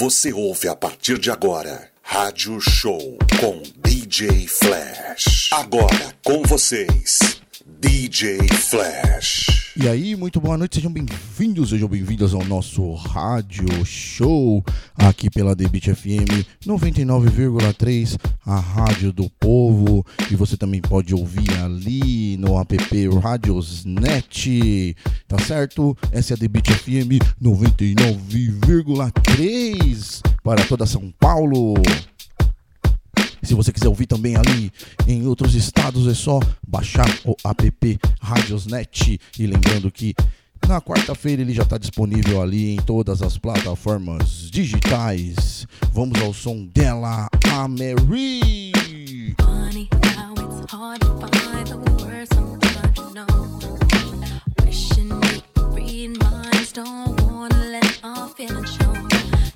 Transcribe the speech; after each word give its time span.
Você 0.00 0.32
ouve 0.32 0.66
a 0.66 0.74
partir 0.74 1.18
de 1.18 1.30
agora 1.30 1.90
Rádio 2.02 2.58
Show 2.58 3.18
com 3.38 3.62
DJ 3.86 4.48
Flash. 4.48 5.50
Agora 5.52 6.14
com 6.24 6.42
vocês. 6.42 7.18
DJ 7.78 8.48
Flash. 8.48 9.70
E 9.76 9.86
aí, 9.88 10.16
muito 10.16 10.40
boa 10.40 10.58
noite, 10.58 10.74
sejam 10.76 10.92
bem-vindos, 10.92 11.70
sejam 11.70 11.88
bem-vindas 11.88 12.34
ao 12.34 12.44
nosso 12.44 12.92
rádio 12.94 13.68
show 13.84 14.64
aqui 14.94 15.30
pela 15.30 15.54
Debit 15.54 15.94
FM 15.94 16.44
99,3, 16.66 18.18
a 18.44 18.58
rádio 18.58 19.12
do 19.12 19.30
povo. 19.30 20.04
E 20.30 20.36
você 20.36 20.56
também 20.56 20.80
pode 20.80 21.14
ouvir 21.14 21.52
ali 21.62 22.36
no 22.36 22.60
app 22.60 22.76
Radiosnet, 23.22 24.96
tá 25.28 25.38
certo? 25.38 25.96
Essa 26.10 26.34
é 26.34 26.36
a 26.36 26.38
Debit 26.38 26.72
FM 26.72 27.20
99,3 27.40 30.20
para 30.42 30.64
toda 30.64 30.84
São 30.84 31.14
Paulo. 31.18 31.74
Se 33.42 33.54
você 33.54 33.72
quiser 33.72 33.88
ouvir 33.88 34.06
também 34.06 34.36
ali 34.36 34.70
em 35.06 35.26
outros 35.26 35.54
estados, 35.54 36.06
é 36.06 36.14
só 36.14 36.40
baixar 36.66 37.08
o 37.24 37.34
app 37.44 37.98
Radiosnet. 38.20 39.20
E 39.38 39.46
lembrando 39.46 39.90
que 39.90 40.14
na 40.68 40.80
quarta-feira 40.80 41.42
ele 41.42 41.52
já 41.52 41.62
está 41.62 41.78
disponível 41.78 42.40
ali 42.40 42.74
em 42.74 42.76
todas 42.76 43.22
as 43.22 43.36
plataformas 43.38 44.50
digitais. 44.50 45.66
Vamos 45.92 46.20
ao 46.20 46.32
som 46.32 46.66
dela, 46.66 47.28
a 47.52 47.68
Mary. 47.68 48.70
Don't 56.72 57.20
wanna 57.22 57.64
let 57.64 57.98
our 58.04 58.28
feelings 58.28 58.72
show. 58.76 58.94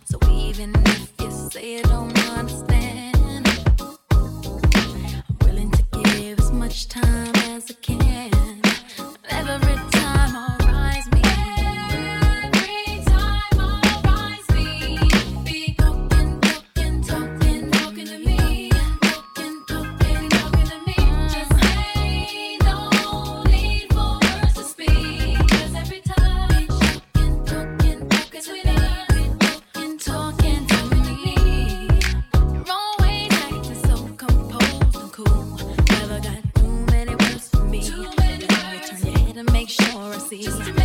So 0.05 0.19
even 0.33 0.73
if 0.85 1.13
you 1.21 1.31
say 1.31 1.77
you 1.77 1.83
don't 1.85 2.19
understand. 2.37 3.14
give 6.25 6.41
as 6.41 6.53
much 6.53 6.89
time 6.89 7.35
as 7.53 7.71
I 7.71 7.75
can. 7.83 8.63
Every 9.29 9.84
season. 40.43 40.84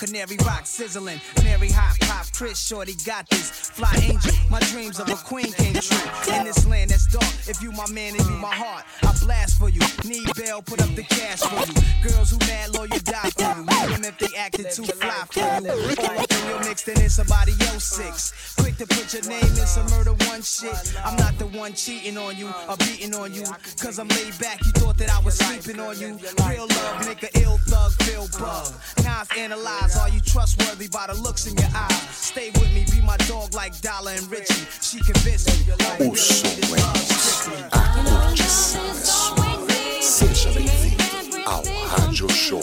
Canary 0.00 0.38
rock 0.46 0.64
sizzling, 0.64 1.20
Mary 1.44 1.68
hot 1.68 1.94
pop, 2.00 2.24
Chris 2.32 2.58
Shorty 2.58 2.94
got 3.04 3.28
this. 3.28 3.50
Fly 3.50 3.92
angel, 4.02 4.32
my 4.48 4.58
dreams 4.72 4.98
of 4.98 5.10
a 5.10 5.14
queen 5.14 5.52
came 5.52 5.74
true. 5.74 6.34
In 6.34 6.44
this 6.44 6.66
land 6.66 6.88
that's 6.88 7.04
dark, 7.06 7.28
if 7.46 7.60
you 7.60 7.70
my 7.72 7.86
man 7.90 8.14
and 8.16 8.24
you 8.24 8.36
my 8.36 8.54
heart, 8.54 8.84
I 9.02 9.12
blast 9.22 9.58
for 9.58 9.68
you. 9.68 9.82
Need 10.08 10.32
bail, 10.36 10.62
put 10.62 10.80
up 10.80 10.88
the 10.96 11.02
cash 11.02 11.40
for 11.40 11.60
you. 11.68 12.08
Girls 12.08 12.30
who 12.30 12.38
mad 12.38 12.72
loyal 12.72 12.88
die 13.04 13.28
for 13.36 13.42
you. 13.42 13.92
Even 13.92 14.04
if 14.06 14.16
they 14.16 14.34
acted 14.38 14.70
too 14.70 14.84
fly 14.84 15.22
for 15.28 15.40
you. 15.40 15.68
All 15.68 16.18
up 16.18 16.32
in 16.32 16.48
your 16.48 16.60
mix, 16.60 16.88
it's 16.88 17.16
somebody 17.16 17.52
else's 17.68 18.32
to 18.80 18.86
put 18.86 19.12
your 19.12 19.22
name 19.28 19.42
in 19.42 19.66
some 19.66 19.84
murder 19.90 20.14
one 20.26 20.40
shit. 20.40 20.72
I'm 21.04 21.14
not 21.16 21.36
the 21.38 21.44
one 21.48 21.74
cheating 21.74 22.16
on 22.16 22.34
you 22.38 22.48
or 22.66 22.76
beating 22.78 23.14
on 23.14 23.34
you. 23.34 23.44
Cause 23.78 23.98
I'm 23.98 24.08
laid 24.08 24.38
back, 24.38 24.64
you 24.64 24.72
thought 24.72 24.96
that 24.96 25.10
I 25.10 25.20
was 25.22 25.36
sleeping 25.36 25.78
on 25.78 26.00
you. 26.00 26.16
Real 26.48 26.66
love, 26.66 27.04
nigga, 27.04 27.28
ill 27.42 27.58
thug, 27.68 27.92
feel 28.04 28.26
bug. 28.40 28.72
Now 29.04 29.20
I've 29.20 29.36
analyzed, 29.36 29.98
are 29.98 30.08
you 30.08 30.20
trustworthy 30.20 30.88
by 30.88 31.08
the 31.08 31.20
looks 31.20 31.46
in 31.46 31.58
your 31.58 31.68
eyes? 31.74 32.08
Stay 32.10 32.50
with 32.56 32.72
me, 32.72 32.86
be 32.90 33.04
my 33.04 33.18
dog 33.28 33.52
like 33.52 33.78
Dollar 33.82 34.12
and 34.12 34.30
Richie. 34.30 34.64
She 34.80 35.00
convinced 35.00 35.48
me. 35.52 35.74
Like, 35.74 36.00
oh, 36.00 36.14
Seja 40.00 40.50
bem-vindo 40.52 41.42
ao 41.44 41.62
Rádio 41.86 42.28
Show. 42.30 42.62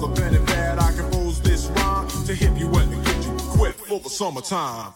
with 0.00 0.10
a 0.10 0.20
pen 0.20 0.34
and 0.34 0.46
pad, 0.46 0.78
I 0.78 0.92
compose 0.92 1.40
this 1.40 1.66
rhyme 1.66 2.08
to 2.26 2.34
hit 2.34 2.56
you 2.56 2.72
and 2.74 2.90
to 2.90 2.96
get 3.10 3.24
you 3.24 3.34
equipped 3.34 3.80
for 3.80 4.00
the 4.00 4.10
summertime. 4.10 4.92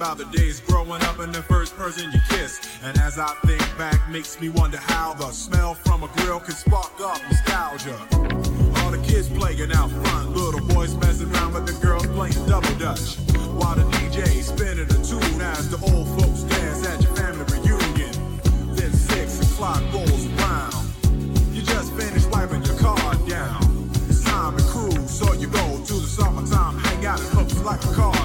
About 0.00 0.16
the 0.16 0.24
days 0.38 0.60
growing 0.60 1.02
up 1.02 1.18
and 1.18 1.30
the 1.34 1.42
first 1.42 1.76
person 1.76 2.10
you 2.10 2.18
kissed. 2.30 2.66
And 2.82 2.96
as 3.00 3.18
I 3.18 3.34
think 3.44 3.60
back, 3.76 4.00
makes 4.08 4.40
me 4.40 4.48
wonder 4.48 4.78
how 4.78 5.12
the 5.12 5.30
smell 5.30 5.74
from 5.74 6.02
a 6.02 6.08
grill 6.16 6.40
can 6.40 6.54
spark 6.54 6.98
up 7.02 7.20
nostalgia. 7.28 7.98
All 8.80 8.90
the 8.92 9.02
kids 9.04 9.28
playing 9.28 9.70
out 9.72 9.90
front, 9.90 10.30
little 10.30 10.66
boys 10.68 10.94
messing 10.96 11.30
around 11.34 11.52
with 11.52 11.66
the 11.66 11.86
girls 11.86 12.06
playing 12.06 12.32
double 12.48 12.72
dutch. 12.78 13.18
While 13.52 13.76
the 13.76 13.84
DJ 13.92 14.42
spinning 14.42 14.88
a 14.88 14.98
tune 15.04 15.42
as 15.52 15.68
the 15.68 15.76
old 15.92 16.08
folks 16.16 16.44
dance 16.44 16.86
at 16.88 17.02
your 17.02 17.14
family 17.14 17.44
reunion. 17.52 18.40
Then 18.72 18.92
six 18.94 19.52
o'clock 19.52 19.82
rolls 19.92 20.24
around. 20.40 20.80
You 21.52 21.60
just 21.60 21.92
finished 21.92 22.30
wiping 22.30 22.64
your 22.64 22.78
car 22.78 22.96
down. 23.28 23.90
It's 24.08 24.24
time 24.24 24.56
to 24.56 24.64
cruise, 24.64 25.10
so 25.10 25.34
you 25.34 25.48
go 25.48 25.84
to 25.84 25.92
the 25.92 26.08
summertime 26.08 26.78
hangout. 26.78 27.20
It 27.20 27.34
looks 27.34 27.58
like 27.60 27.84
a 27.84 27.92
car. 27.92 28.19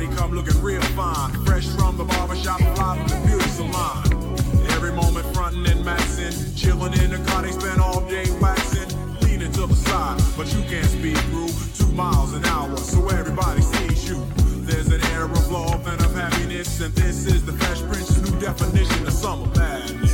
Everybody 0.00 0.18
come 0.18 0.34
looking 0.34 0.62
real 0.62 0.80
fine, 0.96 1.30
fresh 1.44 1.68
from 1.76 1.98
the 1.98 2.04
barbershop, 2.04 2.58
fly 2.74 2.96
from 2.96 3.06
the 3.06 3.26
beauty 3.26 3.50
salon. 3.50 4.02
Every 4.70 4.92
moment 4.92 5.26
frontin' 5.34 5.66
and 5.66 5.84
maxin', 5.84 6.32
chillin' 6.56 6.98
in 7.04 7.10
the 7.10 7.18
car, 7.30 7.42
they 7.42 7.50
spend 7.50 7.82
all 7.82 8.00
day 8.08 8.24
waxing, 8.40 8.88
leaning 9.20 9.52
to 9.52 9.66
the 9.66 9.74
side, 9.74 10.18
but 10.38 10.50
you 10.54 10.62
can't 10.70 10.86
speed 10.86 11.18
through 11.28 11.50
two 11.76 11.92
miles 11.92 12.32
an 12.32 12.46
hour, 12.46 12.74
so 12.78 13.06
everybody 13.08 13.60
sees 13.60 14.08
you. 14.08 14.26
There's 14.64 14.88
an 14.88 15.04
air 15.12 15.24
of 15.24 15.50
love 15.50 15.86
and 15.86 16.00
of 16.00 16.14
happiness, 16.14 16.80
and 16.80 16.94
this 16.94 17.26
is 17.26 17.44
the 17.44 17.52
Fresh 17.52 17.82
Prince's 17.82 18.22
new 18.22 18.40
definition 18.40 19.06
of 19.06 19.12
summer 19.12 19.48
madness. 19.54 20.09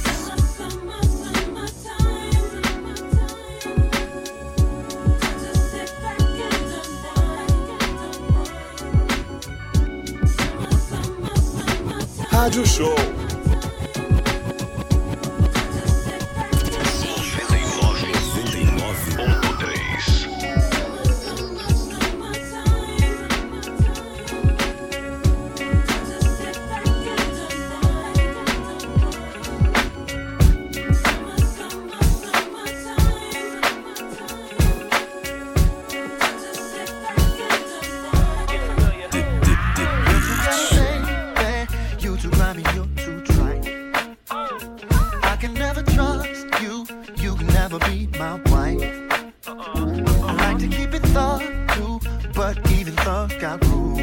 Rádio 12.37 12.67
Show. 12.67 13.16
Even 52.79 52.95
thug 52.97 53.39
got 53.41 53.65
rules. 53.67 54.01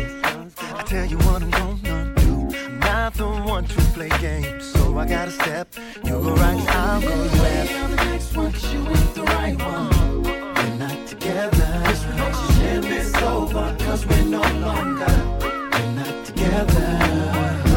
I 0.58 0.84
tell 0.84 1.06
you 1.06 1.18
what 1.20 1.42
I'm 1.44 1.52
gonna 1.52 2.14
do. 2.16 2.58
I'm 2.66 2.80
not 2.80 3.14
the 3.14 3.28
one 3.28 3.66
to 3.66 3.82
play 3.96 4.10
games, 4.20 4.66
so 4.66 4.98
I 4.98 5.06
gotta 5.06 5.32
step. 5.32 5.68
You 6.04 6.12
go 6.12 6.34
right, 6.36 6.60
I'll 6.70 7.02
go 7.02 7.16
left. 7.44 7.72
the 7.92 7.96
next 8.06 8.36
one, 8.36 8.52
'cause 8.52 8.74
you 8.74 8.80
ain't 8.80 9.16
the 9.16 9.24
right 9.24 9.58
one. 9.58 10.24
We're 10.24 10.76
not 10.86 11.08
together. 11.08 11.70
This 11.88 12.04
relationship 12.12 12.84
is 13.00 13.14
over, 13.16 13.76
cause 13.86 14.06
we're 14.08 14.30
no 14.38 14.44
longer. 14.66 15.16
We're 15.72 15.92
not 16.00 16.26
together. 16.26 17.73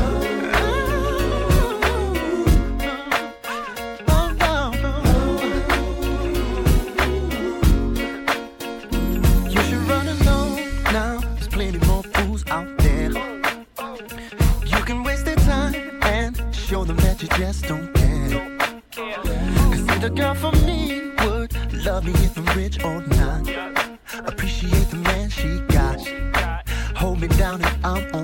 The 20.06 20.12
girl 20.12 20.34
for 20.34 20.52
me 20.64 21.10
would 21.24 21.52
love 21.84 22.04
me 22.04 22.12
if 22.12 22.38
I'm 22.38 22.46
rich 22.56 22.78
or 22.84 23.00
not. 23.00 23.50
Appreciate 24.24 24.88
the 24.88 24.98
man 24.98 25.28
she 25.28 25.58
got. 25.66 25.98
Hold 26.94 27.20
me 27.20 27.26
down 27.26 27.60
if 27.60 27.84
I'm 27.84 28.14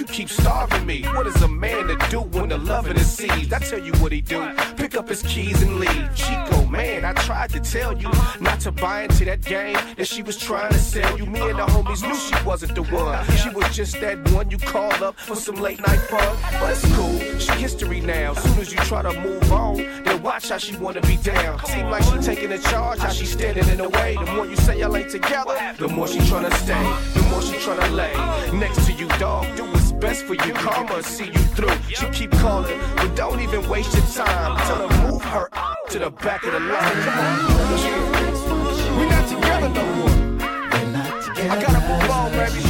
you 0.00 0.06
keep 0.06 0.30
starving 0.30 0.86
me. 0.86 1.02
What 1.02 1.26
is 1.26 1.40
a 1.42 1.48
man 1.48 1.86
to 1.88 1.96
do 2.08 2.20
when 2.20 2.48
the 2.48 2.56
loving 2.56 2.96
is 2.96 3.10
seized? 3.10 3.52
I 3.52 3.58
tell 3.58 3.78
you 3.78 3.92
what 3.94 4.12
he 4.12 4.22
do. 4.22 4.50
Pick 4.76 4.96
up 4.96 5.08
his 5.08 5.22
keys 5.22 5.60
and 5.62 5.78
leave. 5.78 6.14
Chico, 6.14 6.64
man, 6.66 7.04
I 7.04 7.12
tried 7.12 7.50
to 7.50 7.60
tell 7.60 7.96
you 7.96 8.10
not 8.40 8.60
to 8.60 8.72
buy 8.72 9.02
into 9.02 9.26
that 9.26 9.42
game 9.42 9.76
that 9.96 10.06
she 10.06 10.22
was 10.22 10.38
trying 10.38 10.72
to 10.72 10.78
sell 10.78 11.18
you. 11.18 11.26
Me 11.26 11.40
and 11.40 11.58
the 11.58 11.66
homies 11.66 12.02
knew 12.02 12.14
she 12.14 12.34
wasn't 12.46 12.74
the 12.74 12.82
one. 12.82 13.24
She 13.36 13.50
was 13.50 13.76
just 13.76 14.00
that 14.00 14.16
one 14.32 14.50
you 14.50 14.56
call 14.58 14.92
up 15.04 15.18
for 15.20 15.36
some 15.36 15.56
late 15.56 15.80
night 15.86 16.00
fun. 16.00 16.36
But 16.58 16.70
it's 16.70 16.96
cool, 16.96 17.18
she 17.38 17.52
history 17.60 18.00
now. 18.00 18.32
Soon 18.32 18.58
as 18.58 18.72
you 18.72 18.78
try 18.78 19.02
to 19.02 19.20
move 19.20 19.52
on, 19.52 19.76
then 19.76 20.22
watch 20.22 20.48
how 20.48 20.58
she 20.58 20.74
wanna 20.76 21.02
be 21.02 21.16
down. 21.18 21.62
Seem 21.66 21.90
like 21.90 22.04
she 22.04 22.18
taking 22.20 22.50
the 22.50 22.58
charge, 22.58 23.00
how 23.00 23.10
she 23.10 23.26
standing 23.26 23.68
in 23.68 23.76
the 23.76 23.88
way. 23.90 24.16
The 24.16 24.32
more 24.32 24.46
you 24.46 24.56
say 24.56 24.80
y'all 24.80 24.96
ain't 24.96 25.10
together, 25.10 25.56
the 25.78 25.88
more 25.88 26.08
she 26.08 26.20
tryna 26.20 26.52
stay, 26.54 27.20
the 27.20 27.28
more 27.28 27.42
she 27.42 27.56
tryna 27.56 27.94
lay 27.94 28.58
next 28.58 28.86
to 28.86 28.92
you, 28.92 29.08
dog. 29.18 29.44
Do 29.56 29.64
what's 29.64 29.79
best 30.00 30.24
for 30.24 30.34
you, 30.34 30.52
karma 30.54 31.02
see 31.02 31.26
you 31.26 31.44
through. 31.54 31.76
She 31.88 32.06
keep 32.10 32.30
calling, 32.32 32.80
but 32.96 33.14
don't 33.14 33.40
even 33.40 33.68
waste 33.68 33.94
your 33.94 34.06
time. 34.06 34.56
Tell 34.66 34.88
her 34.88 35.10
move 35.10 35.22
her 35.22 35.48
to 35.90 35.98
the 35.98 36.10
back 36.10 36.44
of 36.44 36.52
the 36.52 36.60
line. 36.60 36.96
we're 38.96 39.10
not 39.10 39.28
together 39.28 39.68
no 39.68 39.84
more. 39.96 40.10
I 41.52 41.60
gotta 41.60 41.80
move 41.80 42.10
on, 42.10 42.32
baby. 42.32 42.69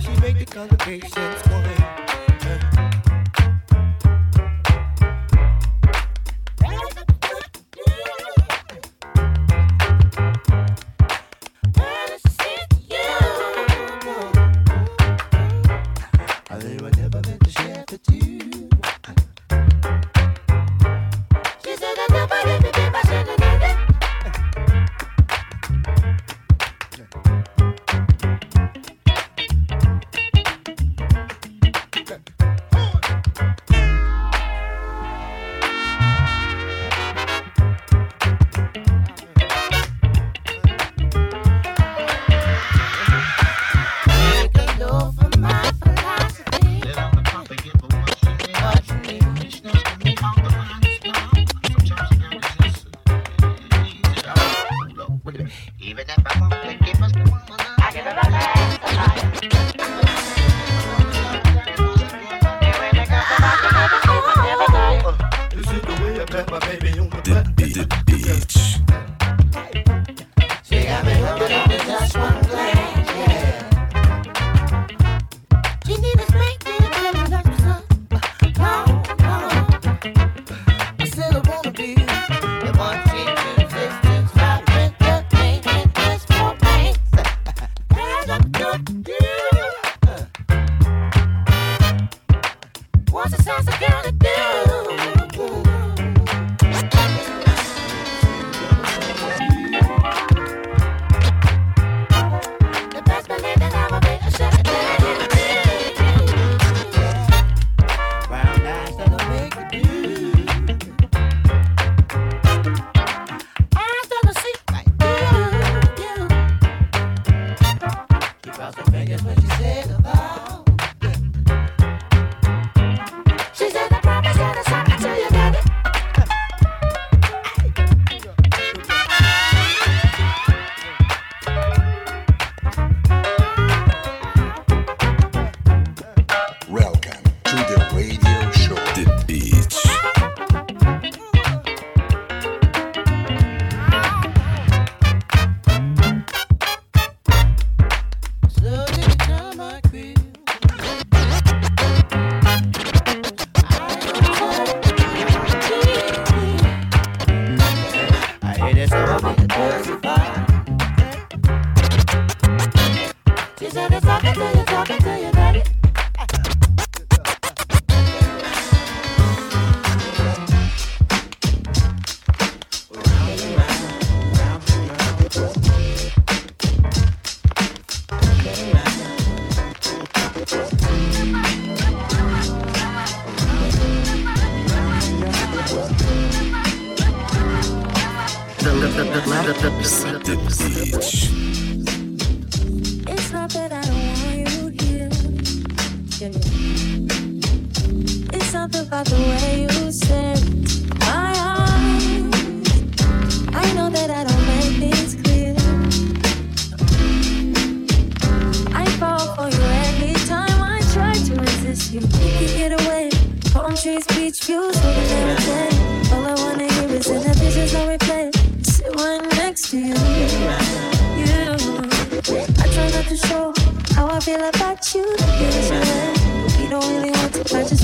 She 0.00 0.08
make 0.22 0.38
the 0.38 0.46
congregation 0.46 1.10
sway? 1.44 2.01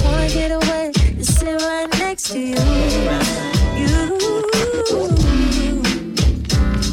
can't 0.09 0.33
get 0.33 0.51
away 0.51 0.92
to 0.92 1.25
sit 1.25 1.61
right 1.62 1.88
next 1.99 2.31
to 2.33 2.38
you. 2.38 2.57
You. 3.81 4.18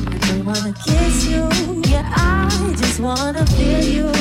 I 0.07 0.17
don't 0.27 0.45
wanna 0.45 0.73
kiss 0.85 1.25
you. 1.27 1.49
Yeah, 1.91 2.11
I 2.15 2.75
just 2.77 2.99
wanna 2.99 3.45
feel 3.45 3.83
you. 3.83 4.14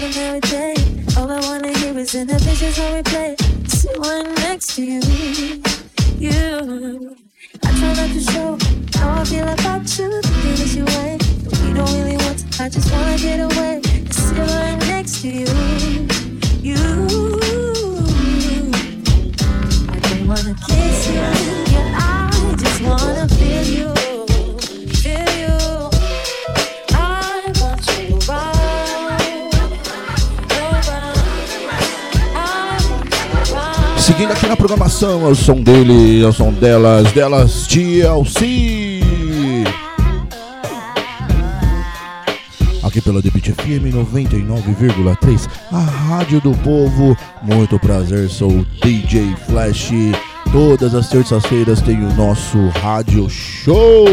like 0.00 0.16
an 0.16 0.22
every 0.22 0.40
day. 0.40 0.74
All 1.16 1.30
I 1.30 1.40
wanna 1.40 1.76
hear 1.78 1.96
is 1.98 2.14
in 2.14 2.26
the 2.26 2.34
pictures 2.34 2.78
when 2.78 2.94
we 2.94 3.02
play. 3.02 3.36
one 3.98 4.34
next 4.36 4.76
to 4.76 4.82
you, 4.82 5.00
you. 6.18 7.16
I 7.64 7.70
try 7.78 7.94
not 7.94 8.10
to 8.14 8.20
show 8.20 8.58
how 8.94 9.20
I 9.20 9.24
feel 9.24 9.48
about 9.48 9.98
you, 9.98 10.22
thinking 10.22 10.56
that 10.60 10.72
you 10.76 10.84
wait. 10.84 11.18
But 11.44 11.60
we 11.60 11.72
don't 11.74 11.92
really 11.98 12.16
want 12.16 12.38
to. 12.38 12.62
I 12.62 12.68
just 12.68 12.90
wanna 12.92 13.18
get 13.18 13.40
away. 13.40 13.80
Sit 14.10 14.36
next 14.88 15.22
to 15.22 15.28
you. 15.28 15.99
seguindo 34.20 34.32
aqui 34.32 34.46
na 34.46 34.56
programação. 34.56 35.26
É 35.26 35.30
o 35.30 35.34
som 35.34 35.62
dele, 35.62 36.22
é 36.22 36.26
o 36.26 36.32
som 36.32 36.52
delas, 36.52 37.10
delas, 37.12 37.66
TLC. 37.66 39.00
Aqui 42.82 43.00
pela 43.00 43.22
DBT 43.22 43.52
FM 43.52 43.94
99,3, 43.94 45.48
a 45.72 45.78
Rádio 45.78 46.40
do 46.40 46.52
Povo. 46.58 47.16
Muito 47.42 47.78
prazer, 47.78 48.28
sou 48.28 48.50
o 48.50 48.66
DJ 48.82 49.34
Flash. 49.48 49.90
Todas 50.52 50.94
as 50.94 51.08
terças-feiras 51.08 51.80
tem 51.80 51.96
o 52.04 52.14
nosso 52.14 52.58
Rádio 52.82 53.30
Show. 53.30 54.04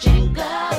jingle. 0.00 0.69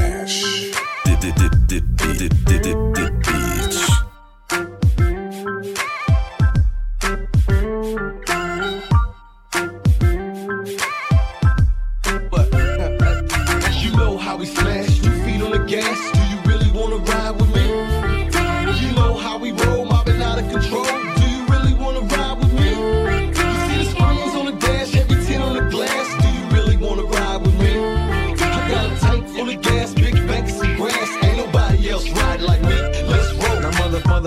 Flash. 0.00 0.70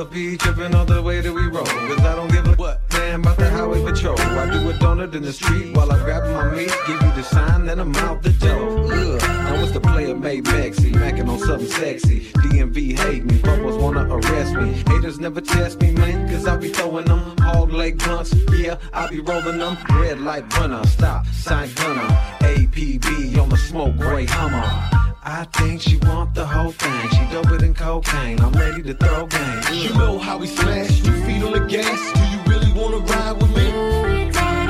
Mother 0.04 0.16
be 0.16 0.36
tripping 0.36 0.76
all 0.76 0.84
the 0.84 1.02
way 1.02 1.22
that 1.22 1.32
we 1.32 1.48
roll. 1.48 1.64
Cause 1.64 2.00
I 2.00 2.16
don't 2.16 2.30
give 2.30 2.46
a 2.46 2.56
what, 2.56 2.82
man, 2.92 3.22
about 3.22 3.38
the 3.38 3.50
highway 3.50 3.82
patrol. 3.84 4.20
I 4.20 4.50
do 4.52 4.70
a 4.70 4.74
donut 4.74 5.16
in 5.16 5.24
the 5.24 5.32
street 5.32 5.76
while 5.78 5.90
I 5.92 5.98
grab 6.04 6.24
my 6.24 6.54
meat. 6.54 6.76
Give 6.88 7.02
you 7.02 7.12
the 7.14 7.24
sign, 7.24 7.66
then 7.68 7.80
I'm 7.80 7.96
out 7.96 8.22
the 8.22 8.32
door. 8.32 8.92
Ugh. 8.92 9.22
Now 9.22 9.62
what's 9.62 9.72
the 9.72 9.80
player 9.80 10.14
made 10.14 10.44
Maxi? 10.46 10.92
Macking 10.92 11.30
on 11.30 11.40
something 11.40 11.70
sexy. 11.70 12.32
DMV 12.32 13.00
hate 13.00 13.24
me, 13.24 13.38
bubbles 13.38 13.82
wanna 13.82 14.14
arrest 14.14 14.54
me. 14.56 14.74
Haters 14.88 15.20
never 15.20 15.40
test 15.40 15.80
me, 15.82 15.92
man, 15.92 16.28
cause 16.28 16.48
I 16.48 16.58
be 16.58 16.68
throwing 16.68 17.06
them 17.06 17.38
hog 17.38 17.72
leg 17.72 17.98
blunts. 18.00 18.34
Yeah, 18.52 18.78
I 18.92 19.08
be 19.08 19.22
rolling 19.22 19.60
them. 19.60 19.78
Red 19.90 20.20
light 20.20 20.44
runner, 20.58 20.86
stop, 20.88 21.26
sign 21.28 21.70
gunner. 21.76 22.08
APB 22.42 23.38
on 23.38 23.48
the 23.48 23.58
smoke, 23.58 23.96
gray 23.98 24.26
Hummer. 24.26 25.03
I 25.26 25.46
think 25.46 25.82
she 25.82 25.96
want 25.98 26.36
the 26.36 26.46
whole 26.46 26.72
thing. 26.72 27.10
She 27.12 27.24
doper 27.32 27.58
than 27.58 27.74
cocaine. 27.74 28.42
I'm 28.42 28.52
ready 28.52 28.84
to 28.84 28.94
throw 28.94 29.26
game. 29.26 29.62
You 29.72 29.94
know 29.94 30.18
how 30.18 30.38
we 30.38 30.48
smash, 30.48 31.02
two 31.02 31.14
feet 31.24 31.42
on 31.44 31.54
the 31.54 31.66
gas. 31.66 32.12
Do 32.14 32.20
you 32.28 32.40
really 32.46 32.74
wanna 32.74 32.98
ride 32.98 33.42
with 33.42 33.56
me? 33.56 33.68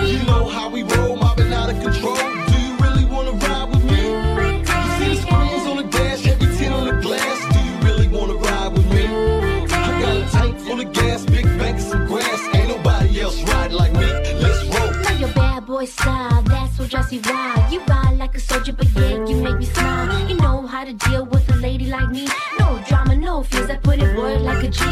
You 0.07 0.23
know 0.27 0.45
how 0.45 0.69
we 0.69 0.83
roll, 0.83 1.15
mobbing 1.15 1.51
out 1.51 1.71
of 1.71 1.81
control. 1.81 2.15
Do 2.15 2.59
you 2.61 2.75
really 2.77 3.05
wanna 3.05 3.31
ride 3.31 3.69
with 3.71 3.83
me? 3.83 4.03
You 4.03 4.89
see 4.97 5.15
the 5.15 5.21
screens 5.23 5.65
on 5.65 5.77
the 5.77 5.87
dash, 5.89 6.27
every 6.27 6.55
10 6.55 6.71
on 6.71 6.85
the 6.85 7.01
glass. 7.01 7.39
Do 7.53 7.59
you 7.67 7.75
really 7.87 8.07
wanna 8.07 8.35
ride 8.35 8.73
with 8.73 8.87
me? 8.93 9.07
I 9.07 10.01
got 10.01 10.15
a 10.17 10.31
tank 10.31 10.59
full 10.59 10.79
of 10.79 10.93
gas, 10.93 11.25
big 11.25 11.45
banks 11.57 11.91
of 11.91 12.05
grass. 12.05 12.41
Ain't 12.53 12.69
nobody 12.69 13.21
else 13.21 13.41
riding 13.41 13.75
like 13.75 13.93
me. 13.93 14.05
Let's 14.43 14.63
roll. 14.65 14.91
Love 15.01 15.19
your 15.19 15.33
bad 15.33 15.65
boy 15.65 15.85
style, 15.85 16.43
that's 16.43 16.77
what 16.77 16.91
drives 16.91 17.11
me 17.11 17.21
wild. 17.25 17.73
You 17.73 17.79
ride 17.85 18.17
like 18.19 18.35
a 18.35 18.39
soldier, 18.39 18.73
but 18.73 18.87
yeah, 18.91 19.25
you 19.25 19.35
make 19.37 19.57
me 19.57 19.65
smile. 19.65 20.29
You 20.29 20.35
know 20.35 20.42
how 20.83 20.89
to 20.89 21.09
deal 21.09 21.25
with 21.25 21.49
a 21.49 21.55
lady 21.57 21.85
like 21.85 22.09
me. 22.09 22.27
No 22.59 22.83
drama, 22.87 23.15
no 23.15 23.43
fears, 23.43 23.69
I 23.69 23.77
put 23.77 23.99
it 23.99 24.17
word 24.17 24.41
like 24.41 24.63
a 24.63 24.67
G. 24.67 24.83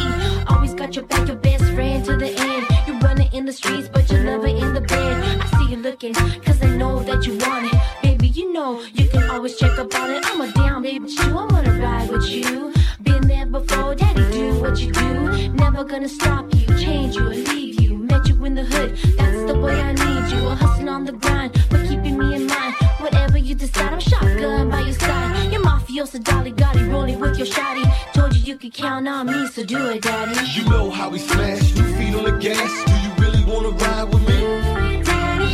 Always 0.47 0.73
got 0.73 0.95
your 0.95 1.05
back, 1.05 1.27
your 1.27 1.35
best 1.35 1.65
friend 1.73 2.05
to 2.05 2.15
the 2.15 2.29
end. 2.29 2.65
You 2.87 2.97
running 2.99 3.31
in 3.33 3.45
the 3.45 3.51
streets, 3.51 3.89
but 3.89 4.09
you 4.09 4.19
love 4.19 4.45
it 4.45 4.55
in 4.55 4.73
the 4.73 4.79
bed. 4.81 5.41
I 5.41 5.45
see 5.57 5.71
you 5.71 5.77
looking, 5.77 6.13
cause 6.13 6.61
I 6.63 6.69
know 6.77 7.03
that 7.03 7.25
you 7.27 7.37
want 7.39 7.73
it. 7.73 7.79
Baby, 8.01 8.29
you 8.29 8.53
know 8.53 8.81
you 8.93 9.09
can 9.09 9.29
always 9.29 9.57
check 9.57 9.77
up 9.79 9.93
on 9.95 10.11
it. 10.11 10.25
I'm 10.27 10.39
a 10.39 10.51
down 10.53 10.81
baby 10.81 11.13
too, 11.13 11.37
I 11.37 11.45
wanna 11.45 11.77
ride 11.81 12.09
with 12.09 12.29
you. 12.29 12.73
Been 13.01 13.27
there 13.27 13.45
before, 13.45 13.95
daddy, 13.95 14.23
do 14.31 14.61
what 14.61 14.79
you 14.79 14.93
do. 14.93 15.49
Never 15.53 15.83
gonna 15.83 16.07
stop 16.07 16.45
you, 16.55 16.67
change 16.77 17.15
you, 17.15 17.25
or 17.25 17.35
leave 17.35 17.81
you. 17.81 17.97
Met 17.97 18.29
you 18.29 18.45
in 18.45 18.55
the 18.55 18.63
hood, 18.63 18.95
that's 19.17 19.43
the 19.51 19.59
way 19.59 19.77
I 19.81 19.91
need 19.91 20.31
you. 20.33 20.47
A 20.47 20.55
hustling 20.55 20.87
on 20.87 21.03
the 21.03 21.11
grind, 21.11 21.51
but 21.69 21.81
keeping 21.89 22.17
me 22.17 22.35
in 22.35 22.47
mind. 22.47 22.75
Whatever 22.99 23.37
you 23.37 23.55
decide, 23.55 23.91
I'm 23.91 23.99
shotgun 23.99 24.69
by 24.69 24.81
your 24.81 24.93
side. 24.93 25.51
You're 25.51 25.60
mafiosa, 26.01 26.23
dolly, 26.23 26.51
gotti, 26.51 26.91
rolling 26.91 27.19
with 27.19 27.37
your 27.37 27.47
shotty. 27.47 27.83
Told 28.13 28.35
you 28.35 28.41
you 28.41 28.57
could 28.57 28.73
count 28.73 29.07
on 29.07 29.27
me, 29.27 29.47
so 29.47 29.63
do 29.63 29.77
it, 29.89 30.01
daddy. 30.01 30.33
You 30.51 30.69
know 30.69 30.89
how 30.89 31.09
we 31.09 31.19
smash, 31.19 31.73
two 31.73 31.83
feet 31.95 32.15
on 32.15 32.25
the 32.25 32.37
gas. 32.37 32.71
Do 32.85 32.93
you 32.93 33.11
really 33.23 33.43
wanna 33.45 33.69
ride 33.69 34.03
with 34.05 34.27
me? 34.27 34.39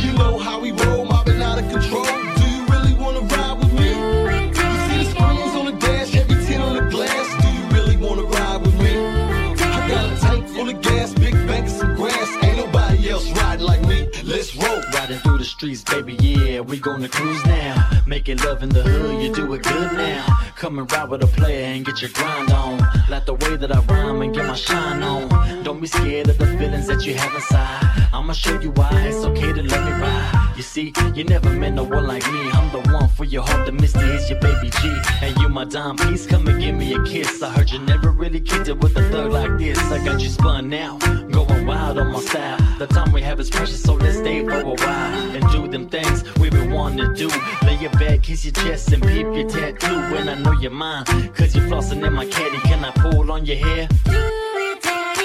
You 0.04 0.12
know 0.18 0.38
how 0.38 0.60
we 0.60 0.72
roll, 0.72 1.04
mobbing 1.04 1.42
out 1.42 1.58
of 1.58 1.70
control. 1.70 2.04
Do 2.04 2.44
you 2.50 2.66
really 2.66 2.94
wanna 2.94 3.20
ride 3.20 3.58
with 3.58 3.72
me? 3.74 3.88
You 3.88 4.54
see 4.86 5.04
the 5.04 5.10
screens 5.10 5.54
on 5.54 5.66
the 5.66 5.76
dash, 5.78 6.14
every 6.14 6.44
10 6.46 6.60
on 6.62 6.74
the 6.76 6.90
glass. 6.90 7.26
Do 7.42 7.48
you 7.48 7.64
really 7.76 7.96
wanna 7.96 8.22
ride 8.22 8.60
with 8.62 8.78
me? 8.80 8.96
I 8.96 9.88
got 9.88 10.12
a 10.12 10.20
tank 10.20 10.48
full 10.48 10.68
of 10.68 10.80
gas, 10.80 11.12
big 11.14 11.34
banks 11.46 11.80
of 11.80 11.96
grass. 11.96 12.30
Ain't 12.42 12.56
nobody 12.56 13.10
else 13.10 13.30
riding 13.32 13.66
like 13.66 13.82
me. 13.86 14.08
Let's 14.24 14.56
roll. 14.56 14.80
Riding 14.94 15.18
through 15.18 15.38
the 15.38 15.44
streets, 15.44 15.82
baby, 15.82 16.14
yeah, 16.14 16.60
we 16.60 16.78
gonna 16.78 17.08
cruise 17.08 17.44
now. 17.44 17.97
Making 18.08 18.38
love 18.38 18.62
in 18.62 18.70
the 18.70 18.80
hood, 18.80 19.22
you 19.22 19.34
do 19.34 19.52
it 19.52 19.62
good 19.62 19.92
now. 19.92 20.24
Come 20.56 20.78
and 20.78 20.90
ride 20.90 21.10
with 21.10 21.22
a 21.22 21.26
player 21.26 21.66
and 21.66 21.84
get 21.84 22.00
your 22.00 22.10
grind 22.12 22.50
on. 22.50 22.78
Like 23.10 23.26
the 23.26 23.34
way 23.34 23.56
that 23.56 23.70
I 23.70 23.80
rhyme 23.80 24.22
and 24.22 24.34
get 24.34 24.46
my 24.46 24.54
shine 24.54 25.02
on. 25.02 25.28
Don't 25.62 25.78
be 25.78 25.88
scared 25.88 26.30
of 26.30 26.38
the 26.38 26.46
feelings 26.56 26.86
that 26.86 27.04
you 27.04 27.14
have 27.16 27.34
inside. 27.34 28.08
I'ma 28.14 28.32
show 28.32 28.58
you 28.60 28.70
why 28.70 28.88
it's 29.02 29.22
okay 29.26 29.52
to 29.52 29.62
let 29.62 29.84
me 29.84 29.92
ride. 30.00 30.54
You 30.56 30.62
see, 30.62 30.94
you 31.14 31.24
never 31.24 31.50
met 31.50 31.74
no 31.74 31.84
one 31.84 32.06
like 32.06 32.24
me. 32.32 32.50
I'm 32.50 32.72
the 32.72 32.90
one 32.90 33.10
for 33.10 33.24
your 33.24 33.42
heart, 33.42 33.66
the 33.66 33.72
misty 33.72 34.00
is 34.00 34.30
your 34.30 34.40
baby 34.40 34.70
G. 34.80 34.98
And 35.20 35.36
you 35.36 35.50
my 35.50 35.66
dime 35.66 35.96
piece, 35.96 36.24
come 36.24 36.48
and 36.48 36.58
give 36.58 36.74
me 36.74 36.94
a 36.94 37.02
kiss. 37.04 37.42
I 37.42 37.50
heard 37.50 37.70
you 37.70 37.78
never 37.80 38.10
really 38.10 38.40
kicked 38.40 38.68
it 38.68 38.78
with 38.80 38.96
a 38.96 39.08
thug 39.10 39.32
like 39.32 39.58
this. 39.58 39.78
I 39.78 40.02
got 40.02 40.20
you 40.20 40.30
spun 40.30 40.70
now, 40.70 40.96
going 41.30 41.66
wild 41.66 41.98
on 41.98 42.10
my 42.12 42.20
style. 42.20 42.56
The 42.78 42.86
time 42.86 43.12
we 43.12 43.20
have 43.22 43.38
is 43.38 43.50
precious, 43.50 43.82
so 43.82 43.94
let's 43.94 44.16
stay 44.16 44.42
for 44.44 44.60
a 44.60 44.64
while 44.64 45.36
and 45.36 45.44
do 45.52 45.68
them 45.68 45.88
things 45.88 46.24
we 46.38 46.48
been 46.48 46.72
wanting 46.72 46.98
to 46.98 47.14
do. 47.14 47.28
Lay 47.66 47.76
your 47.76 47.90
back, 47.98 48.22
kiss 48.22 48.44
your 48.44 48.52
chest, 48.52 48.92
and 48.92 49.02
peep 49.02 49.26
your 49.26 49.48
tattoo. 49.48 49.98
And 50.16 50.30
I 50.30 50.34
know 50.38 50.52
you're 50.52 50.70
mine, 50.70 51.04
cause 51.34 51.54
you're 51.54 51.66
flossing 51.66 52.06
in 52.06 52.12
my 52.12 52.26
caddy. 52.26 52.58
Can 52.58 52.84
I 52.84 52.90
pull 52.92 53.30
on 53.30 53.44
your 53.44 53.56
hair? 53.56 53.88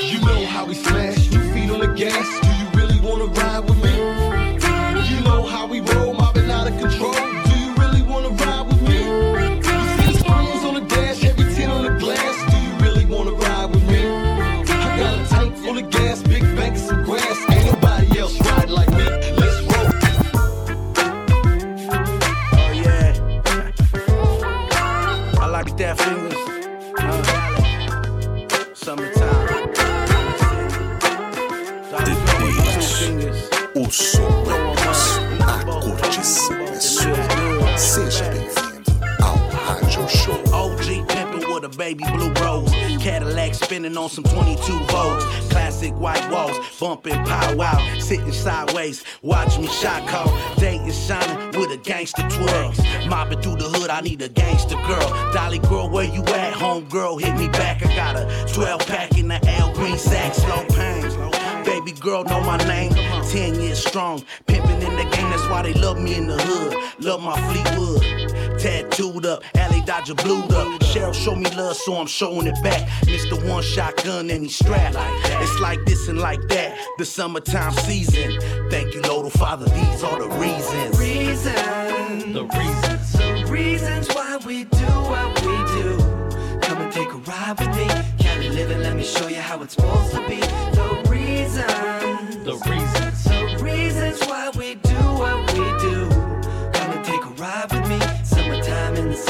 You 0.02 0.20
know 0.22 0.46
how 0.46 0.66
we 0.66 0.74
smash, 0.74 1.30
two 1.30 1.40
feet 1.54 1.70
on 1.70 1.80
the 1.80 1.94
gas. 1.96 2.28
Do 2.42 2.48
you 2.48 2.68
really 2.82 3.00
wanna 3.00 3.26
ride 3.26 3.64
with 3.66 3.82
me? 3.84 3.94
You 5.10 5.20
know 5.24 5.44
how 5.44 5.68
we 5.68 5.82
roll, 5.82 6.13
sou 33.94 34.26
a 34.26 35.82
curtição 35.82 36.58
é 36.64 36.80
sua. 36.80 37.78
Seja 37.78 38.26
bem-vindo 38.26 38.92
ao 39.22 39.38
Rádio 39.50 40.10
Show. 40.10 40.34
OG 40.52 41.06
Pimpin' 41.06 41.54
with 41.54 41.66
a 41.66 41.70
baby 41.78 42.04
blue 42.12 42.34
rose. 42.42 42.72
Cadillac 43.00 43.54
spinning 43.54 43.96
on 43.96 44.10
some 44.10 44.24
22 44.24 44.80
volts. 44.86 45.26
Classic 45.52 45.94
white 45.94 46.28
walls, 46.32 46.58
bumping 46.80 47.24
powwow. 47.26 47.78
Sitting 48.00 48.32
sideways, 48.32 49.04
watch 49.22 49.60
me 49.60 49.68
shot 49.68 50.08
call. 50.08 50.28
Day 50.56 50.78
is 50.88 50.98
shining 51.06 51.52
with 51.60 51.72
a 51.72 51.78
gangster 51.78 52.28
twirl. 52.30 52.74
Mopping 53.08 53.42
through 53.42 53.58
the 53.58 53.70
hood, 53.78 53.92
I 53.92 54.02
need 54.02 54.24
a 54.24 54.30
gangster 54.30 54.78
girl. 54.88 55.34
Dolly 55.34 55.60
girl, 55.60 55.88
where 55.88 56.06
you 56.06 56.24
at? 56.24 56.54
Home 56.54 56.86
girl, 56.90 57.18
hit 57.18 57.38
me 57.38 57.48
back. 57.50 57.86
I 57.86 57.96
got 57.96 58.16
a 58.16 58.54
12 58.54 58.88
pack 58.88 59.20
in 59.20 59.28
the 59.28 59.40
L 59.60 59.72
green 59.74 60.00
sack. 60.00 60.34
Slow 60.34 60.66
pain, 60.70 61.64
baby 61.64 61.92
girl, 61.92 62.24
know 62.24 62.42
my 62.42 62.58
name 62.66 62.92
Ten 63.34 63.60
years 63.60 63.84
strong, 63.84 64.24
pimping 64.46 64.80
in 64.84 64.96
the 64.96 65.06
game. 65.06 65.30
That's 65.32 65.48
why 65.50 65.64
they 65.64 65.74
love 65.74 66.00
me 66.00 66.14
in 66.18 66.28
the 66.28 66.38
hood. 66.38 67.04
Love 67.04 67.24
my 67.24 67.36
Fleetwood. 67.50 68.60
Tattooed 68.60 69.26
up, 69.26 69.42
alley 69.56 69.82
Dodger 69.88 70.14
blued 70.14 70.52
up. 70.54 70.68
Cheryl 70.82 71.16
show 71.16 71.34
me 71.34 71.50
love, 71.56 71.76
so 71.76 71.96
I'm 71.96 72.06
showing 72.06 72.46
it 72.46 72.62
back. 72.62 72.88
Mr. 73.08 73.44
One 73.50 73.64
Shotgun 73.64 74.30
and 74.30 74.44
he 74.44 74.50
strapped. 74.50 74.98
It's 75.42 75.60
like 75.60 75.84
this 75.86 76.08
and 76.10 76.20
like 76.20 76.48
that. 76.50 76.78
The 77.00 77.06
summertime 77.06 77.72
season. 77.74 78.40
Thank 78.70 78.94
you, 78.94 79.02
Lord 79.02 79.34
Father. 79.34 79.66
These 79.66 80.04
are 80.04 80.20
the 80.20 80.30
reasons. 80.38 81.00
Reason. 81.00 82.34
The 82.34 82.46
reasons. 82.46 83.14
The 83.14 83.52
reasons 83.52 84.10
why 84.10 84.38
we 84.46 84.66
do 84.66 84.94
what 85.10 85.42
we 85.42 85.58
do. 85.82 85.98
Come 86.62 86.84
and 86.84 86.94
take 86.94 87.12
a 87.12 87.18
ride 87.18 87.56
with 87.58 87.76
me. 87.76 87.88
Cali 88.24 88.50
living, 88.50 88.84
let 88.84 88.96
me 88.96 89.04
show 89.04 89.28
you 89.28 89.38
how 89.38 89.60
it's 89.64 89.74
supposed 89.74 90.12
to 90.12 90.20
be. 90.30 90.40
The 90.40 91.08
reasons. 91.10 91.66
The 91.66 92.54
reasons. 92.54 92.64
The 92.64 92.70
reasons 92.70 93.13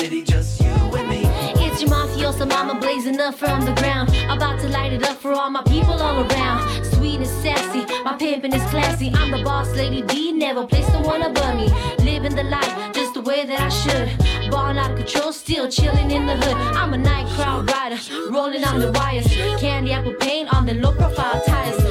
city, 0.04 0.22
just 0.22 0.60
you 0.60 0.76
and 1.00 1.08
me. 1.08 1.22
It's 1.64 1.82
your 1.82 1.92
mafiosa 1.92 2.46
mama 2.48 2.76
blazing 2.80 3.20
up 3.22 3.36
from 3.36 3.62
the 3.62 3.74
ground. 3.82 4.10
About 4.30 4.60
to 4.60 4.68
light 4.68 4.92
it 4.92 5.04
up 5.10 5.18
for 5.18 5.32
all 5.32 5.50
my 5.50 5.64
people 5.64 5.94
all 5.94 6.18
around. 6.26 6.62
Sweet 6.94 7.20
and 7.26 7.34
sassy, 7.44 7.84
my 8.04 8.16
pimpin' 8.18 8.54
is 8.54 8.66
classy. 8.70 9.12
I'm 9.14 9.32
the 9.32 9.42
boss 9.44 9.70
lady 9.76 10.02
D, 10.02 10.34
never 10.34 10.68
place 10.68 10.90
the 10.92 11.00
one 11.00 11.22
above 11.22 11.56
me. 11.56 11.68
Living 12.10 12.36
the 12.36 12.44
life 12.44 12.74
just 12.94 13.14
the 13.14 13.22
way 13.22 13.46
that 13.46 13.60
I 13.62 13.70
should. 13.70 14.06
Ballin' 14.52 14.78
out 14.78 14.92
of 14.92 14.98
control, 14.98 15.32
still 15.32 15.68
chillin' 15.68 16.12
in 16.12 16.26
the 16.26 16.36
hood. 16.36 16.58
I'm 16.80 16.94
a 16.94 16.98
night 16.98 17.28
crowd 17.36 17.70
rider, 17.72 18.00
rolling 18.30 18.64
on 18.66 18.80
the 18.80 18.92
wires. 18.92 19.28
Candy 19.62 19.94
apple 19.94 20.16
paint 20.16 20.54
on 20.54 20.66
the 20.66 20.74
low 20.74 20.94
profile 20.94 21.42
tires. 21.46 21.83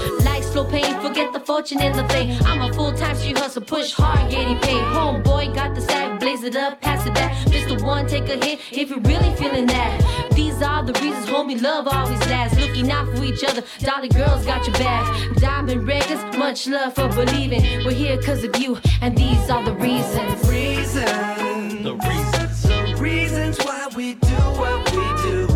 Like 0.52 0.66
slow 0.66 0.70
pain, 0.70 1.00
forget 1.00 1.32
the 1.32 1.40
fortune 1.40 1.80
in 1.80 1.96
the 1.96 2.06
thing. 2.08 2.36
I'm 2.44 2.60
a 2.60 2.74
full 2.74 2.92
time 2.92 3.16
street 3.16 3.38
hustle, 3.38 3.62
push 3.62 3.92
hard, 3.92 4.30
getting 4.30 4.58
paid. 4.58 4.82
Homeboy 4.82 5.54
got 5.54 5.74
the 5.74 5.80
sack, 5.80 6.20
blaze 6.20 6.44
it 6.44 6.56
up, 6.56 6.78
pass 6.82 7.06
it 7.06 7.14
back. 7.14 7.34
Mr. 7.46 7.82
One, 7.82 8.06
take 8.06 8.28
a 8.28 8.36
hit 8.44 8.60
if 8.70 8.90
you're 8.90 9.00
really 9.00 9.34
feeling 9.36 9.64
that. 9.66 10.30
These 10.34 10.60
are 10.60 10.84
the 10.84 10.92
reasons, 11.00 11.24
homie, 11.24 11.58
love 11.62 11.88
always 11.88 12.20
lasts. 12.28 12.58
Looking 12.58 12.90
out 12.90 13.08
for 13.16 13.24
each 13.24 13.42
other, 13.44 13.62
Dolly 13.78 14.10
girls 14.10 14.44
got 14.44 14.66
your 14.66 14.76
back. 14.76 15.36
Diamond 15.36 15.88
records, 15.88 16.22
much 16.36 16.66
love 16.66 16.94
for 16.96 17.08
believing. 17.08 17.62
We're 17.86 17.92
here 17.92 18.20
cause 18.20 18.44
of 18.44 18.54
you, 18.56 18.78
and 19.00 19.16
these 19.16 19.48
are 19.48 19.64
the 19.64 19.72
reasons. 19.72 20.50
Reason. 20.50 21.82
The 21.82 21.96
reasons. 21.96 22.62
The 22.62 22.96
reasons 23.00 23.58
why 23.64 23.88
we 23.96 24.14
do 24.14 24.36
what 24.60 24.84
we 24.92 25.04
do. 25.22 25.46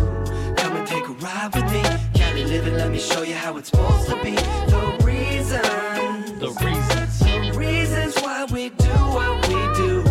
Come 0.55 0.75
and 0.75 0.87
take 0.87 1.07
a 1.07 1.11
ride 1.11 1.53
with 1.53 1.71
me. 1.71 2.06
Cali 2.47 2.59
living, 2.59 2.75
let 2.75 2.91
me 2.91 2.99
show 2.99 3.23
you 3.23 3.35
how 3.35 3.57
it's 3.57 3.69
supposed 3.69 4.09
to 4.09 4.15
be. 4.23 4.31
The 4.31 4.97
reason. 5.03 5.61
The 6.39 6.51
reasons. 6.63 7.19
The 7.19 7.53
reasons 7.57 8.15
why 8.21 8.45
we 8.45 8.69
do 8.69 8.95
what 9.15 9.47
we 9.49 9.55
do. 9.75 10.03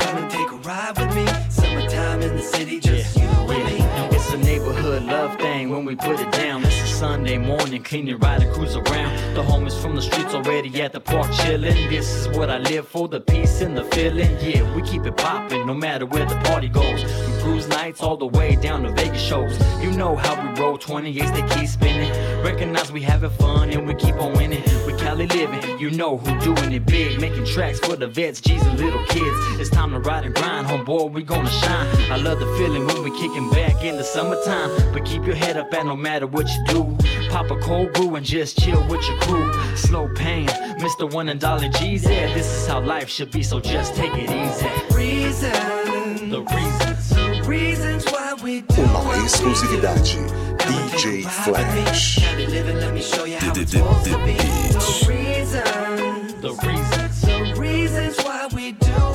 Come 0.00 0.16
and 0.18 0.30
take 0.30 0.50
a 0.50 0.56
ride 0.56 0.98
with 0.98 1.14
me. 1.14 1.26
Summertime 1.48 2.22
in 2.22 2.36
the 2.36 2.42
city, 2.42 2.80
just 2.80 3.16
you 3.16 3.26
and 3.26 3.64
me. 3.64 4.16
It's 4.16 4.32
a 4.32 4.38
neighborhood 4.38 5.04
love 5.04 5.38
thing 5.38 5.70
when 5.70 5.84
we 5.84 5.94
put 5.94 6.18
it 6.18 6.32
down. 6.32 6.67
Sunday 6.98 7.38
morning, 7.38 7.80
cleaning, 7.84 8.18
riding, 8.18 8.52
cruise 8.52 8.74
around. 8.74 9.36
The 9.36 9.40
homies 9.44 9.80
from 9.80 9.94
the 9.94 10.02
streets 10.02 10.34
already 10.34 10.82
at 10.82 10.92
the 10.92 10.98
park 10.98 11.30
chilling. 11.30 11.88
This 11.88 12.12
is 12.12 12.28
what 12.36 12.50
I 12.50 12.58
live 12.58 12.88
for, 12.88 13.06
the 13.06 13.20
peace 13.20 13.60
and 13.60 13.76
the 13.76 13.84
feeling. 13.84 14.36
Yeah, 14.40 14.74
we 14.74 14.82
keep 14.82 15.06
it 15.06 15.16
popping 15.16 15.64
no 15.64 15.74
matter 15.74 16.06
where 16.06 16.26
the 16.26 16.34
party 16.40 16.68
goes. 16.68 17.04
From 17.04 17.40
cruise 17.40 17.68
nights 17.68 18.02
all 18.02 18.16
the 18.16 18.26
way 18.26 18.56
down 18.56 18.82
to 18.82 18.90
Vegas 18.90 19.22
shows. 19.22 19.56
You 19.80 19.92
know 19.92 20.16
how 20.16 20.34
we 20.42 20.60
roll 20.60 20.76
28s, 20.76 21.32
they 21.36 21.54
keep 21.54 21.68
spinning. 21.68 22.10
Recognize 22.42 22.90
we 22.90 23.00
having 23.00 23.30
fun 23.30 23.70
and 23.70 23.86
we 23.86 23.94
keep 23.94 24.16
on 24.16 24.32
winning. 24.32 24.64
We 24.84 24.92
Cali 24.94 25.28
living, 25.28 25.78
you 25.78 25.90
know 25.90 26.16
who 26.16 26.40
doing 26.40 26.72
it 26.72 26.84
big. 26.84 27.20
Making 27.20 27.46
tracks 27.46 27.78
for 27.78 27.94
the 27.94 28.08
vets, 28.08 28.40
G's 28.40 28.64
and 28.64 28.76
little 28.76 29.04
kids. 29.06 29.60
It's 29.60 29.70
time 29.70 29.92
to 29.92 30.00
ride 30.00 30.24
and 30.24 30.34
grind, 30.34 30.66
homeboy, 30.66 31.12
we 31.12 31.22
gonna 31.22 31.48
shine. 31.48 31.86
I 32.10 32.16
love 32.16 32.40
the 32.40 32.46
feeling 32.58 32.86
when 32.86 33.04
we 33.04 33.10
kicking 33.12 33.48
back 33.50 33.84
in 33.84 33.96
the 33.96 34.04
summertime. 34.04 34.92
But 34.92 35.04
keep 35.04 35.24
your 35.24 35.36
head 35.36 35.56
up 35.56 35.72
and 35.72 35.86
no 35.86 35.94
matter 35.94 36.26
what 36.26 36.48
you 36.48 36.64
do. 36.66 36.87
Pop 37.30 37.50
a 37.50 37.56
cold 37.60 37.92
brew 37.92 38.14
and 38.16 38.24
just 38.24 38.58
chill 38.58 38.80
with 38.88 39.06
your 39.08 39.18
crew. 39.20 39.52
Slow 39.76 40.08
pain, 40.14 40.48
Mr. 40.78 41.12
One 41.12 41.28
and 41.28 41.40
Dollar 41.40 41.68
G's. 41.68 42.04
Yeah, 42.04 42.32
this 42.34 42.46
is 42.46 42.66
how 42.66 42.80
life 42.80 43.08
should 43.08 43.30
be, 43.30 43.42
so 43.42 43.60
just 43.60 43.94
take 43.94 44.12
it 44.14 44.30
easy. 44.30 44.68
Reason. 44.94 46.30
The 46.30 46.42
reasons. 46.42 47.08
The 47.10 47.42
reasons 47.46 48.04
why 48.06 48.34
we 48.42 48.62
do 48.62 48.82
Uma 48.82 49.14
exclusividade. 49.24 50.58
DJ 50.58 51.22
Flash. 51.44 52.18
Cali 52.18 52.46
living, 52.46 52.76
let 52.78 52.92
me 52.92 53.00
show 53.02 53.24
you 53.24 53.36
how 53.38 53.52
The- 53.54 53.60
it's 53.62 53.72
the- 53.72 53.78
supposed 53.78 54.04
the 54.04 54.10
to 54.10 54.18
be. 54.18 54.32
beach. 54.32 55.00
The 55.00 55.06
reasons. 55.08 56.34
The 56.42 56.52
reasons. 56.68 57.20
The 57.22 57.54
reasons 57.60 58.16
why 58.24 58.48
we 58.54 58.72
do 58.72 59.07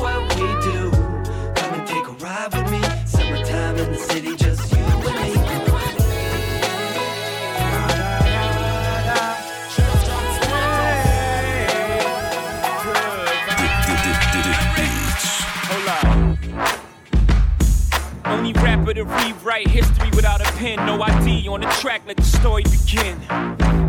to 19.04 19.10
rewrite 19.16 19.68
history 19.68 20.10
without 20.12 20.42
a 20.42 20.52
pen, 20.54 20.78
no 20.86 21.02
ID 21.02 21.48
on 21.48 21.62
the 21.62 21.68
track. 21.82 22.02
Let 22.06 22.18
the 22.18 22.24
story 22.24 22.64
begin. 22.64 23.20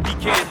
Begin. 0.02 0.46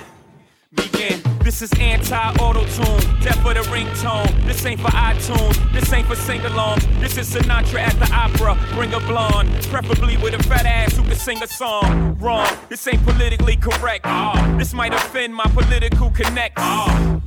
Begin. 0.74 1.22
This 1.44 1.62
is 1.62 1.72
anti-auto 1.80 2.62
tune, 2.62 3.22
death 3.22 3.40
for 3.44 3.54
the 3.54 3.62
ringtone. 3.70 4.46
This 4.48 4.66
ain't 4.66 4.80
for 4.80 4.88
iTunes, 4.88 5.74
this 5.74 5.92
ain't 5.92 6.08
for 6.08 6.16
sing-alongs. 6.16 6.82
This 7.00 7.18
is 7.18 7.34
Sinatra 7.34 7.80
at 7.80 8.00
the 8.00 8.10
opera. 8.14 8.58
Bring 8.74 8.94
a 8.94 9.00
blonde, 9.02 9.50
preferably 9.70 10.18
with 10.18 10.34
a 10.34 10.44
fat 10.44 10.66
ass 10.66 10.96
who 10.96 11.04
can 11.04 11.16
sing 11.16 11.44
a 11.44 11.48
song. 11.48 12.18
Wrong, 12.20 12.48
this 12.70 12.88
ain't 12.88 13.04
politically 13.04 13.58
correct. 13.58 14.06
Ah, 14.06 14.56
this 14.58 14.74
might 14.74 14.94
offend 14.94 15.36
my 15.36 15.46
political 15.48 16.10
connects. 16.12 16.62
Ah. 16.62 17.22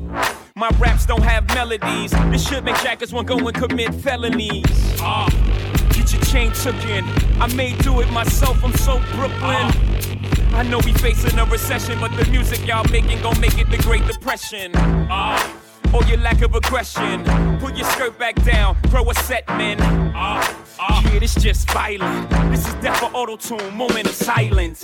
My 0.56 0.70
raps 0.78 1.04
don't 1.04 1.22
have 1.22 1.46
melodies. 1.48 2.12
This 2.30 2.48
should 2.48 2.64
make 2.64 2.76
jackers 2.76 3.12
want 3.12 3.28
go 3.28 3.36
and 3.36 3.54
commit 3.54 3.94
felonies. 3.94 4.64
Ah, 5.00 5.28
your 6.12 6.22
chain 6.22 6.52
took 6.52 6.76
in. 6.84 7.04
I 7.40 7.52
may 7.54 7.76
do 7.78 8.00
it 8.00 8.10
myself. 8.10 8.62
I'm 8.64 8.72
so 8.74 8.98
Brooklyn. 9.12 9.66
I 10.54 10.62
know 10.62 10.78
we 10.78 10.92
facing 10.94 11.38
a 11.38 11.44
recession, 11.44 11.98
but 12.00 12.16
the 12.16 12.24
music 12.30 12.66
y'all 12.66 12.84
making 12.90 13.20
gon' 13.22 13.38
make 13.40 13.58
it 13.58 13.68
the 13.70 13.78
Great 13.78 14.06
Depression. 14.06 14.72
Ah, 15.10 15.60
or 15.92 16.02
your 16.04 16.18
lack 16.18 16.42
of 16.42 16.54
aggression. 16.54 17.24
Put 17.58 17.76
your 17.76 17.86
skirt 17.90 18.18
back 18.18 18.34
down, 18.44 18.76
grow 18.88 19.08
a 19.10 19.14
set, 19.14 19.46
man. 19.48 19.78
Ah, 20.14 20.64
ah. 20.80 21.02
Yeah, 21.12 21.18
this 21.18 21.34
just 21.34 21.70
violent. 21.70 22.30
This 22.50 22.66
is 22.66 22.74
death 22.74 22.98
for 22.98 23.06
auto 23.06 23.36
tune, 23.36 23.76
moment 23.76 24.06
of 24.06 24.14
silence. 24.14 24.82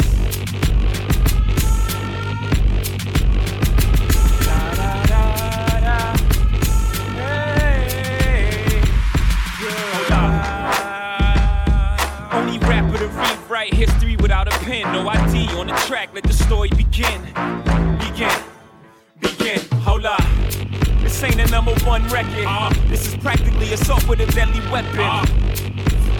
No 14.86 15.08
ID 15.08 15.48
on 15.58 15.66
the 15.66 15.74
track. 15.86 16.10
Let 16.14 16.24
the 16.24 16.32
story 16.32 16.68
begin, 16.70 17.22
begin, 17.98 18.32
begin. 19.20 19.60
Hold 19.82 20.06
up. 20.06 20.22
This 21.02 21.22
ain't 21.22 21.40
a 21.40 21.46
number 21.50 21.74
one 21.84 22.06
record. 22.08 22.46
This 22.88 23.06
is 23.06 23.16
practically 23.16 23.72
assault 23.72 24.08
with 24.08 24.20
a 24.20 24.26
deadly 24.32 24.60
weapon. 24.70 25.00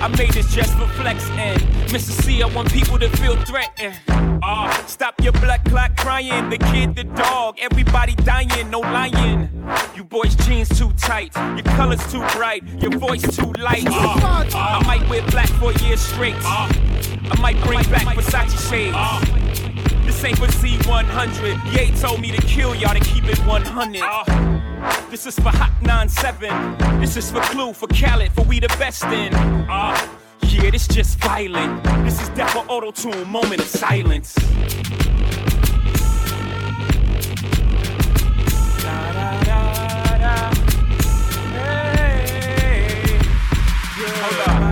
I 0.02 0.08
made 0.18 0.32
this 0.32 0.52
just 0.52 0.76
for 0.76 0.86
flex 1.00 1.24
and 1.30 1.60
Mr. 1.88 2.10
C, 2.22 2.42
I 2.42 2.46
want 2.46 2.72
people 2.72 2.98
to 2.98 3.08
feel 3.18 3.36
threatened. 3.44 3.94
Uh, 4.42 4.72
stop 4.86 5.14
your 5.22 5.32
blood 5.32 5.64
clot 5.66 5.96
crying. 5.96 6.50
The 6.50 6.58
kid, 6.58 6.96
the 6.96 7.04
dog, 7.04 7.58
everybody 7.60 8.14
dying, 8.16 8.70
no 8.70 8.80
lying. 8.80 9.48
You 9.94 10.02
boys' 10.04 10.34
jeans 10.34 10.68
too 10.76 10.90
tight, 10.94 11.34
your 11.36 11.62
colors 11.76 12.04
too 12.10 12.24
bright, 12.34 12.64
your 12.80 12.90
voice 12.98 13.22
too 13.36 13.52
light. 13.52 13.86
Uh, 13.86 14.44
I 14.54 14.82
might 14.84 15.08
wear 15.08 15.22
black 15.30 15.48
for 15.50 15.70
a 15.70 15.78
year 15.84 15.96
straight. 15.96 16.34
Uh, 17.24 17.30
I 17.30 17.40
might 17.40 17.60
bring 17.62 17.82
back 17.90 18.16
Versace 18.16 18.70
shades. 18.70 18.96
This 20.06 20.24
ain't 20.24 20.38
for 20.38 20.46
Z100. 20.46 21.72
Ye 21.74 21.90
told 22.00 22.20
me 22.20 22.30
to 22.32 22.42
kill 22.42 22.74
y'all 22.74 22.94
to 22.94 23.00
keep 23.00 23.24
it 23.24 23.38
100. 23.40 24.02
Uh, 24.02 25.00
this 25.10 25.26
is 25.26 25.36
for 25.36 25.50
Hot 25.50 25.72
97. 25.82 27.00
This 27.00 27.16
is 27.16 27.30
for 27.30 27.40
Clue, 27.40 27.72
for 27.72 27.86
Khaled, 27.88 28.32
for 28.32 28.42
we 28.42 28.60
the 28.60 28.68
best 28.78 29.04
in. 29.04 29.34
Uh, 29.34 29.96
Yeah, 30.42 30.70
this 30.70 30.86
just 30.86 31.18
violent. 31.18 31.82
This 32.04 32.20
is 32.20 32.28
death 32.30 32.50
for 32.52 32.64
auto 32.68 32.90
tune, 32.90 33.26
moment 33.28 33.60
of 33.60 33.66
silence. 33.66 34.36
Only 44.24 44.71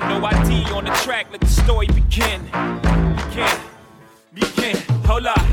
No 0.00 0.24
ID 0.24 0.64
on 0.72 0.84
the 0.84 0.90
track, 1.04 1.26
let 1.30 1.40
the 1.40 1.46
story 1.46 1.86
begin. 1.86 2.40
Begin, 3.16 3.56
begin. 4.32 4.76
Hold 5.04 5.26
up. 5.26 5.44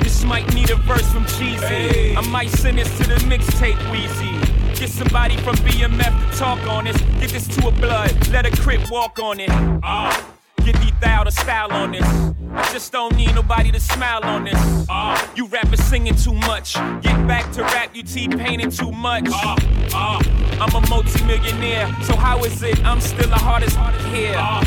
This 0.00 0.24
might 0.24 0.52
need 0.52 0.70
a 0.70 0.76
verse 0.76 1.08
from 1.12 1.24
Jeezy. 1.26 2.16
I 2.16 2.20
might 2.22 2.50
send 2.50 2.78
this 2.78 2.88
to 2.98 3.04
the 3.04 3.14
mixtape 3.26 3.78
Weezy. 3.92 4.34
Get 4.78 4.90
somebody 4.90 5.36
from 5.38 5.54
BMF 5.56 6.30
to 6.30 6.36
talk 6.36 6.58
on 6.66 6.84
this. 6.84 7.00
Get 7.20 7.30
this 7.30 7.46
to 7.56 7.68
a 7.68 7.70
blood, 7.70 8.28
let 8.30 8.46
a 8.46 8.50
crip 8.50 8.90
walk 8.90 9.20
on 9.20 9.38
it. 9.38 9.50
Ah. 9.84 10.34
Get 10.64 11.00
thou 11.00 11.24
the 11.24 11.30
style 11.30 11.70
on 11.72 11.92
this. 11.92 12.06
I 12.54 12.72
just 12.72 12.90
don't 12.90 13.14
need 13.16 13.34
nobody 13.34 13.70
to 13.72 13.80
smile 13.80 14.24
on 14.24 14.44
this. 14.44 14.86
Ah, 14.88 15.30
you 15.34 15.46
rappers 15.46 15.80
singing 15.80 16.14
too 16.14 16.32
much. 16.32 16.74
Get 17.02 17.26
back 17.26 17.52
to 17.52 17.62
rap, 17.62 17.94
you 17.94 18.02
T-painting 18.02 18.70
too 18.70 18.90
much. 18.90 19.26
Ah, 19.30 19.56
ah, 19.92 20.18
I'm 20.60 20.74
a 20.74 20.88
multi-millionaire, 20.88 21.94
so 22.02 22.16
how 22.16 22.38
is 22.44 22.62
it 22.62 22.82
I'm 22.84 23.00
still 23.00 23.28
the 23.28 23.36
hardest 23.36 23.76
here? 24.06 24.34
Ah, 24.38 24.62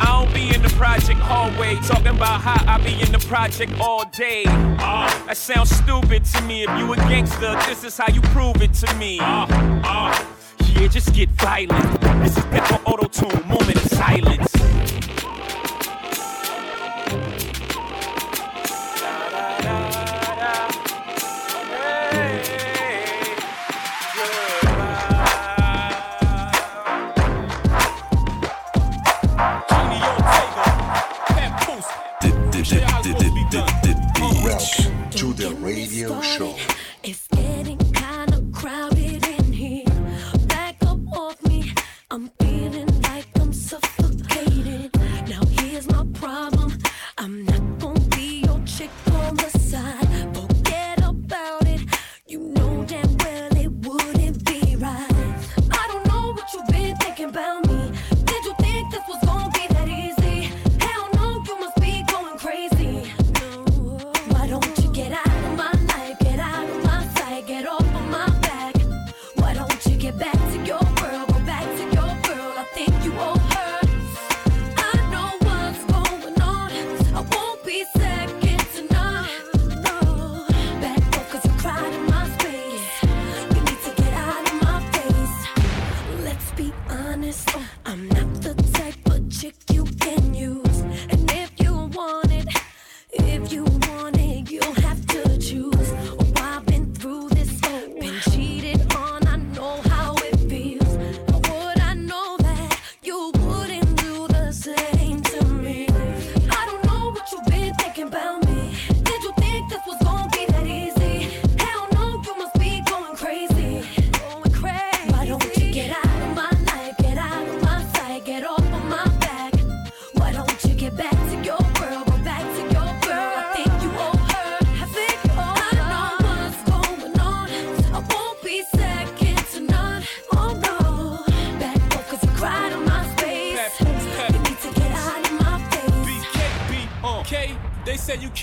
I 0.00 0.24
don't 0.24 0.32
be 0.32 0.54
in 0.54 0.62
the 0.62 0.68
project 0.70 1.18
hallway 1.18 1.74
talking 1.76 2.08
about 2.08 2.40
how 2.40 2.62
I 2.72 2.78
be 2.78 3.00
in 3.00 3.10
the 3.10 3.18
project 3.18 3.72
all 3.80 4.04
day. 4.10 4.44
Ah, 4.46 5.24
that 5.26 5.36
sounds 5.36 5.70
stupid 5.70 6.24
to 6.24 6.42
me. 6.42 6.64
If 6.64 6.78
you 6.78 6.92
a 6.92 6.96
gangster, 6.96 7.56
this 7.66 7.82
is 7.82 7.96
how 7.96 8.12
you 8.12 8.20
prove 8.30 8.62
it 8.62 8.74
to 8.74 8.94
me. 8.94 9.18
Ah, 9.20 9.46
ah, 9.82 10.28
yeah, 10.74 10.86
just 10.86 11.12
get 11.14 11.30
violent. 11.30 12.00
This 12.22 12.36
is 12.36 12.44
Pepper 12.44 12.80
Auto 12.84 13.08
Tune, 13.08 13.48
moment 13.48 13.76
of 13.76 13.90
silence. 13.90 14.52
Radio 36.10 36.22
show. 36.22 36.71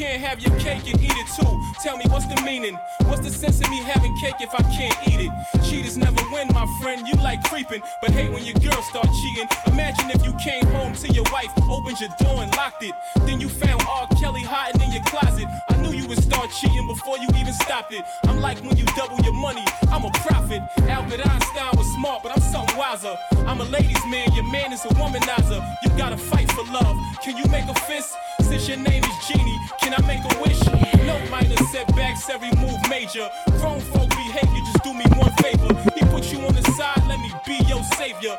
Can't 0.09 0.23
have 0.23 0.39
your 0.39 0.57
cake 0.59 0.91
and 0.91 0.99
eat 1.03 1.13
it 1.13 1.27
too. 1.37 1.61
Tell 1.83 1.95
me 1.95 2.05
what's 2.09 2.25
the 2.25 2.41
meaning? 2.41 2.75
What's 3.05 3.21
the 3.21 3.29
sense 3.29 3.61
of 3.61 3.69
me 3.69 3.77
having 3.77 4.15
cake 4.17 4.41
if 4.41 4.49
I 4.55 4.63
can't 4.73 4.97
eat 5.07 5.29
it? 5.29 5.31
Cheaters 5.69 5.97
never 5.97 6.21
win, 6.31 6.47
my 6.51 6.65
friend. 6.81 7.07
You 7.07 7.13
like 7.21 7.43
creeping, 7.43 7.81
but 8.01 8.09
hate 8.09 8.31
when 8.31 8.43
your 8.43 8.55
girl 8.55 8.81
start 8.81 9.07
cheating. 9.21 9.47
Imagine 9.67 10.09
if 10.09 10.25
you 10.25 10.33
came 10.41 10.65
home 10.73 10.93
to 10.95 11.07
your 11.13 11.25
wife, 11.31 11.51
opened 11.69 11.99
your 11.99 12.09
door 12.19 12.41
and 12.41 12.51
locked 12.57 12.81
it. 12.81 12.95
Then 13.27 13.39
you 13.39 13.49
found 13.49 13.83
R. 13.87 14.07
Kelly 14.19 14.41
hiding 14.41 14.81
in 14.81 14.91
your 14.91 15.03
closet. 15.03 15.45
I 15.69 15.77
knew 15.77 15.91
you 15.91 16.07
would 16.07 16.23
start 16.23 16.49
cheating 16.59 16.87
before 16.87 17.19
you 17.19 17.27
even 17.37 17.53
stopped 17.53 17.93
it. 17.93 18.03
I'm 18.23 18.41
like 18.41 18.57
when 18.63 18.77
you 18.77 18.85
double 18.97 19.19
your 19.21 19.33
money, 19.33 19.65
I'm 19.91 20.05
a 20.05 20.11
prophet. 20.25 20.61
Albert 20.89 21.21
Einstein 21.21 21.77
was 21.77 21.87
smart, 21.93 22.23
but 22.23 22.31
I'm 22.31 22.41
something 22.41 22.75
wiser. 22.75 23.15
I'm 23.45 23.61
a 23.61 23.65
ladies' 23.65 24.05
man, 24.07 24.33
your 24.33 24.49
man 24.51 24.73
is 24.73 24.83
a 24.85 24.89
womanizer. 24.89 25.61
You 25.83 25.89
gotta 25.97 26.17
fight 26.17 26.51
for 26.51 26.63
love. 26.73 26.97
Can 27.21 27.37
you 27.37 27.45
make 27.51 27.65
a 27.65 27.78
your 28.69 28.77
name 28.77 29.03
is 29.03 29.27
Genie, 29.27 29.59
can 29.81 29.95
I 29.97 30.01
make 30.05 30.21
a 30.21 30.41
wish? 30.41 30.59
No 31.07 31.17
minor 31.31 31.57
setbacks, 31.71 32.29
every 32.29 32.51
move 32.61 32.77
major. 32.87 33.27
Grown 33.57 33.79
folk 33.79 34.09
behavior, 34.09 34.61
just 34.71 34.83
do 34.83 34.93
me 34.93 35.05
one 35.17 35.31
favor. 35.41 35.73
He 35.97 36.05
put 36.05 36.31
you 36.31 36.39
on 36.45 36.53
the 36.53 36.61
side, 36.77 37.01
let 37.07 37.19
me 37.19 37.31
be 37.47 37.57
your 37.65 37.83
savior. 37.97 38.37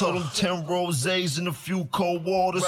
Told 0.00 0.16
them 0.16 0.30
10 0.32 0.64
rosés 0.64 1.36
and 1.36 1.46
a 1.46 1.52
few 1.52 1.84
cold 1.92 2.24
waters. 2.24 2.64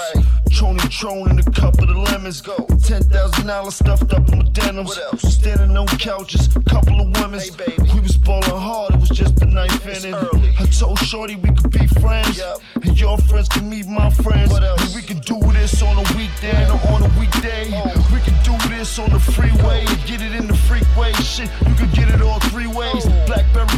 Trony 0.51 0.87
Tron 0.87 1.31
and 1.31 1.39
a 1.39 1.51
couple 1.51 1.89
of 1.89 1.97
lemons. 1.97 2.41
Go. 2.41 2.57
$10,000 2.57 3.71
stuffed 3.71 4.13
up 4.13 4.31
in 4.31 4.37
my 4.37 4.45
denims. 4.51 4.99
Standing 5.17 5.75
on 5.75 5.87
couches, 5.97 6.47
couple 6.69 7.01
of 7.01 7.07
women's. 7.19 7.49
We 7.91 7.99
was 8.01 8.17
ballin' 8.17 8.43
hard, 8.51 8.93
it 8.93 8.99
was 8.99 9.09
just 9.09 9.37
the 9.37 9.47
ninth 9.47 9.83
inning. 9.87 10.13
I 10.13 10.65
told 10.65 10.99
Shorty 10.99 11.35
we 11.37 11.49
could 11.49 11.71
be 11.71 11.87
friends. 11.87 12.39
And 12.75 12.99
your 12.99 13.17
friends 13.17 13.49
can 13.49 13.67
meet 13.67 13.87
my 13.87 14.11
friends. 14.11 14.53
We 14.93 15.01
can 15.01 15.17
do 15.17 15.39
this 15.53 15.81
on 15.81 15.97
a 15.97 16.15
weekday 16.15 16.69
or 16.69 16.93
on 16.93 17.01
a 17.01 17.19
weekday. 17.19 17.65
We 18.13 18.19
can 18.19 18.37
do 18.43 18.55
this 18.69 18.99
on 18.99 19.09
the 19.09 19.19
freeway 19.19 19.87
get 20.05 20.21
it 20.21 20.33
in 20.35 20.47
the 20.47 20.55
freeway. 20.55 21.11
Shit, 21.13 21.49
you 21.67 21.75
can 21.75 21.89
get 21.91 22.09
it 22.09 22.21
all 22.21 22.39
three 22.51 22.67
ways. 22.67 23.05
Blackberry 23.05 23.12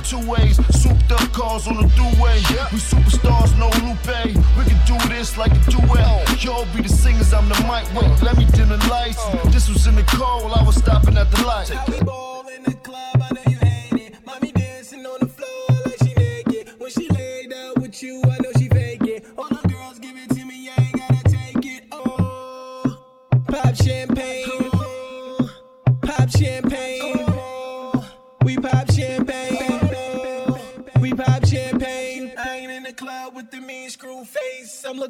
two 0.05 0.19
ways. 0.29 0.57
Souped 0.79 1.11
up 1.11 1.33
cars 1.33 1.67
on 1.67 1.77
the 1.77 1.87
throughway. 1.95 2.37
We 2.71 2.79
superstars, 2.79 3.57
no 3.57 3.67
Lupe. 3.83 4.25
We 4.57 4.63
can 4.63 4.79
do 4.85 4.97
this 5.09 5.37
like 5.37 5.51
a 5.51 5.71
duet. 5.71 6.43
Y'all 6.43 6.65
be 6.75 6.81
the 6.81 6.89
singers, 6.89 7.33
I'm 7.33 7.49
the 7.49 7.55
mic. 7.63 7.85
Wait, 7.99 8.21
let 8.21 8.37
me 8.37 8.45
dim 8.53 8.69
the 8.69 8.77
lights. 8.89 9.23
This 9.51 9.67
was 9.67 9.87
in 9.87 9.95
the 9.95 10.03
car 10.03 10.43
while 10.43 10.53
I 10.53 10.63
was 10.63 10.75
stopping 10.75 11.17
at 11.17 11.31
the 11.31 11.43
light. 11.43 12.34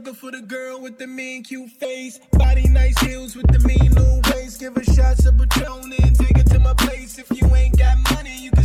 Looking 0.06 0.20
for 0.20 0.32
the 0.32 0.42
girl 0.42 0.80
with 0.82 1.00
the 1.00 1.08
mean 1.08 1.44
cute 1.44 1.70
face. 1.72 2.20
Body 2.34 2.68
nice 2.70 2.98
heels 3.00 3.36
with 3.36 3.48
the 3.48 3.60
mean 3.68 3.92
little 3.92 4.22
waist. 4.32 4.60
Give 4.60 4.76
her 4.76 4.84
shots 4.84 5.26
of 5.26 5.36
Patron 5.38 5.92
and 6.00 6.16
take 6.16 6.38
it 6.38 6.48
to 6.52 6.60
my 6.60 6.74
place. 6.76 7.18
If 7.18 7.32
you 7.32 7.48
ain't 7.56 7.78
got 7.78 7.98
money, 8.14 8.38
you 8.38 8.52
can 8.52 8.65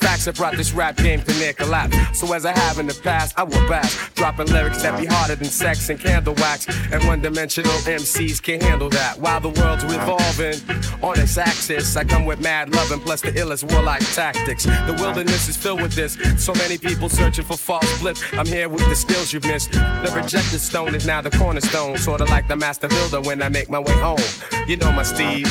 facts 0.01 0.25
have 0.25 0.35
brought 0.35 0.57
this 0.57 0.73
rap 0.73 0.97
game 0.97 1.21
to 1.21 1.33
near 1.39 1.53
collapse. 1.53 1.95
So 2.19 2.33
as 2.33 2.45
I 2.45 2.57
have 2.57 2.79
in 2.79 2.87
the 2.87 2.93
past, 2.93 3.37
I 3.37 3.43
will 3.43 3.67
back. 3.69 3.89
Dropping 4.15 4.47
lyrics 4.47 4.81
that 4.81 4.99
be 4.99 5.05
harder 5.05 5.35
than 5.35 5.47
sex 5.47 5.89
and 5.89 5.99
candle 5.99 6.33
wax. 6.35 6.67
And 6.91 7.03
one 7.05 7.21
dimensional 7.21 7.71
MCs 7.71 8.41
can't 8.41 8.61
handle 8.61 8.89
that. 8.89 9.19
While 9.19 9.39
the 9.39 9.49
world's 9.49 9.85
revolving 9.85 10.59
on 11.01 11.19
its 11.19 11.37
axis, 11.37 11.95
I 11.95 12.03
come 12.03 12.25
with 12.25 12.41
mad 12.41 12.73
love 12.75 12.91
and 12.91 13.01
plus 13.01 13.21
the 13.21 13.31
illest 13.31 13.71
warlike 13.71 14.05
tactics. 14.13 14.65
The 14.65 14.97
wilderness 14.99 15.47
is 15.47 15.57
filled 15.57 15.81
with 15.81 15.93
this. 15.93 16.17
So 16.43 16.53
many 16.55 16.77
people 16.77 17.09
searching 17.09 17.45
for 17.45 17.57
false 17.57 17.99
blips. 17.99 18.23
I'm 18.33 18.47
here 18.47 18.69
with 18.69 18.87
the 18.89 18.95
skills 18.95 19.31
you've 19.31 19.45
missed. 19.45 19.71
The 19.71 20.11
rejected 20.15 20.59
stone 20.59 20.95
is 20.95 21.05
now 21.05 21.21
the 21.21 21.31
cornerstone. 21.31 21.97
Sorta 21.97 22.25
like 22.25 22.47
the 22.47 22.55
master 22.55 22.87
builder 22.87 23.21
when 23.21 23.41
I 23.41 23.49
make 23.49 23.69
my 23.69 23.79
way 23.79 23.93
home. 23.93 24.19
You 24.67 24.77
know 24.77 24.91
my 24.91 25.03
steez. 25.03 25.47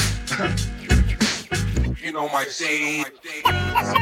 You 2.02 2.12
know 2.12 2.28
my 2.30 2.44
thing. 2.44 3.04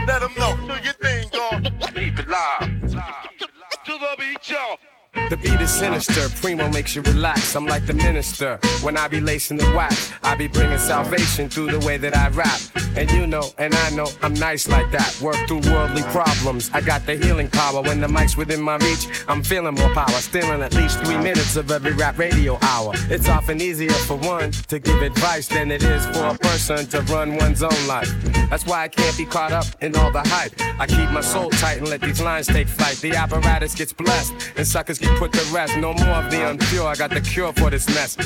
Let 0.07 0.21
them 0.21 0.33
know. 0.39 0.57
Do 0.69 0.75
your 0.85 0.93
thing, 0.95 1.29
y'all. 1.33 1.61
Keep 1.61 2.21
it 2.21 2.29
live. 2.29 2.91
To 2.91 3.93
the 3.93 4.17
beat, 4.17 4.49
y'all. 4.49 4.79
The 5.15 5.37
beat 5.37 5.61
is 5.61 5.71
sinister, 5.71 6.29
Primo 6.41 6.69
makes 6.71 6.95
you 6.95 7.03
relax. 7.03 7.55
I'm 7.55 7.67
like 7.67 7.87
the 7.87 7.95
minister. 7.95 8.59
When 8.83 8.97
I 8.97 9.09
be 9.09 9.21
lacing 9.21 9.59
the 9.59 9.71
wax, 9.77 10.13
I 10.23 10.35
be 10.35 10.49
bringing 10.49 10.79
salvation 10.79 11.49
through 11.49 11.71
the 11.71 11.87
way 11.87 11.97
that 11.99 12.17
I 12.17 12.29
rap. 12.29 12.61
And 12.97 13.11
you 13.11 13.27
know, 13.27 13.51
and 13.59 13.75
I 13.75 13.91
know, 13.91 14.09
I'm 14.23 14.35
nice 14.35 14.69
like 14.69 14.91
that. 14.93 15.19
Work 15.21 15.37
through 15.47 15.61
worldly 15.71 16.03
problems. 16.05 16.71
I 16.73 16.81
got 16.81 17.07
the 17.07 17.17
healing 17.17 17.49
power. 17.49 17.83
When 17.83 18.01
the 18.01 18.09
mic's 18.09 18.37
within 18.37 18.61
my 18.61 18.77
reach, 18.77 19.07
I'm 19.29 19.43
feeling 19.43 19.75
more 19.75 19.93
power. 19.95 20.09
Stealing 20.09 20.63
at 20.63 20.75
least 20.75 20.99
three 21.01 21.19
minutes 21.19 21.57
of 21.57 21.71
every 21.71 21.93
rap 21.93 22.19
radio 22.19 22.59
hour. 22.63 22.93
It's 23.11 23.29
often 23.29 23.61
easier 23.61 23.91
for 23.91 24.17
one 24.17 24.51
to 24.53 24.79
give 24.79 25.03
advice 25.03 25.49
than 25.49 25.71
it 25.71 25.83
is 25.83 26.07
for 26.07 26.27
a 26.27 26.39
person 26.39 26.87
to 26.87 27.01
run 27.03 27.37
one's 27.37 27.63
own 27.63 27.87
life. 27.87 28.11
That's 28.51 28.67
why 28.67 28.85
I 28.85 28.89
can't 28.89 29.17
be 29.17 29.27
caught 29.27 29.53
up 29.53 29.67
in 29.81 29.95
all 29.97 30.11
the 30.11 30.23
hype. 30.25 30.53
I 30.81 30.87
keep 30.87 31.11
my 31.11 31.21
soul 31.21 31.51
tight 31.51 31.79
and 31.79 31.89
let 31.89 32.01
these 32.01 32.21
lines 32.21 32.47
take 32.47 32.67
flight. 32.67 32.97
The 32.97 33.13
apparatus 33.15 33.75
gets 33.75 33.93
blessed, 33.93 34.33
and 34.57 34.67
suckers 34.67 34.98
get 34.99 35.19
put 35.19 35.33
to 35.33 35.55
rest. 35.55 35.77
No 35.77 35.93
more 35.95 36.17
of 36.23 36.31
the 36.31 36.39
unpure. 36.39 36.87
I 36.87 36.95
got 36.95 37.11
the 37.11 37.21
cure 37.21 37.53
for 37.53 37.71
this 37.71 37.87
mess. 37.89 38.17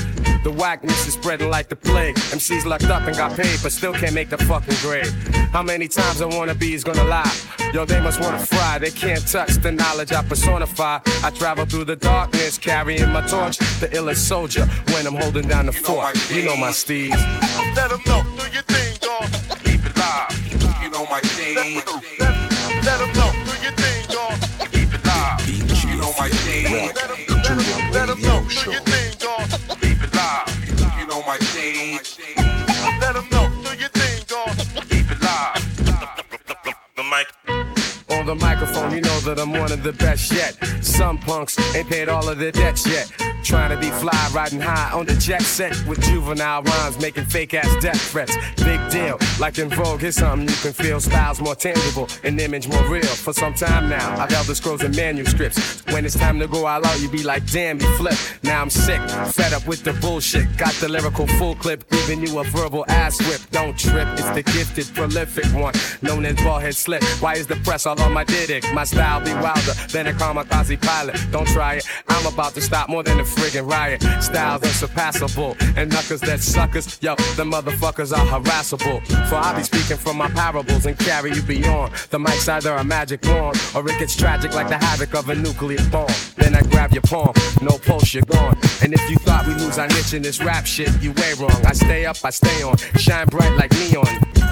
The 0.43 0.51
whackness 0.51 1.07
is 1.07 1.14
spreading 1.14 1.51
like 1.51 1.68
the 1.68 1.77
plague. 1.77 2.16
MCs 2.16 2.64
locked 2.64 2.85
up 2.85 3.07
and 3.07 3.16
got 3.16 3.37
paid, 3.37 3.61
but 3.62 3.73
still 3.73 3.93
can't 3.93 4.14
make 4.14 4.29
the 4.29 4.39
fucking 4.39 4.77
grade. 4.81 5.12
How 5.53 5.62
many 5.62 5.87
times 5.87 6.20
I 6.20 6.27
wanna 6.27 6.55
be 6.55 6.75
is 6.75 6.83
gonna 6.83 7.05
lie? 7.05 7.31
Yo, 7.73 7.85
they 7.85 8.01
must 8.01 8.20
wanna 8.20 8.39
fry. 8.39 8.79
They 8.79 8.91
can't 8.91 9.27
touch 9.27 9.55
the 9.57 9.70
knowledge 9.73 10.12
I 10.12 10.23
personify. 10.23 10.99
I 11.23 11.31
travel 11.31 11.64
through 11.64 11.85
the 11.85 11.97
darkness, 11.97 12.59
carrying 12.59 13.11
my 13.12 13.27
torch, 13.27 13.59
the 13.81 13.89
illest 13.89 14.27
soldier. 14.29 14.66
When 14.93 15.07
I'm 15.07 15.14
holding 15.14 15.49
down 15.49 15.66
the 15.66 15.73
fort, 15.73 16.16
you 16.31 16.45
know 16.45 16.57
my 16.57 16.70
steez. 16.70 17.11
Let 17.77 17.91
them 17.91 18.01
know. 18.07 18.23
Do 18.37 18.53
your 18.53 18.62
thing, 18.62 18.99
y'all. 19.03 19.27
Keep 19.64 19.87
it 19.87 19.97
live. 19.97 20.83
You 20.83 20.91
know 20.91 21.07
my 21.11 21.20
thing. 21.20 22.22
Them 28.23 28.49
know. 28.66 29.12
The 38.33 38.39
microphone, 38.39 38.95
you 38.95 39.03
know 39.03 39.20
that 39.20 39.39
I'm 39.39 39.53
one 39.53 39.70
of 39.72 39.83
the 39.83 39.93
best 39.93 40.33
yet. 40.33 40.57
Some 40.83 41.18
punks 41.18 41.59
ain't 41.76 41.87
paid 41.87 42.09
all 42.09 42.26
of 42.26 42.39
their 42.39 42.51
debts 42.51 42.87
yet. 42.87 43.12
Trying 43.45 43.70
to 43.70 43.76
be 43.76 43.91
fly, 43.91 44.30
riding 44.33 44.61
high 44.61 44.91
on 44.97 45.05
the 45.05 45.14
jet 45.16 45.43
set 45.43 45.76
with 45.87 46.01
juvenile 46.01 46.62
rhymes, 46.62 46.99
making 46.99 47.24
fake 47.24 47.53
ass 47.53 47.83
death 47.83 48.01
threats. 48.01 48.35
Big 48.62 48.80
deal, 48.91 49.18
like 49.39 49.59
in 49.59 49.68
Vogue, 49.68 50.01
here's 50.01 50.16
something 50.16 50.49
you 50.49 50.55
can 50.62 50.72
feel. 50.72 51.01
Styles 51.01 51.41
more 51.43 51.57
tangible, 51.57 52.09
and 52.22 52.41
image 52.41 52.68
more 52.68 52.89
real. 52.89 53.03
For 53.03 53.35
some 53.35 53.53
time 53.53 53.91
now, 53.91 54.18
I've 54.18 54.30
held 54.30 54.47
the 54.47 54.55
scrolls 54.55 54.83
and 54.83 54.97
manuscripts. 54.97 55.85
When 55.87 56.07
it's 56.07 56.16
time 56.16 56.39
to 56.39 56.47
go 56.47 56.66
all 56.66 56.87
out, 56.87 57.01
you 57.01 57.09
be 57.09 57.24
like, 57.24 57.45
damn, 57.51 57.80
you 57.80 57.97
flip. 57.97 58.16
Now 58.43 58.62
I'm 58.62 58.70
sick, 58.70 59.01
fed 59.33 59.53
up 59.53 59.66
with 59.66 59.83
the 59.83 59.93
bullshit. 59.95 60.57
Got 60.57 60.72
the 60.74 60.89
lyrical 60.89 61.26
full 61.26 61.57
clip, 61.57 61.87
giving 61.91 62.24
you 62.24 62.39
a 62.39 62.45
verbal 62.45 62.85
ass 62.89 63.20
whip. 63.28 63.41
Don't 63.51 63.76
trip, 63.76 64.09
it's 64.12 64.30
the 64.30 64.43
gifted, 64.43 64.87
prolific 64.95 65.47
one, 65.47 65.74
known 66.01 66.24
as 66.24 66.37
Baldhead 66.37 66.76
Slick. 66.76 67.03
Why 67.20 67.35
is 67.35 67.49
the 67.49 67.57
press 67.57 67.87
all 67.87 68.01
on 68.01 68.12
my 68.12 68.22
dick? 68.25 68.64
My 68.73 68.85
style 68.85 69.20
be 69.25 69.33
wilder 69.35 69.73
than 69.93 70.07
a 70.07 70.12
kamikaze 70.12 70.81
pilot. 70.81 71.16
Don't 71.31 71.49
try 71.49 71.75
it, 71.75 71.87
I'm 72.09 72.27
about 72.27 72.55
to 72.55 72.61
stop 72.61 72.89
more 72.89 73.03
than 73.03 73.20
a 73.20 73.25
friggin' 73.25 73.68
riot. 73.70 74.03
Styles 74.23 74.62
unsurpassable, 74.62 75.57
and 75.77 75.91
knuckers 75.91 76.20
that 76.23 76.41
suckers, 76.41 76.99
yo, 77.03 77.14
the 77.37 77.45
motherfuckers 77.45 78.16
are 78.16 78.27
harassable. 78.27 79.01
For 79.29 79.37
I 79.37 79.57
be 79.57 79.62
speaking 79.62 79.97
from 79.97 80.16
my 80.16 80.29
parables 80.29 80.87
and 80.87 80.99
carry 80.99 81.33
you 81.33 81.43
beyond. 81.43 81.95
The 82.11 82.18
mic's 82.18 82.49
either 82.49 82.73
a 82.75 82.85
magic 82.85 83.25
wand, 83.25 83.61
or 83.75 83.89
it 83.89 83.99
gets 83.99 84.16
tragic 84.16 84.55
like 84.55 84.68
the 84.68 84.79
havoc 84.79 85.14
of 85.14 85.29
a 85.29 85.35
nuclear 85.35 85.83
bomb. 85.91 86.09
Then 86.37 86.55
I 86.55 86.62
grab 86.62 86.93
your 86.93 87.03
palm, 87.03 87.33
no 87.61 87.79
pulse, 87.79 88.14
you're 88.14 88.25
gone. 88.25 88.57
And 88.83 88.93
if 88.93 89.11
you 89.11 89.16
thought 89.16 89.47
we 89.47 89.55
lose 89.55 89.79
our 89.79 89.89
niche 89.89 90.14
in 90.14 90.23
this 90.23 90.43
rap 90.43 90.66
shit, 90.66 90.91
you 91.03 91.12
way 91.12 91.35
wrong. 91.39 91.64
I 91.64 91.73
stay 91.73 92.07
up, 92.07 92.16
I 92.25 92.31
stay 92.31 92.62
on, 92.62 92.77
shine 92.97 93.27
bright 93.29 93.57
like 93.57 93.70
neon. 93.73 94.51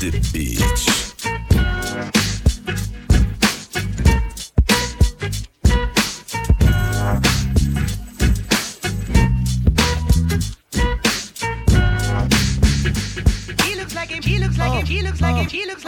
The 0.00 0.10
beach. 0.32 0.99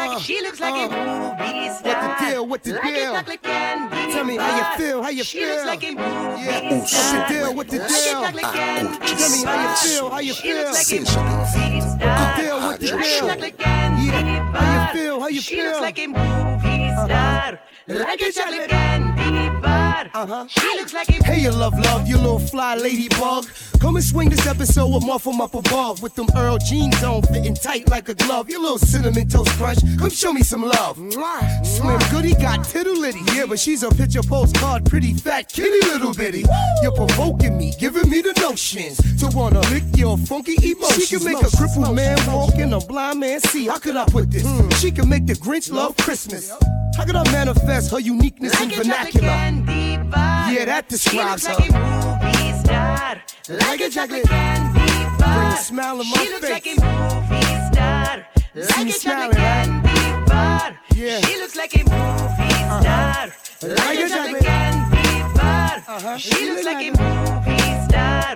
Like 0.06 0.20
she 0.22 0.40
looks 0.42 0.60
like 0.60 0.74
him. 0.74 0.90
Movie 0.90 1.70
star. 1.70 1.92
What 1.92 2.18
the 2.18 2.26
deal? 2.26 2.46
What 2.46 2.62
the 2.62 2.72
like 2.72 2.82
deal? 2.82 3.14
It 3.14 3.16
ah, 3.16 3.36
candy 3.42 3.96
oh, 3.96 4.12
Tell 4.12 4.24
me 4.24 4.36
how 4.36 4.56
you 4.58 4.64
feel, 4.78 5.02
how 5.02 5.08
you 5.10 5.24
she 5.24 5.38
feel. 5.40 5.48
looks 5.48 5.66
like. 5.66 5.82
Yeah. 5.82 6.70
Movie 6.70 6.86
star. 6.86 7.12
What 7.12 7.28
the 7.28 7.34
deal? 7.34 7.54
What 7.54 7.68
the 7.68 7.78
Like 7.78 7.90
it 7.90 8.04
deal? 8.04 8.22
chocolate 8.22 8.52
candy 8.52 8.98
Tell 9.16 9.30
me 9.30 9.44
how 9.44 9.62
you 9.62 9.76
feel, 9.76 10.10
how 10.10 10.18
you 10.20 10.32
She 10.34 10.42
feel. 10.42 10.56
looks 10.56 10.72
like 10.72 10.88
him. 10.88 11.02
Movie 11.02 11.80
star. 11.80 12.18
What 12.18 12.36
the 12.36 12.42
deal? 12.42 12.56
What 12.60 12.80
the 12.80 13.42
Like 13.42 13.56
deal? 13.56 13.66
candy 13.66 14.06
Yeah. 14.06 14.52
How 14.52 14.92
you 14.92 15.00
feel? 15.00 15.20
How 15.20 15.28
you 15.28 15.40
she 15.40 15.54
feel? 15.56 15.64
looks 15.66 15.80
like 15.80 15.98
a 15.98 16.06
movie 16.06 16.90
star. 16.92 17.08
Uh-huh. 17.08 17.98
Like 17.98 18.20
a 18.22 18.32
chocolate 18.32 18.68
candy 18.68 19.60
bar. 19.60 19.81
Uh-huh. 20.14 20.46
She 20.48 20.66
looks 20.78 20.94
like 20.94 21.08
a 21.08 21.24
Hey, 21.24 21.40
you 21.40 21.50
love, 21.50 21.78
love, 21.78 22.08
you 22.08 22.16
little 22.16 22.38
fly 22.38 22.74
ladybug. 22.74 23.46
Come 23.80 23.96
and 23.96 24.04
swing 24.04 24.30
this 24.30 24.46
episode 24.46 24.92
with 24.92 25.04
Muffle 25.04 25.40
up 25.42 25.54
above. 25.54 26.02
With 26.02 26.14
them 26.14 26.26
Earl 26.36 26.58
jeans 26.58 27.02
on, 27.02 27.22
fitting 27.22 27.54
tight 27.54 27.88
like 27.88 28.08
a 28.08 28.14
glove. 28.14 28.48
You 28.50 28.60
little 28.60 28.78
cinnamon 28.78 29.28
toast 29.28 29.50
crunch. 29.52 29.78
Come 29.98 30.10
show 30.10 30.32
me 30.32 30.42
some 30.42 30.62
love. 30.62 30.96
Slim 31.64 31.98
Goody 32.10 32.34
got 32.34 32.64
tittle 32.64 32.98
litty. 32.98 33.20
Yeah, 33.34 33.46
but 33.46 33.58
she's 33.58 33.82
a 33.82 33.90
picture 33.90 34.22
postcard, 34.22 34.84
pretty 34.86 35.14
fat 35.14 35.48
kitty 35.48 35.86
little 35.86 36.14
bitty. 36.14 36.44
You're 36.82 36.92
provoking 36.92 37.56
me, 37.56 37.72
giving 37.78 38.08
me 38.08 38.22
the 38.22 38.32
notions 38.40 38.98
to 39.20 39.28
wanna 39.36 39.60
lick 39.70 39.84
your 39.96 40.16
funky 40.18 40.56
emotions. 40.70 41.06
She 41.08 41.16
can 41.16 41.24
make 41.24 41.42
a 41.42 41.56
crippled 41.56 41.94
man 41.94 42.18
walk 42.26 42.54
and 42.56 42.74
a 42.74 42.80
blind 42.80 43.20
man 43.20 43.40
see. 43.40 43.66
How 43.66 43.78
could 43.78 43.96
I 43.96 44.04
put 44.04 44.30
this? 44.30 44.42
She 44.80 44.90
can 44.90 45.08
make 45.08 45.26
the 45.26 45.34
Grinch 45.34 45.72
love 45.72 45.96
Christmas. 45.96 46.50
How 46.96 47.04
could 47.04 47.16
I 47.16 47.24
manifest 47.32 47.90
her 47.90 48.00
uniqueness 48.00 48.52
in 48.60 48.68
Like 48.68 48.76
chocolate 48.76 49.12
vernacular? 49.12 49.81
Bar. 50.10 50.52
Yeah, 50.52 50.64
that 50.66 50.88
describes 50.88 51.42
she 51.42 51.48
her. 51.48 51.58
like 51.58 51.68
a 51.68 51.72
movie 51.72 52.52
star. 52.64 53.22
Like 53.48 53.80
a 53.80 53.90
chocolate 53.90 54.28
candy 54.28 55.18
bar. 55.18 55.34
Bring 55.36 55.52
a 55.52 55.56
smile 55.56 56.00
on 56.00 56.10
my 56.10 56.16
she 56.16 56.28
looks 56.32 56.46
face. 56.46 56.52
like 56.56 56.66
a 56.66 56.74
movie 56.82 57.56
star. 57.70 58.14
Like 58.54 58.88
a 58.88 58.98
chocolate 58.98 59.36
candy 59.36 60.26
bar. 60.30 60.70
Yeah. 60.94 61.20
She 61.26 61.34
looks 61.40 61.56
like 61.56 61.74
a 61.74 61.78
movie 61.78 62.52
uh-huh. 62.72 62.80
star. 62.80 63.76
Like 63.80 63.98
a 63.98 64.08
chocolate 64.08 64.44
candy 64.44 65.08
bar. 65.38 66.18
She 66.18 66.50
looks 66.50 66.64
like 66.64 66.82
a 66.86 66.90
movie 66.90 67.72
star. 67.88 68.30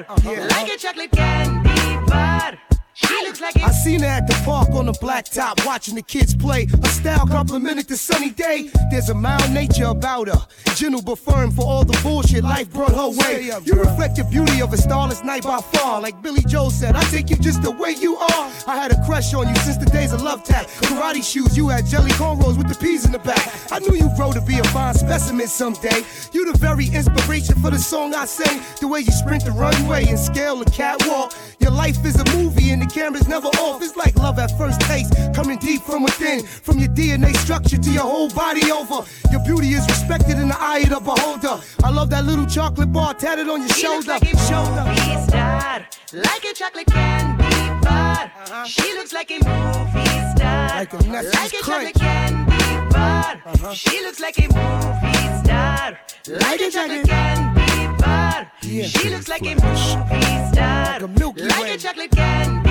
Like 0.54 0.68
a 0.68 0.76
chocolate 0.78 1.12
candy 1.12 2.06
bar. 2.06 2.75
She 2.96 3.14
looks 3.26 3.42
like 3.42 3.56
I 3.58 3.72
seen 3.72 4.00
her 4.00 4.06
at 4.06 4.26
the 4.26 4.32
park 4.42 4.70
on 4.70 4.86
the 4.86 4.92
blacktop 4.92 5.66
watching 5.66 5.94
the 5.94 6.02
kids 6.02 6.34
play. 6.34 6.66
A 6.82 6.88
style 6.88 7.26
complimented 7.26 7.88
the 7.88 7.96
sunny 7.96 8.30
day. 8.30 8.70
There's 8.90 9.10
a 9.10 9.14
mild 9.14 9.50
nature 9.50 9.84
about 9.84 10.28
her. 10.28 10.46
Gentle 10.74 11.02
but 11.02 11.18
firm 11.18 11.50
for 11.50 11.66
all 11.66 11.84
the 11.84 11.98
bullshit 12.02 12.42
life 12.42 12.70
brought 12.72 12.94
her 12.94 13.10
way. 13.10 13.50
You 13.64 13.74
reflect 13.74 14.16
the 14.16 14.24
beauty 14.24 14.62
of 14.62 14.72
a 14.72 14.78
starless 14.78 15.22
night 15.22 15.42
by 15.42 15.60
far. 15.60 16.00
Like 16.00 16.22
Billy 16.22 16.40
Joel 16.48 16.70
said, 16.70 16.96
I 16.96 17.02
take 17.10 17.28
you 17.28 17.36
just 17.36 17.62
the 17.62 17.70
way 17.70 17.94
you 18.00 18.16
are. 18.16 18.50
I 18.66 18.76
had 18.76 18.92
a 18.92 19.04
crush 19.04 19.34
on 19.34 19.46
you 19.46 19.56
since 19.56 19.76
the 19.76 19.90
days 19.90 20.14
of 20.14 20.22
love 20.22 20.42
tap. 20.42 20.66
Karate 20.88 21.22
shoes, 21.22 21.54
you 21.54 21.68
had 21.68 21.84
jelly 21.84 22.12
cornrows 22.12 22.56
with 22.56 22.68
the 22.68 22.78
peas 22.82 23.04
in 23.04 23.12
the 23.12 23.18
back. 23.18 23.46
I 23.70 23.78
knew 23.78 23.94
you'd 23.94 24.16
grow 24.16 24.32
to 24.32 24.40
be 24.40 24.58
a 24.58 24.64
fine 24.64 24.94
specimen 24.94 25.48
someday. 25.48 26.02
You 26.32 26.50
the 26.50 26.56
very 26.56 26.86
inspiration 26.86 27.56
for 27.56 27.70
the 27.70 27.78
song 27.78 28.14
I 28.14 28.24
sang. 28.24 28.62
The 28.80 28.88
way 28.88 29.00
you 29.00 29.12
sprint 29.12 29.44
the 29.44 29.50
runway 29.50 30.06
and 30.06 30.18
scale 30.18 30.56
the 30.56 30.70
catwalk. 30.70 31.34
Your 31.60 31.72
life 31.72 32.02
is 32.06 32.18
a 32.18 32.36
movie 32.36 32.70
and 32.70 32.85
the 32.86 32.94
camera's 32.94 33.28
never 33.28 33.48
off. 33.48 33.82
It's 33.82 33.96
like 33.96 34.16
love 34.16 34.38
at 34.38 34.56
first 34.58 34.80
taste, 34.82 35.12
coming 35.34 35.58
deep 35.58 35.82
from 35.82 36.02
within. 36.02 36.44
From 36.46 36.78
your 36.78 36.88
DNA 36.88 37.36
structure 37.36 37.78
to 37.78 37.90
your 37.90 38.02
whole 38.02 38.30
body 38.30 38.70
over. 38.70 39.04
Your 39.30 39.42
beauty 39.44 39.72
is 39.72 39.86
respected 39.86 40.38
in 40.38 40.48
the 40.48 40.56
eye 40.58 40.80
of 40.80 40.90
the 40.90 41.00
beholder. 41.00 41.60
I 41.84 41.90
love 41.90 42.10
that 42.10 42.24
little 42.24 42.46
chocolate 42.46 42.92
bar 42.92 43.14
tatted 43.14 43.48
on 43.48 43.60
your 43.60 43.70
She 43.70 43.88
looks 43.88 44.06
like 44.06 44.22
a 44.22 44.36
shoulder. 44.48 44.84
movie 44.84 45.26
star, 45.26 45.86
like 46.12 46.44
a 46.44 46.54
chocolate 46.54 46.86
candy 46.86 47.84
bar. 47.84 48.32
She 48.66 48.94
looks 48.94 49.12
like 49.12 49.30
a 49.30 49.38
movie 49.38 50.36
star, 50.36 50.68
Like 50.68 50.92
a 50.92 50.96
like 50.96 51.52
a 51.52 51.62
chocolate 51.62 51.94
candy 51.94 52.90
bar. 52.90 53.74
She 53.74 54.00
looks 54.02 54.20
like 54.20 54.38
a 54.38 54.48
movie 54.48 55.44
star, 55.44 55.98
like 56.28 56.60
a 56.60 56.70
chocolate 56.70 57.06
candy 57.08 58.02
bar. 58.02 58.52
She 58.62 59.10
looks 59.10 59.28
like 59.28 59.42
a 59.42 59.54
movie 59.54 60.52
star, 60.52 61.00
like 61.36 61.74
a 61.74 61.78
chocolate 61.78 62.10
candy 62.10 62.65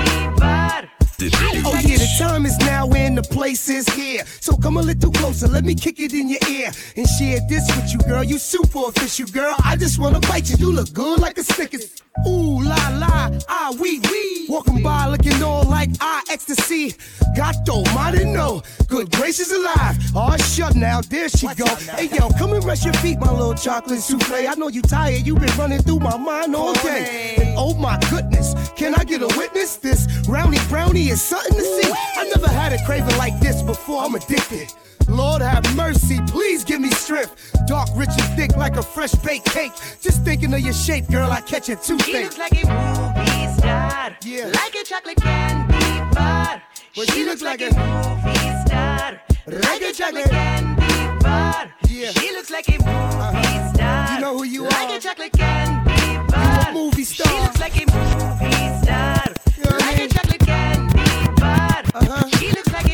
Oh 1.18 1.80
yeah, 1.82 1.96
the 1.96 2.08
time 2.18 2.46
is 2.46 2.56
now 2.58 2.88
and 2.92 3.16
the 3.18 3.22
place 3.22 3.68
is 3.68 3.88
here. 3.88 4.24
So 4.40 4.56
come 4.56 4.76
a 4.76 4.82
little 4.82 5.10
closer, 5.10 5.48
let 5.48 5.64
me 5.64 5.74
kick 5.74 5.98
it 5.98 6.12
in 6.12 6.28
your 6.28 6.38
ear 6.48 6.70
and 6.96 7.08
share 7.08 7.40
this 7.48 7.66
with 7.74 7.92
you, 7.92 7.98
girl. 8.00 8.22
You 8.22 8.38
super 8.38 8.88
official, 8.88 9.26
girl. 9.26 9.54
I 9.64 9.76
just 9.76 9.98
wanna 9.98 10.20
bite 10.20 10.50
you. 10.50 10.56
You 10.58 10.72
look 10.72 10.92
good 10.92 11.20
like 11.20 11.38
a 11.38 11.42
Snickers. 11.42 12.02
Ooh 12.26 12.62
la 12.62 12.88
la, 12.98 13.30
ah 13.48 13.74
wee 13.80 14.00
wee. 14.10 14.46
Walking 14.48 14.82
by 14.82 15.06
looking 15.08 15.42
all 15.42 15.64
like 15.64 15.90
ah 16.00 16.22
ecstasy. 16.30 16.94
Gato, 17.34 17.82
no. 18.24 18.62
Good 18.88 19.10
gracious 19.10 19.52
alive. 19.52 19.96
Oh 20.14 20.36
shut 20.36 20.74
now, 20.74 21.00
there 21.02 21.28
she 21.28 21.46
go. 21.54 21.66
Hey 21.96 22.08
yo, 22.08 22.30
come 22.38 22.52
and 22.52 22.64
rest 22.64 22.84
your 22.84 22.94
feet, 22.94 23.18
my 23.18 23.30
little 23.30 23.54
chocolate 23.54 24.00
souffle. 24.00 24.48
I 24.48 24.54
know 24.54 24.68
you 24.68 24.82
tired, 24.82 25.26
you 25.26 25.34
been 25.34 25.54
running 25.58 25.82
through 25.82 26.00
my 26.00 26.16
mind 26.16 26.54
all 26.54 26.72
day. 26.74 27.34
And 27.38 27.54
oh 27.58 27.74
my 27.74 27.98
goodness, 28.10 28.54
can 28.76 28.94
I 28.94 29.04
get 29.04 29.22
a 29.22 29.28
witness? 29.36 29.76
This 29.76 30.06
brownie 30.26 30.58
brownie 30.68 31.08
is 31.08 31.22
something 31.22 31.56
to 31.56 31.64
see. 31.64 31.92
I 32.16 32.28
never 32.34 32.48
had 32.48 32.72
a 32.72 32.84
craving 32.84 33.16
like 33.18 33.38
this 33.40 33.62
before. 33.62 34.02
I'm 34.02 34.14
addicted. 34.14 34.72
Lord 35.08 35.40
have 35.42 35.64
mercy, 35.76 36.20
please 36.26 36.64
give 36.64 36.80
me 36.80 36.90
strength. 36.90 37.52
Dark, 37.66 37.88
rich, 37.94 38.10
and 38.18 38.36
thick 38.36 38.56
like 38.56 38.76
a 38.76 38.82
fresh 38.82 39.12
baked 39.16 39.46
cake. 39.46 39.72
Just 40.00 40.22
thinking 40.24 40.52
of 40.52 40.60
your 40.60 40.72
shape, 40.74 41.08
girl, 41.08 41.30
I 41.30 41.40
catch 41.40 41.68
a 41.68 41.76
She 41.76 41.96
toothache. 41.96 42.24
looks 42.24 42.38
like 42.38 42.52
a 42.52 42.66
movie 42.66 43.58
star, 43.58 44.16
Yeah. 44.24 44.46
like 44.46 44.74
a 44.74 44.84
chocolate 44.84 45.16
candy 45.16 46.14
bar. 46.14 46.62
Well, 46.96 47.06
she, 47.06 47.24
looks 47.24 47.42
like 47.42 47.60
a 47.60 47.64
movie 47.66 48.66
star, 48.66 49.20
like 49.46 49.82
a 49.82 49.92
chocolate 49.92 50.30
candy 50.30 51.18
bar. 51.22 51.68
Yeah. 51.88 52.10
She 52.12 52.32
looks 52.32 52.50
like 52.50 52.68
a 52.68 52.72
movie 52.72 53.74
star. 53.74 54.14
You 54.14 54.20
know 54.20 54.38
who 54.38 54.44
you 54.44 54.64
like 54.64 54.90
are. 54.90 54.96
a 54.96 55.00
chocolate 55.00 55.32
candy 55.32 56.32
bar. 56.32 56.68
a 56.68 56.72
movie 56.72 57.04
star. 57.04 57.26
She 57.32 57.40
looks 57.42 57.60
like 57.60 57.76
a 57.76 57.86
movie 57.92 58.82
star, 58.82 59.24
like 59.78 59.98
a 59.98 60.08
chocolate 60.08 60.40
candy 60.40 61.40
bar. 61.40 61.82
Uh-huh. 61.94 62.28
She 62.38 62.50
looks 62.50 62.72
like 62.72 62.85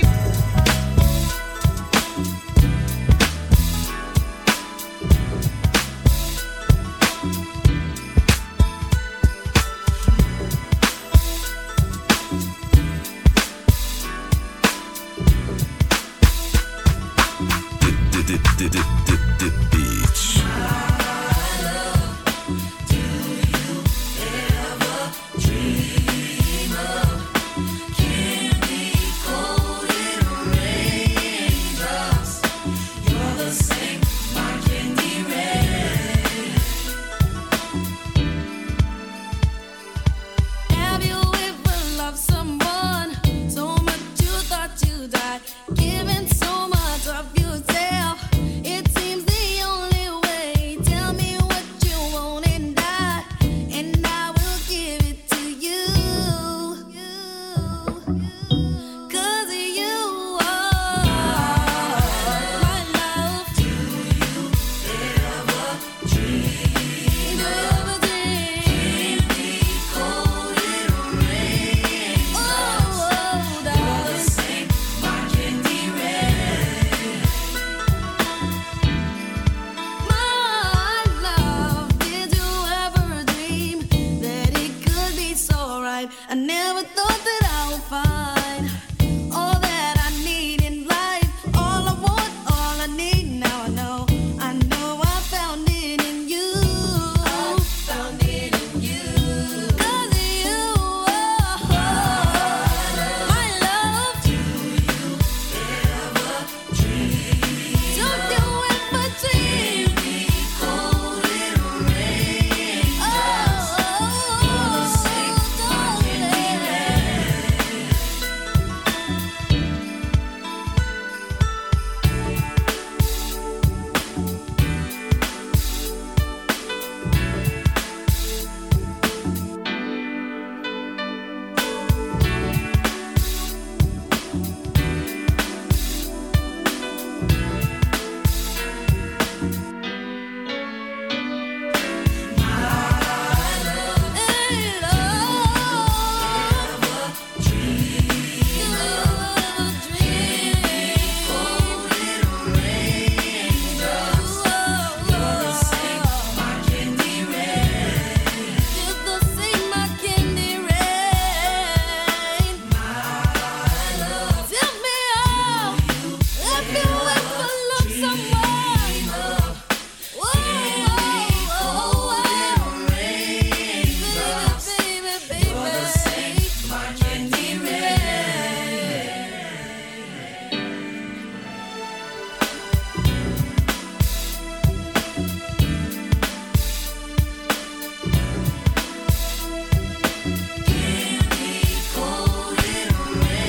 a 18.76 19.01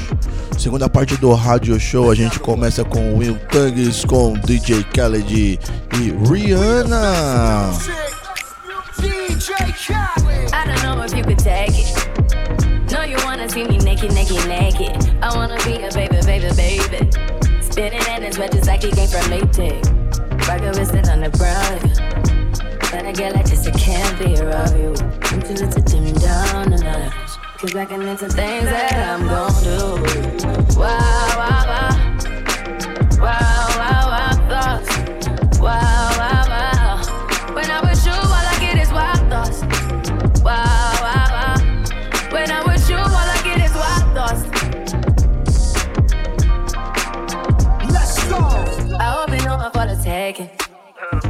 Segunda 0.58 0.88
parte 0.88 1.16
do 1.16 1.32
rádio 1.32 1.78
show, 1.78 2.10
a 2.10 2.14
gente 2.14 2.40
começa 2.40 2.84
com 2.84 3.16
Will 3.16 3.38
Tugs, 3.50 4.04
com 4.04 4.34
DJ 4.40 4.84
Khaled 4.92 5.34
e 5.34 5.58
Rihanna. 6.28 7.70
I 9.42 10.64
don't 10.66 10.82
know 10.82 11.02
if 11.02 11.16
you 11.16 11.24
could 11.24 11.38
take 11.38 11.70
it. 11.72 12.92
No, 12.92 13.04
you 13.04 13.16
wanna 13.24 13.48
see 13.48 13.64
me 13.64 13.78
naked, 13.78 14.12
naked, 14.12 14.46
naked. 14.46 15.18
I 15.22 15.34
wanna 15.34 15.56
be 15.64 15.76
a 15.76 15.90
baby, 15.92 16.20
baby, 16.26 16.54
baby. 16.54 17.10
Spinning 17.62 18.02
in 18.02 18.24
as 18.24 18.38
red 18.38 18.54
as 18.54 18.68
I 18.68 18.76
can 18.76 18.90
came 18.90 19.08
from 19.08 19.22
Maytag. 19.30 20.46
Rocket 20.46 20.76
it 20.76 21.08
on 21.08 21.20
the 21.20 21.30
ground. 21.38 21.80
But 22.92 23.06
I 23.06 23.12
get 23.12 23.34
like 23.34 23.46
this, 23.46 23.66
it 23.66 23.74
can't 23.76 24.18
be 24.18 24.38
around 24.42 24.76
you. 24.78 24.94
I'm 25.22 25.40
too 25.40 25.54
little 25.54 25.72
to 25.72 25.80
dim 25.80 26.12
down 26.14 26.70
notch. 26.70 27.14
Cause 27.56 27.74
I 27.74 27.86
can 27.86 28.02
into 28.02 28.28
things 28.28 28.64
that 28.64 28.92
I'm 28.92 29.26
gon' 29.26 29.64
do. 29.64 30.78
Wow, 30.78 30.98
wow. 31.36 31.64
Wow, 31.66 31.89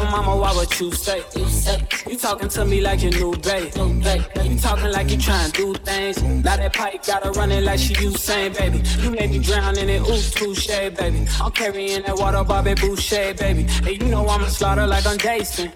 Careful, 0.00 0.18
mama, 0.22 0.40
why 0.40 0.56
would 0.56 0.80
you 0.80 0.90
stay? 0.92 1.22
You 2.08 2.16
talking 2.16 2.48
to 2.48 2.64
me 2.64 2.80
like 2.80 3.02
your 3.02 3.12
new 3.12 3.36
babe. 3.36 3.70
You 3.76 4.58
talking 4.58 4.90
like 4.92 5.10
you 5.10 5.18
trying 5.18 5.50
to 5.50 5.60
do 5.60 5.74
things. 5.74 6.22
Now 6.22 6.56
that 6.56 6.72
pipe 6.72 7.04
got 7.04 7.22
her 7.24 7.32
running 7.32 7.64
like 7.64 7.80
she 7.80 7.92
Usain, 7.94 8.56
baby. 8.56 8.82
You 9.02 9.10
made 9.10 9.30
me 9.30 9.38
drown 9.40 9.76
in 9.76 9.90
it, 9.90 10.00
ooh, 10.00 10.30
touche, 10.30 10.68
baby. 10.68 11.26
I'm 11.38 11.52
carrying 11.52 12.02
that 12.04 12.16
water, 12.16 12.42
Bobby 12.44 12.72
Boucher, 12.74 13.34
baby. 13.34 13.66
And 13.86 14.00
you 14.00 14.08
know 14.08 14.26
I'ma 14.26 14.46
slaughter 14.46 14.86
like 14.86 15.06
I'm 15.06 15.18
Jason. 15.18 15.70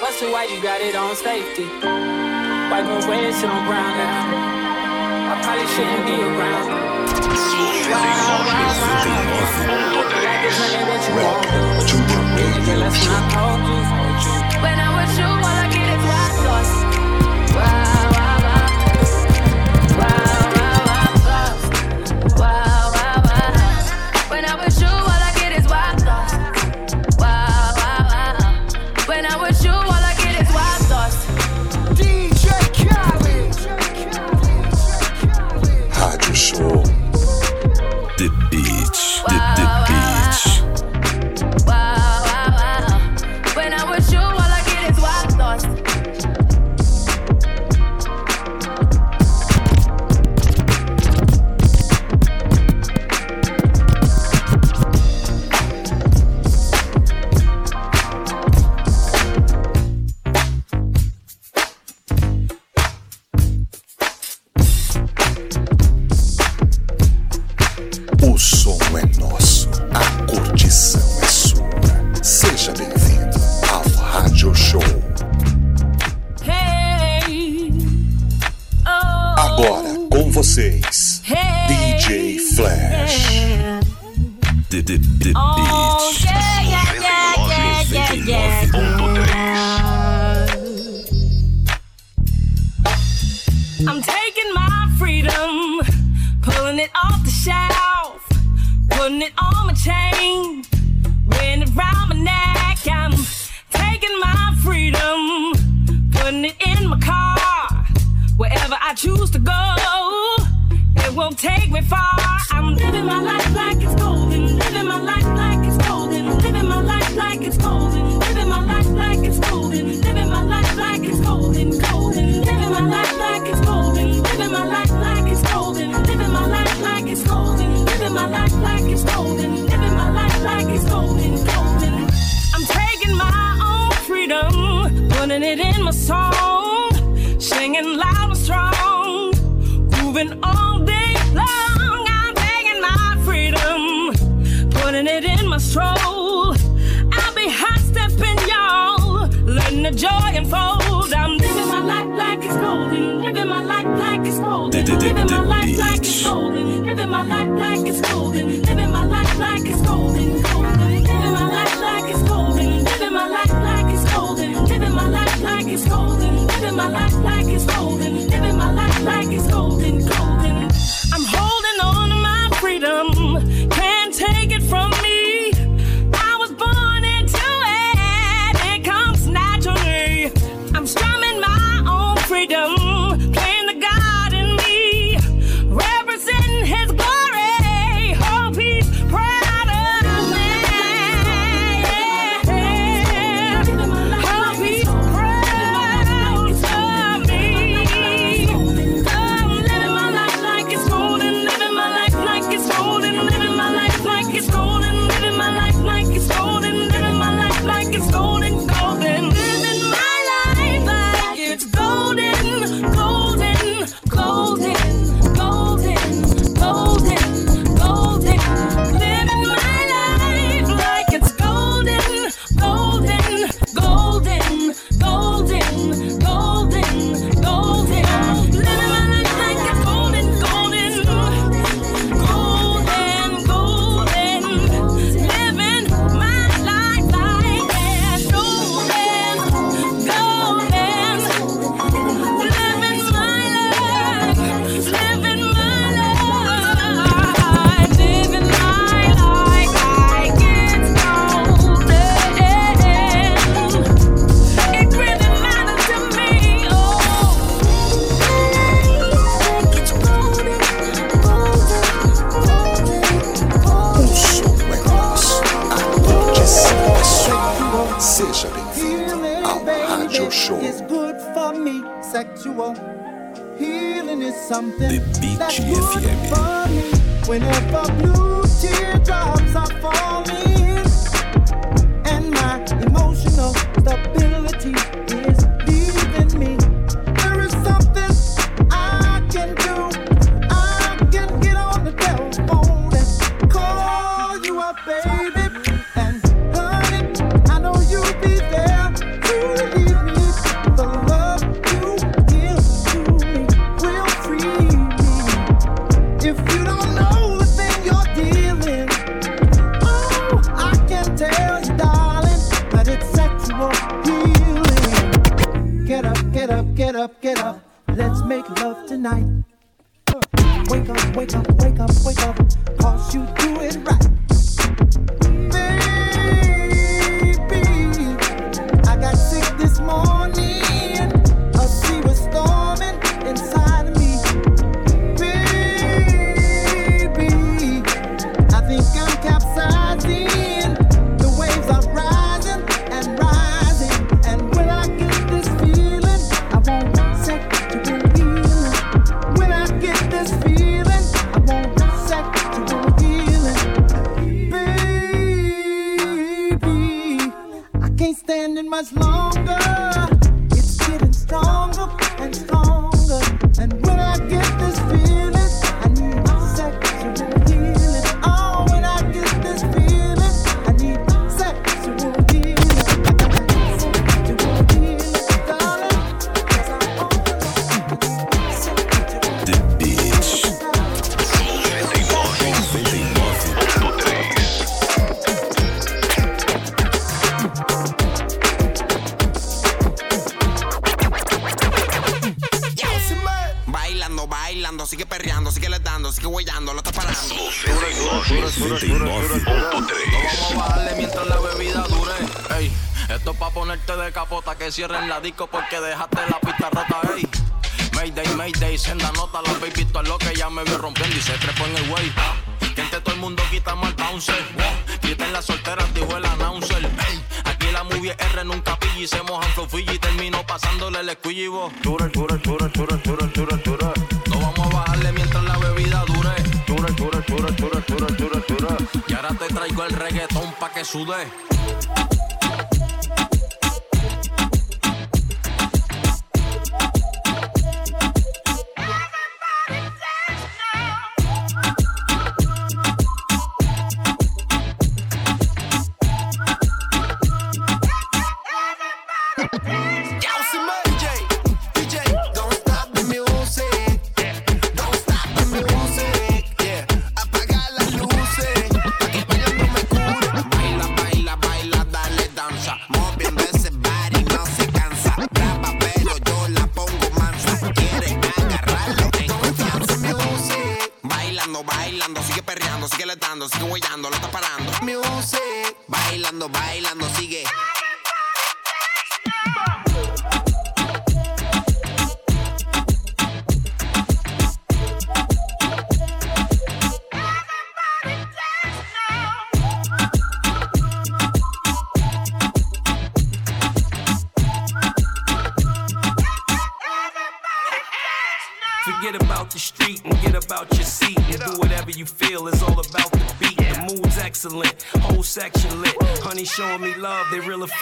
What's 0.00 0.20
the 0.20 0.30
why 0.30 0.44
you 0.44 0.62
got 0.62 0.80
it 0.80 0.96
on 0.96 1.14
safety? 1.14 1.64
Wipe 1.64 3.04
away, 3.04 3.30
sit 3.32 3.50
on 3.50 3.66
ground 3.66 3.98
now. 3.98 5.34
I 5.34 5.40
probably 5.42 5.66
shouldn't 5.66 6.06
be 6.06 6.14
around. 6.22 6.80
When 14.62 14.78
I'm 14.78 14.96
with 14.96 15.18
you, 15.18 15.39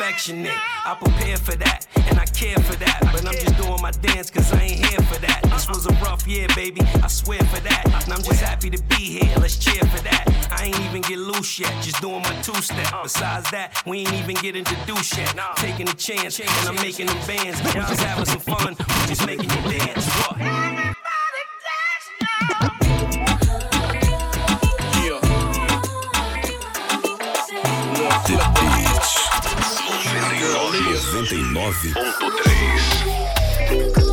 affectionate. 0.09 0.57
I 0.87 0.95
prepare 0.95 1.37
for 1.37 1.55
that 1.57 1.87
and 2.09 2.19
I 2.19 2.25
care 2.25 2.57
for 2.57 2.77
that, 2.77 3.01
but 3.13 3.27
I'm 3.27 3.35
just 3.35 3.57
doing 3.59 3.81
my 3.83 3.91
dance 3.91 4.31
cause 4.31 4.51
I 4.53 4.63
ain't 4.63 4.87
here 4.87 5.01
for 5.03 5.21
that. 5.21 5.43
This 5.45 5.69
was 5.69 5.87
a 5.87 5.93
rough 6.05 6.27
year, 6.27 6.49
baby. 6.55 6.81
I 7.03 7.09
swear 7.09 7.41
for 7.41 7.61
that. 7.61 7.85
And 7.85 8.13
I'm 8.15 8.23
just 8.23 8.41
happy 8.41 8.71
to 8.71 8.83
be 8.85 9.21
here. 9.21 9.37
Let's 9.37 9.59
cheer 9.59 9.85
for 9.85 10.03
that. 10.05 10.25
I 10.51 10.67
ain't 10.67 10.81
even 10.81 11.03
get 11.03 11.19
loose 11.19 11.59
yet, 11.59 11.73
just 11.83 12.01
doing 12.01 12.23
my 12.23 12.35
two 12.41 12.55
step. 12.55 12.89
Besides 13.03 13.51
that, 13.51 13.83
we 13.85 13.99
ain't 13.99 14.15
even 14.15 14.37
get 14.37 14.57
introduced 14.57 15.19
yet. 15.19 15.35
Taking 15.57 15.89
a 15.89 15.95
chance 15.95 16.41
and 16.41 16.49
I'm 16.67 16.77
making 16.77 17.07
them 17.07 17.27
bands. 17.27 17.61
We 17.63 17.73
just 17.73 18.01
having 18.01 18.25
some 18.25 18.41
fun, 18.41 18.77
we 18.79 19.07
just 19.09 19.27
making 19.27 19.51
you 19.51 19.79
dance. 19.79 20.07
109.3. 31.73 34.08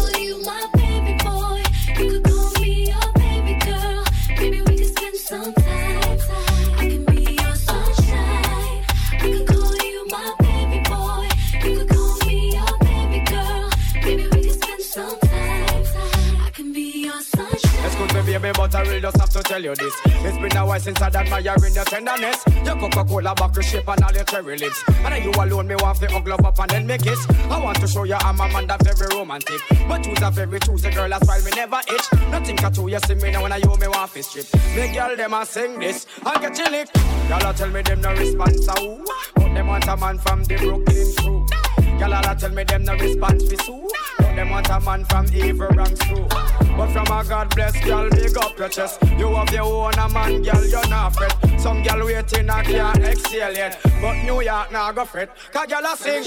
I 18.85 18.87
really 18.87 19.01
just 19.01 19.17
have 19.17 19.29
to 19.31 19.41
tell 19.41 19.63
you 19.63 19.75
this. 19.75 19.93
It's 20.05 20.37
been 20.37 20.55
a 20.55 20.65
while 20.65 20.79
since 20.79 21.01
I'd 21.01 21.15
admiring 21.15 21.73
your 21.73 21.85
tenderness. 21.85 22.43
Your 22.63 22.75
Coca-Cola 22.75 23.33
bottle 23.33 23.63
shape 23.63 23.87
and 23.87 24.03
all 24.03 24.13
your 24.13 24.23
cherry 24.25 24.57
lips. 24.57 24.83
And 24.87 25.13
then 25.13 25.23
you 25.23 25.31
alone, 25.31 25.67
me 25.67 25.75
want 25.75 25.99
to 25.99 26.07
hug 26.07 26.27
love 26.27 26.45
up 26.45 26.59
and 26.59 26.69
then 26.69 26.85
make 26.87 27.01
kiss. 27.01 27.25
I 27.49 27.59
want 27.59 27.79
to 27.81 27.87
show 27.87 28.03
you 28.03 28.13
I'm 28.13 28.39
a 28.39 28.47
man 28.47 28.67
that 28.67 28.83
very 28.83 29.07
romantic. 29.17 29.61
But 29.87 30.05
you's 30.05 30.21
a 30.21 30.29
very 30.29 30.59
choosy 30.59 30.91
girl, 30.91 31.09
that's 31.09 31.27
why 31.27 31.39
me 31.39 31.51
never 31.55 31.81
itch. 31.87 32.29
Nothing 32.29 32.57
can 32.57 32.87
you 32.87 32.99
see 32.99 33.15
me 33.15 33.31
now 33.31 33.41
when 33.41 33.51
I 33.53 33.57
you 33.57 33.75
me 33.75 33.87
want 33.87 34.11
to 34.11 34.23
strip. 34.23 34.45
Me 34.75 34.93
girl, 34.93 35.15
them 35.15 35.33
a 35.33 35.45
sing 35.45 35.79
this 35.79 36.05
and 36.23 36.41
get 36.41 36.57
you 36.57 36.69
lick. 36.69 36.89
Y'all 37.29 37.53
tell 37.53 37.69
me 37.69 37.81
them 37.81 38.01
no 38.01 38.11
response, 38.11 38.67
ooh. 38.79 39.03
But 39.35 39.53
them 39.53 39.67
want 39.67 39.87
a 39.87 39.97
man 39.97 40.19
from 40.19 40.43
the 40.43 40.57
Brooklyn 40.57 41.15
crew. 41.17 41.64
Y'all 41.99 42.13
all 42.13 42.35
tell 42.35 42.51
me 42.51 42.63
them 42.63 42.83
no 42.83 42.93
response 42.93 43.49
for 43.49 43.63
Sue. 43.63 43.87
But 44.17 44.35
them 44.35 44.49
want 44.49 44.69
a 44.69 44.79
man 44.81 45.05
from 45.05 45.27
evil 45.33 45.69
ranks 45.69 45.99
too. 45.99 46.27
But 46.29 46.87
from 46.91 47.07
a 47.07 47.23
God 47.23 47.55
bless 47.55 47.79
girl, 47.85 48.09
big 48.09 48.37
up 48.37 48.57
your 48.57 48.69
chest. 48.69 49.01
You 49.17 49.33
have 49.33 49.51
your 49.51 49.63
own 49.63 49.93
a 49.93 50.09
man, 50.09 50.43
girl, 50.43 50.65
you're 50.65 50.87
not 50.89 51.15
fret. 51.15 51.33
Some 51.59 51.83
girl 51.83 52.05
waiting, 52.05 52.49
I 52.49 52.63
can't 52.63 52.99
exhale 52.99 53.53
yet. 53.53 53.79
But 54.01 54.23
New 54.23 54.41
York 54.41 54.71
now 54.71 54.91
go 54.91 55.05
fret. 55.05 55.29
Cause 55.53 55.67
girl 55.67 55.85
I 55.85 55.95
sing. 55.95 56.23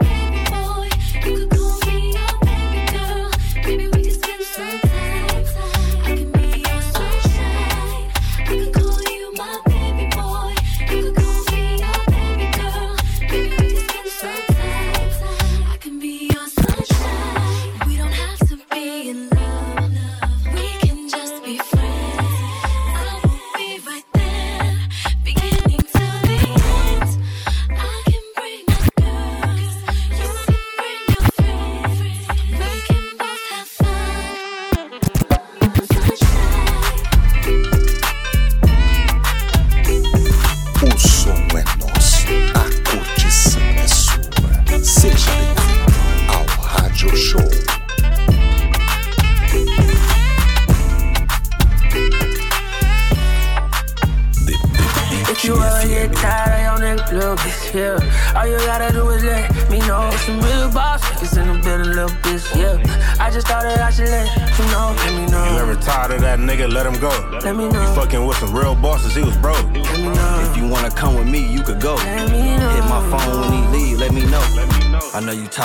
O 0.00 0.07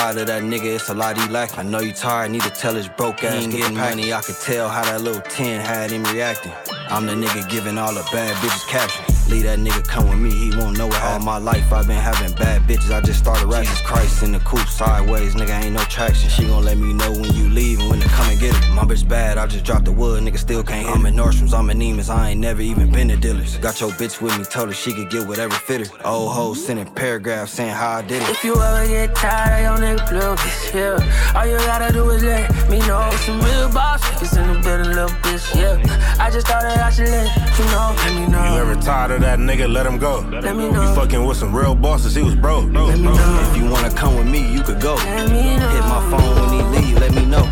tired 0.04 0.18
of 0.18 0.28
that 0.28 0.44
nigga, 0.44 0.76
it's 0.76 0.90
a 0.90 0.94
lot 0.94 1.18
he 1.18 1.26
lack. 1.30 1.58
I 1.58 1.64
know 1.64 1.80
you 1.80 1.94
tired, 1.94 2.32
need 2.32 2.42
to 2.42 2.50
tell 2.50 2.74
his 2.74 2.90
broke 2.90 3.24
ass. 3.24 3.36
He 3.36 3.44
ain't 3.44 3.54
getting 3.54 3.78
money, 3.78 4.12
I 4.12 4.20
could 4.20 4.36
tell 4.36 4.68
how 4.68 4.84
that 4.84 5.02
little 5.02 5.22
10 5.22 5.62
had 5.62 5.92
him 5.92 6.04
reacting. 6.04 6.52
I'm 6.90 7.06
the 7.06 7.14
nigga 7.14 7.50
giving 7.50 7.78
all 7.78 7.94
the 7.94 8.06
bad 8.12 8.36
bitches 8.38 8.68
caption. 8.68 9.13
Leave 9.30 9.44
that 9.44 9.60
nigga 9.60 9.84
come 9.88 10.10
with 10.10 10.20
me, 10.20 10.32
he 10.32 10.56
won't 10.58 10.78
know 10.78 10.88
it. 10.88 11.02
All 11.02 11.20
my 11.20 11.38
life 11.38 11.72
I've 11.72 11.88
been 11.88 11.98
having 11.98 12.36
bad 12.36 12.64
bitches, 12.64 12.92
I 12.92 13.02
just 13.02 13.20
started 13.20 13.46
rapping. 13.48 13.70
Jesus 13.70 13.82
Christ 13.82 14.24
in 14.24 14.32
the 14.34 14.40
coupe 14.40 14.68
sideways, 14.68 15.34
nigga 15.36 15.64
ain't 15.64 15.74
no 15.74 15.84
traction. 15.86 16.30
She 16.30 16.46
gon' 16.46 16.64
let 16.64 16.78
me 16.78 16.94
know 16.94 17.12
when 17.12 17.34
you 17.34 17.50
leave 17.50 17.80
and 17.80 17.90
when 17.90 18.00
to 18.00 18.08
come 18.10 18.30
and 18.30 18.40
get 18.40 18.54
it. 18.56 18.70
My 18.74 18.84
bitch 18.84 19.08
bad, 19.08 19.38
I 19.38 19.48
just 19.48 19.64
dropped 19.64 19.86
the 19.86 19.92
wood, 19.92 20.22
nigga 20.24 20.38
still 20.38 20.64
can't 20.64 20.86
hit. 20.86 20.96
I'm 20.96 21.06
in 21.06 21.16
Nordstrom's, 21.16 21.54
I'm 21.54 21.70
in 21.70 21.80
Neiman's, 21.80 22.10
I 22.10 22.32
ain't 22.32 22.42
never 22.42 22.62
even 22.62 22.92
been 22.92 23.08
to 23.10 23.16
dealers. 23.16 23.58
Got 23.58 23.80
your 23.82 23.92
bitch 23.92 24.22
with 24.22 24.38
me, 24.38 24.44
told 24.44 24.68
her 24.68 24.74
she 24.74 24.94
could 24.94 25.10
get 25.10 25.28
whatever 25.28 25.56
fit 25.56 25.88
her. 25.88 26.08
Old 26.08 26.34
hoes 26.34 26.66
sending 26.66 26.86
paragraphs 26.94 27.54
saying 27.54 27.74
how 27.74 27.98
I 27.98 28.02
did 28.02 28.22
it. 28.22 28.30
If 28.30 28.44
you 28.44 28.62
ever 28.62 28.88
get 28.88 29.16
tired 29.16 29.66
of 29.66 29.80
your 29.82 29.98
nigga 29.98 30.12
little 30.12 30.36
bitch, 30.36 30.74
yeah. 30.74 31.34
All 31.40 31.46
you 31.48 31.58
gotta 31.58 31.94
do 31.94 32.10
is 32.10 32.24
let 32.24 32.70
me 32.70 32.80
know. 32.80 33.10
Some 33.26 33.40
real 33.42 33.72
boss 33.72 34.02
niggas 34.04 34.38
in 34.38 34.54
the 34.54 34.60
building, 34.62 34.94
little 34.94 35.10
bitch, 35.24 35.56
yeah. 35.56 36.20
I 36.20 36.30
just 36.30 36.48
thought 36.48 36.62
that 36.62 36.78
I 36.80 36.90
should 36.90 37.08
let 37.08 37.58
you 37.58 37.66
know, 37.66 37.96
let 37.98 38.14
me 38.14 38.28
know. 38.32 38.54
You 38.54 38.62
ever 38.62 38.76
tired 38.76 39.12
of 39.12 39.22
that 39.24 39.40
nigga? 39.40 39.72
Let 39.72 39.86
him 39.86 39.98
go. 39.98 40.20
Let 40.32 40.56
me 40.56 40.70
know. 40.70 40.84
You 40.84 40.96
fucking 40.96 41.26
with 41.26 41.38
some 41.38 41.56
real 41.56 41.76
bosses, 41.76 42.14
he 42.14 42.22
was 42.22 42.36
broke. 42.36 42.66
Let 42.72 42.98
me 43.00 43.04
know. 43.04 43.50
If 43.50 43.58
you 43.58 43.70
wanna 43.70 43.90
come 43.92 44.18
with 44.18 44.28
me, 44.28 44.42
you 44.54 44.62
could 44.62 44.82
go. 44.82 44.96
Let 44.96 45.30
me 45.32 45.58
know. 45.58 45.70
Hit 45.70 45.86
my 45.96 46.02
phone 46.12 46.36
when 46.40 46.50
he 46.54 46.62
leave, 46.76 47.00
let 47.00 47.14
me 47.16 47.26
know. 47.26 47.46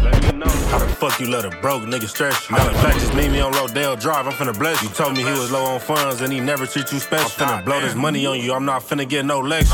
How 0.71 0.79
the 0.79 0.87
fuck 1.01 1.19
you 1.19 1.27
let 1.31 1.43
a 1.43 1.49
broke 1.61 1.81
nigga 1.81 2.07
stress 2.07 2.47
you? 2.47 2.55
Matter 2.55 2.69
of 2.69 2.75
fact, 2.79 2.99
just 2.99 3.15
meet 3.15 3.31
me 3.31 3.39
on 3.39 3.51
Rodeo 3.53 3.95
Drive, 3.95 4.27
I'm 4.27 4.33
finna 4.33 4.57
bless 4.57 4.83
you. 4.83 4.89
Told 4.89 5.17
me 5.17 5.23
he 5.23 5.31
was 5.31 5.51
low 5.51 5.65
on 5.65 5.79
funds 5.79 6.21
and 6.21 6.31
he 6.31 6.39
never 6.39 6.67
treat 6.67 6.91
you 6.91 6.99
special. 6.99 7.43
I'm 7.43 7.63
finna 7.63 7.65
blow 7.65 7.81
this 7.81 7.95
money 7.95 8.23
on 8.27 8.39
you, 8.39 8.53
I'm 8.53 8.65
not 8.65 8.83
finna 8.83 9.09
get 9.09 9.25
no 9.25 9.39
lecture. 9.39 9.73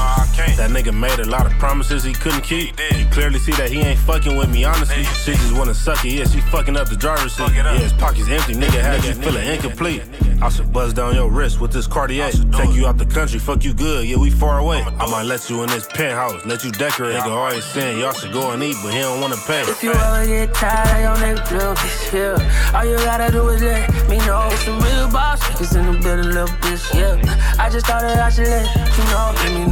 That 0.56 0.70
nigga 0.72 0.98
made 0.98 1.20
a 1.20 1.26
lot 1.26 1.46
of 1.46 1.52
promises 1.60 2.06
he 2.06 2.14
couldn't 2.14 2.44
keep. 2.44 2.80
You 2.96 3.06
clearly 3.08 3.40
see 3.40 3.52
that 3.54 3.70
he 3.70 3.82
ain't 3.82 4.00
fucking 4.00 4.38
with 4.38 4.50
me, 4.50 4.64
honestly. 4.64 5.04
She 5.04 5.34
just 5.34 5.54
wanna 5.58 5.74
suck 5.74 6.06
it, 6.06 6.14
yeah, 6.14 6.24
she 6.24 6.40
fucking 6.40 6.78
up 6.78 6.88
the 6.88 6.96
driver's 6.96 7.34
seat. 7.34 7.52
Yeah, 7.54 7.78
his 7.78 7.92
pockets 7.92 8.30
empty, 8.30 8.54
nigga 8.54 8.80
had 8.80 9.04
you 9.04 9.14
feeling 9.14 9.46
incomplete. 9.46 10.04
I 10.42 10.48
should 10.48 10.72
buzz 10.72 10.94
down 10.94 11.14
your 11.14 11.30
wrist 11.30 11.60
with 11.60 11.74
this 11.74 11.88
Cartier. 11.88 12.32
Take 12.54 12.74
you 12.74 12.88
out 12.88 12.98
the 12.98 13.06
country, 13.06 13.40
fuck 13.40 13.66
you 13.66 13.74
good, 13.74 14.08
yeah, 14.08 14.16
we 14.16 14.30
far 14.30 14.60
away. 14.60 14.82
I 14.82 15.12
might 15.12 15.24
let 15.24 15.50
you 15.50 15.62
in 15.64 15.70
this 15.70 15.88
penthouse, 15.88 16.46
let 16.46 16.64
you 16.64 16.72
decorate. 16.72 17.18
Nigga 17.18 17.36
always 17.36 17.66
saying 17.66 18.00
y'all 18.00 18.14
should 18.14 18.32
go 18.32 18.52
and 18.52 18.64
eat, 18.64 18.78
but 18.82 18.94
he 18.94 19.00
don't 19.00 19.20
wanna 19.20 19.36
pay. 19.46 19.64
If 19.64 19.84
you 19.84 19.92
ever 19.92 20.26
get 20.26 20.54
tired 20.54 20.88
of 20.96 21.02
your 21.02 21.17
nigga 21.18 21.50
blue, 21.50 21.74
bitch, 21.76 22.14
yeah. 22.14 22.78
All 22.78 22.86
you 22.86 22.98
gotta 22.98 23.32
do 23.32 23.48
is 23.50 23.62
let 23.62 24.10
me 24.10 24.18
know. 24.26 24.48
It's 24.52 24.64
some 24.64 24.80
real 24.80 25.10
boss 25.10 25.42
niggas 25.44 25.78
in 25.78 25.86
the 25.92 26.00
building, 26.00 26.32
little 26.32 26.48
bitch, 26.64 26.94
yeah. 26.94 27.16
I 27.60 27.70
just 27.70 27.86
thought 27.86 28.02
that 28.02 28.20
I 28.20 28.30
should 28.30 28.48
let 28.48 28.66
you 28.98 29.04
know, 29.12 29.34
let 29.36 29.52
me 29.54 29.66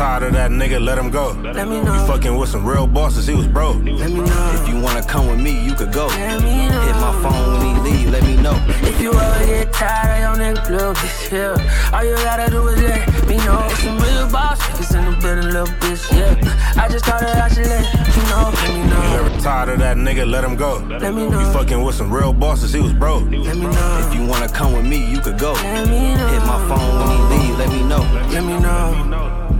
tired 0.00 0.22
of 0.22 0.32
that 0.32 0.50
nigga, 0.50 0.82
let 0.82 0.96
him 0.96 1.10
go. 1.10 1.32
Let 1.42 1.68
me 1.68 1.82
know. 1.82 1.92
You 1.92 2.06
fucking 2.06 2.34
with 2.34 2.48
some 2.48 2.64
real 2.64 2.86
bosses, 2.86 3.26
he 3.26 3.34
was 3.34 3.46
broke. 3.46 3.76
Let 3.84 4.10
me 4.10 4.20
know. 4.20 4.50
If 4.54 4.66
you 4.66 4.80
wanna 4.80 5.02
come 5.02 5.28
with 5.28 5.38
me, 5.38 5.62
you 5.62 5.74
could 5.74 5.92
go. 5.92 6.06
Let 6.06 6.40
me 6.42 6.68
know. 6.70 6.80
Hit 6.88 6.94
my 6.94 7.12
phone 7.20 7.52
when 7.52 7.62
he 7.68 7.90
leave, 7.90 8.10
let 8.10 8.22
me 8.22 8.36
know. 8.36 8.56
If 8.80 8.98
you 8.98 9.12
ever 9.12 9.44
get 9.44 9.70
tired 9.74 10.24
of 10.24 10.38
your 10.38 10.46
nigga 10.46 10.66
blue, 10.68 10.94
bitch, 10.94 11.30
yeah. 11.30 11.92
All 11.92 12.02
you 12.02 12.14
gotta 12.14 12.50
do 12.50 12.66
is 12.68 12.80
let 12.80 13.28
me 13.28 13.36
know. 13.44 13.68
Some 13.76 13.98
real 13.98 14.26
boss 14.32 14.58
niggas 14.62 14.96
in 14.96 15.04
the 15.04 15.20
building, 15.20 15.52
little 15.52 15.66
bitch, 15.66 16.10
yeah. 16.16 16.82
I 16.82 16.88
just 16.88 17.04
thought 17.04 17.20
that 17.20 17.36
I 17.36 17.48
should 17.52 17.66
let 17.66 17.84
you 18.16 18.22
know, 18.30 18.48
let 18.54 18.72
me 18.72 18.82
know. 18.88 19.02
You 19.02 19.26
ever 19.26 19.40
tired 19.42 19.68
of 19.68 19.80
that 19.80 19.98
nigga, 19.98 20.26
let 20.26 20.42
him 20.42 20.56
go. 20.56 20.78
Let 20.88 21.12
me 21.12 21.28
know. 21.28 21.40
You 21.40 21.52
fucking 21.52 21.84
with 21.84 21.94
some 21.94 22.10
real 22.10 22.32
bosses, 22.32 22.72
he 22.72 22.80
was 22.80 22.94
broke. 22.94 23.24
Let 23.24 23.54
me 23.58 23.66
know. 23.66 24.08
If 24.08 24.14
you 24.14 24.24
wanna 24.24 24.48
come 24.48 24.72
with 24.72 24.86
me, 24.86 25.04
you 25.12 25.20
could 25.20 25.38
go. 25.38 25.52
Let 25.52 25.86
me 25.90 26.14
know. 26.14 26.26
Hit 26.28 26.40
my 26.46 26.58
phone 26.68 26.90
when 27.00 27.08
he 27.12 27.48
leave, 27.48 27.58
let 27.58 27.68
me 27.68 27.82
know. 27.82 28.00
Let 28.32 28.44
me 28.44 28.58
know. 28.58 29.59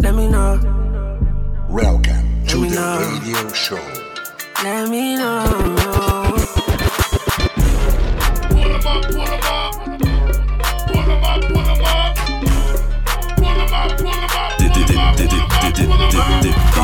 Let 0.00 0.14
me 0.14 0.28
know. 0.28 0.60
Welcome 1.68 2.46
to 2.46 2.60
me 2.60 2.68
the 2.68 2.76
know. 2.76 3.20
radio 3.20 3.52
show. 3.52 3.74
Let 4.62 4.88
me 4.88 5.16
know. 5.16 5.44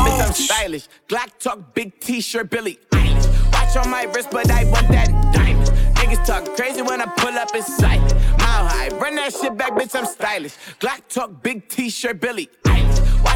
Bitch, 0.03 0.21
I'm 0.21 0.33
stylish. 0.33 0.89
Glock 1.07 1.39
talk, 1.39 1.73
big 1.73 1.97
t-shirt, 2.01 2.49
Billie 2.49 2.77
Eilish. 2.91 3.53
Watch 3.53 3.77
on 3.77 3.89
my 3.89 4.03
wrist, 4.13 4.29
but 4.29 4.51
I 4.51 4.65
want 4.65 4.89
that 4.89 5.07
diamond. 5.33 5.67
Niggas 5.95 6.25
talk 6.25 6.53
crazy 6.57 6.81
when 6.81 6.99
I 6.99 7.05
pull 7.05 7.37
up 7.37 7.55
in 7.55 7.63
sight. 7.63 8.01
Mile 8.39 8.67
high, 8.67 8.89
run 8.97 9.15
that 9.15 9.33
shit 9.33 9.55
back, 9.55 9.71
bitch, 9.71 9.95
I'm 9.97 10.05
stylish. 10.05 10.57
Glock 10.81 11.07
talk, 11.07 11.41
big 11.41 11.69
t-shirt, 11.69 12.19
Billie 12.19 12.49
Eilish. 12.65 12.74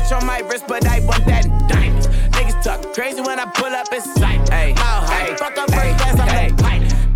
Watch 0.10 0.22
on 0.22 0.28
my 0.28 0.40
wrist, 0.40 0.66
but 0.68 0.88
I 0.88 1.00
want 1.02 1.24
that 1.26 1.46
diamond. 1.68 2.06
Niggas 2.34 2.64
talk 2.64 2.94
crazy 2.94 3.22
when 3.22 3.40
I 3.40 3.46
pull 3.46 3.68
up 3.68 3.94
in 3.94 4.02
sight. 4.02 4.50
Hey, 4.50 4.74
mile 4.74 5.02
high, 5.06 5.36
fuck 5.36 5.58
up 5.58 5.70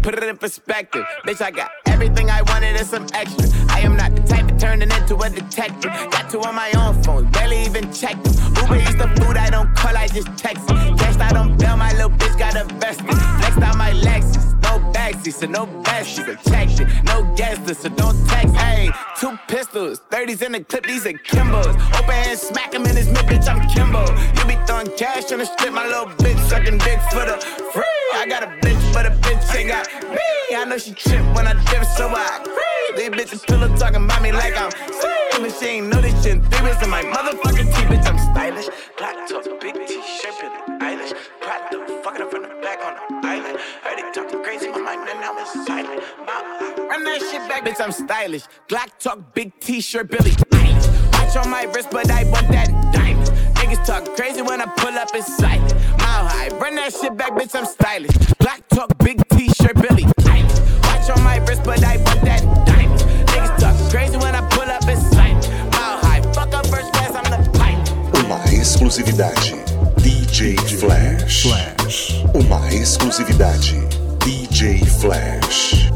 Put 0.03 0.15
it 0.15 0.23
in 0.23 0.35
perspective, 0.35 1.05
bitch. 1.25 1.41
I 1.41 1.49
got 1.49 1.71
everything 1.85 2.29
I 2.29 2.41
wanted 2.41 2.75
and 2.75 2.85
some 2.85 3.07
extra. 3.13 3.47
I 3.69 3.79
am 3.79 3.95
not 3.95 4.13
the 4.13 4.21
type 4.23 4.51
of 4.51 4.57
turning 4.57 4.91
into 4.91 5.15
a 5.15 5.29
detective. 5.29 5.91
Got 6.11 6.29
two 6.29 6.41
on 6.41 6.55
my 6.55 6.69
own 6.75 7.01
phone, 7.03 7.31
barely 7.31 7.63
even 7.63 7.91
check 7.93 8.21
them. 8.21 8.33
Uber 8.61 8.81
eats 8.81 8.95
the 8.95 9.07
food 9.15 9.37
I 9.37 9.49
don't 9.49 9.73
call, 9.73 9.95
I 9.95 10.09
just 10.09 10.27
text 10.37 10.69
it. 10.69 10.99
Cashed 10.99 11.21
out 11.21 11.37
on 11.37 11.55
bail, 11.55 11.77
my 11.77 11.93
little 11.93 12.09
bitch 12.09 12.37
got 12.37 12.53
a 12.57 12.65
vested. 12.75 13.05
Flexed 13.07 13.61
out 13.61 13.77
my 13.77 13.91
Lexus, 13.91 14.61
no 14.63 14.79
backseat, 14.91 15.33
so 15.35 15.45
no 15.47 15.67
besties. 15.67 16.25
So 16.25 16.51
check 16.51 16.67
it, 16.81 17.03
no 17.05 17.33
guesses, 17.37 17.77
so 17.77 17.87
don't 17.87 18.27
text. 18.27 18.53
Hey, 18.57 18.91
two 19.21 19.39
pistols, 19.47 20.01
30s 20.11 20.41
in 20.41 20.51
the 20.51 20.63
clip, 20.65 20.85
these 20.85 21.05
are 21.05 21.13
Kimbos. 21.13 21.75
Open 21.97 22.11
hand, 22.11 22.37
smack 22.37 22.73
him 22.73 22.85
in 22.87 22.97
his 22.97 23.07
mid, 23.07 23.23
bitch, 23.23 23.47
I'm 23.47 23.65
Kimbo. 23.69 24.03
You 24.37 24.45
be 24.47 24.65
throwing 24.67 24.91
cash 24.97 25.31
on 25.31 25.39
the 25.39 25.45
strip, 25.45 25.71
my 25.71 25.87
little 25.87 26.07
bitch 26.07 26.39
sucking 26.49 26.79
dick 26.79 26.99
for 27.09 27.25
the 27.25 27.37
free. 27.71 27.83
I 28.15 28.25
got 28.27 28.43
a 28.43 28.47
bitch, 28.47 28.93
but 28.93 29.05
a 29.05 29.09
bitch 29.09 29.55
ain't 29.55 29.69
got 29.69 29.87
me. 30.01 30.55
I 30.55 30.65
know 30.65 30.77
she 30.77 30.93
trip 30.93 31.23
when 31.35 31.47
I 31.47 31.53
dip, 31.53 31.83
so 31.85 32.07
I 32.09 32.39
agree. 32.41 32.63
These 32.95 33.09
bitches 33.09 33.47
pillow 33.47 33.75
talking 33.77 34.05
about 34.05 34.21
me 34.21 34.31
like 34.31 34.55
I'm 34.55 34.71
slim. 34.71 35.45
And 35.45 35.53
she 35.53 35.65
ain't 35.65 35.87
know 35.87 35.99
this 35.99 36.13
shit. 36.23 36.43
Three 36.45 36.61
bits 36.69 36.83
in 36.83 36.89
my 36.89 37.01
motherfucking 37.01 37.65
teeth, 37.75 37.89
bitch, 37.89 38.05
I'm 38.05 38.17
stylish. 38.17 38.67
Black 38.97 39.27
top, 39.27 39.43
big 39.59 39.73
t-shirt, 39.87 40.35
Billie 40.39 40.79
Eilish. 40.79 41.13
Prada, 41.41 42.01
fucking 42.03 42.21
up 42.21 42.31
from 42.31 42.43
the 42.43 42.49
back 42.61 42.79
on 42.85 43.21
the 43.21 43.27
island. 43.27 43.59
Heard 43.81 43.99
it 43.99 44.13
talking 44.13 44.43
crazy, 44.43 44.69
my 44.69 44.79
mind, 44.79 45.09
and 45.09 45.19
now 45.19 45.37
it's 45.37 45.65
silent. 45.65 46.03
Mama, 46.19 46.87
run 46.87 47.03
that 47.03 47.19
shit 47.19 47.49
back, 47.49 47.65
bitch, 47.65 47.83
I'm 47.83 47.91
stylish. 47.91 48.43
Glock 48.69 48.89
talk, 48.99 49.33
big 49.33 49.59
t-shirt, 49.59 50.09
Billie 50.09 50.31
Eilish. 50.31 51.13
Watch 51.13 51.35
on 51.35 51.49
my 51.49 51.63
wrist, 51.63 51.89
but 51.91 52.09
I 52.11 52.23
want 52.25 52.47
that 52.49 52.69
diamond. 52.93 53.32
Niggas 53.63 53.85
talk 53.85 54.03
crazy 54.17 54.41
when 54.41 54.59
I 54.59 54.65
pull 54.65 54.93
up 54.99 55.15
in 55.15 55.23
sight. 55.23 55.61
Mile 55.97 56.27
high, 56.27 56.49
run 56.59 56.75
that 56.75 56.91
shit 56.91 57.15
back, 57.15 57.31
bitch, 57.31 57.55
I'm 57.55 57.65
stylish. 57.65 58.11
Black 58.37 58.67
talk, 58.67 58.91
big 58.97 59.25
t-shirt, 59.29 59.75
Billie 59.75 60.03
Eilish. 60.03 60.83
Watch 60.83 61.09
on 61.09 61.23
my 61.23 61.37
wrist, 61.47 61.63
but 61.63 61.81
I 61.81 61.95
want 61.95 62.21
that 62.27 62.43
diamond. 62.67 62.99
Niggas 63.29 63.57
talk 63.61 63.89
crazy 63.89 64.17
when 64.17 64.35
I 64.35 64.41
pull 64.49 64.67
up 64.67 64.83
in 64.83 64.99
sight. 65.15 65.39
Mile 65.79 65.97
high, 66.03 66.21
fuck 66.33 66.53
up 66.53 66.67
first 66.67 66.91
class, 66.91 67.15
I'm 67.15 67.23
the 67.31 67.39
pilot. 67.57 67.87
Uma 68.25 68.43
exclusividade. 68.51 69.55
DJ 70.03 70.59
Flash. 70.59 71.43
Flash. 71.43 72.21
Uma 72.35 72.67
exclusividade. 72.67 73.79
DJ 74.19 74.85
Flash. 74.99 75.89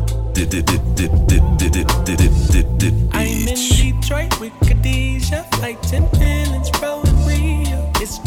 I'm 3.12 3.28
in 3.28 3.56
Detroit 4.00 4.40
with 4.40 4.54
Khadijah, 4.62 5.44
flight 5.54 5.82
10 5.84 6.08
feelings, 6.12 6.18
rolling 6.30 6.38
Rio. 6.48 6.58
It's 6.60 6.77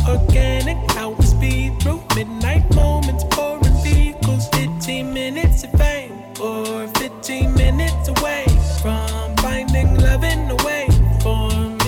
organic, 0.08 0.76
we 1.18 1.24
speed 1.24 1.80
through 1.80 2.02
midnight 2.14 2.68
moments, 2.74 3.24
pouring 3.30 3.82
vehicles, 3.82 4.48
15 4.48 5.12
minutes 5.12 5.64
of 5.64 5.72
fame, 5.72 6.12
or 6.40 6.86
15 6.98 7.54
minutes 7.54 8.08
away 8.08 8.44
from 8.82 9.36
finding 9.36 9.98
love 9.98 10.24
in 10.24 10.48
the 10.48 10.56
way. 10.64 10.86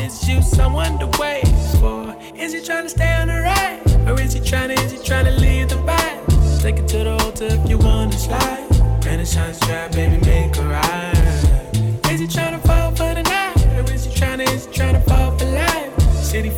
Is 0.05 0.29
you 0.29 0.43
someone 0.43 0.99
to 0.99 1.07
wait 1.19 1.47
for? 1.81 2.15
Is 2.35 2.53
he 2.53 2.61
trying 2.65 2.85
to 2.85 2.91
stay 2.91 3.13
on 3.15 3.29
the 3.29 3.41
right, 3.41 3.81
or 4.09 4.21
is 4.21 4.33
he 4.33 4.41
trying 4.41 4.69
to, 4.75 4.83
is 4.83 4.93
he 4.93 4.99
trying 4.99 5.27
to 5.27 5.33
leave 5.33 5.69
the 5.69 5.77
vibe? 5.77 6.61
Take 6.63 6.79
it 6.79 6.89
to 6.89 6.99
the 6.99 7.11
altar 7.11 7.47
if 7.47 7.69
you 7.69 7.79
wanna 7.79 8.13
slide. 8.13 8.69
Renaissance 9.05 9.59
trap, 9.61 9.93
baby, 9.93 10.19
make 10.25 10.57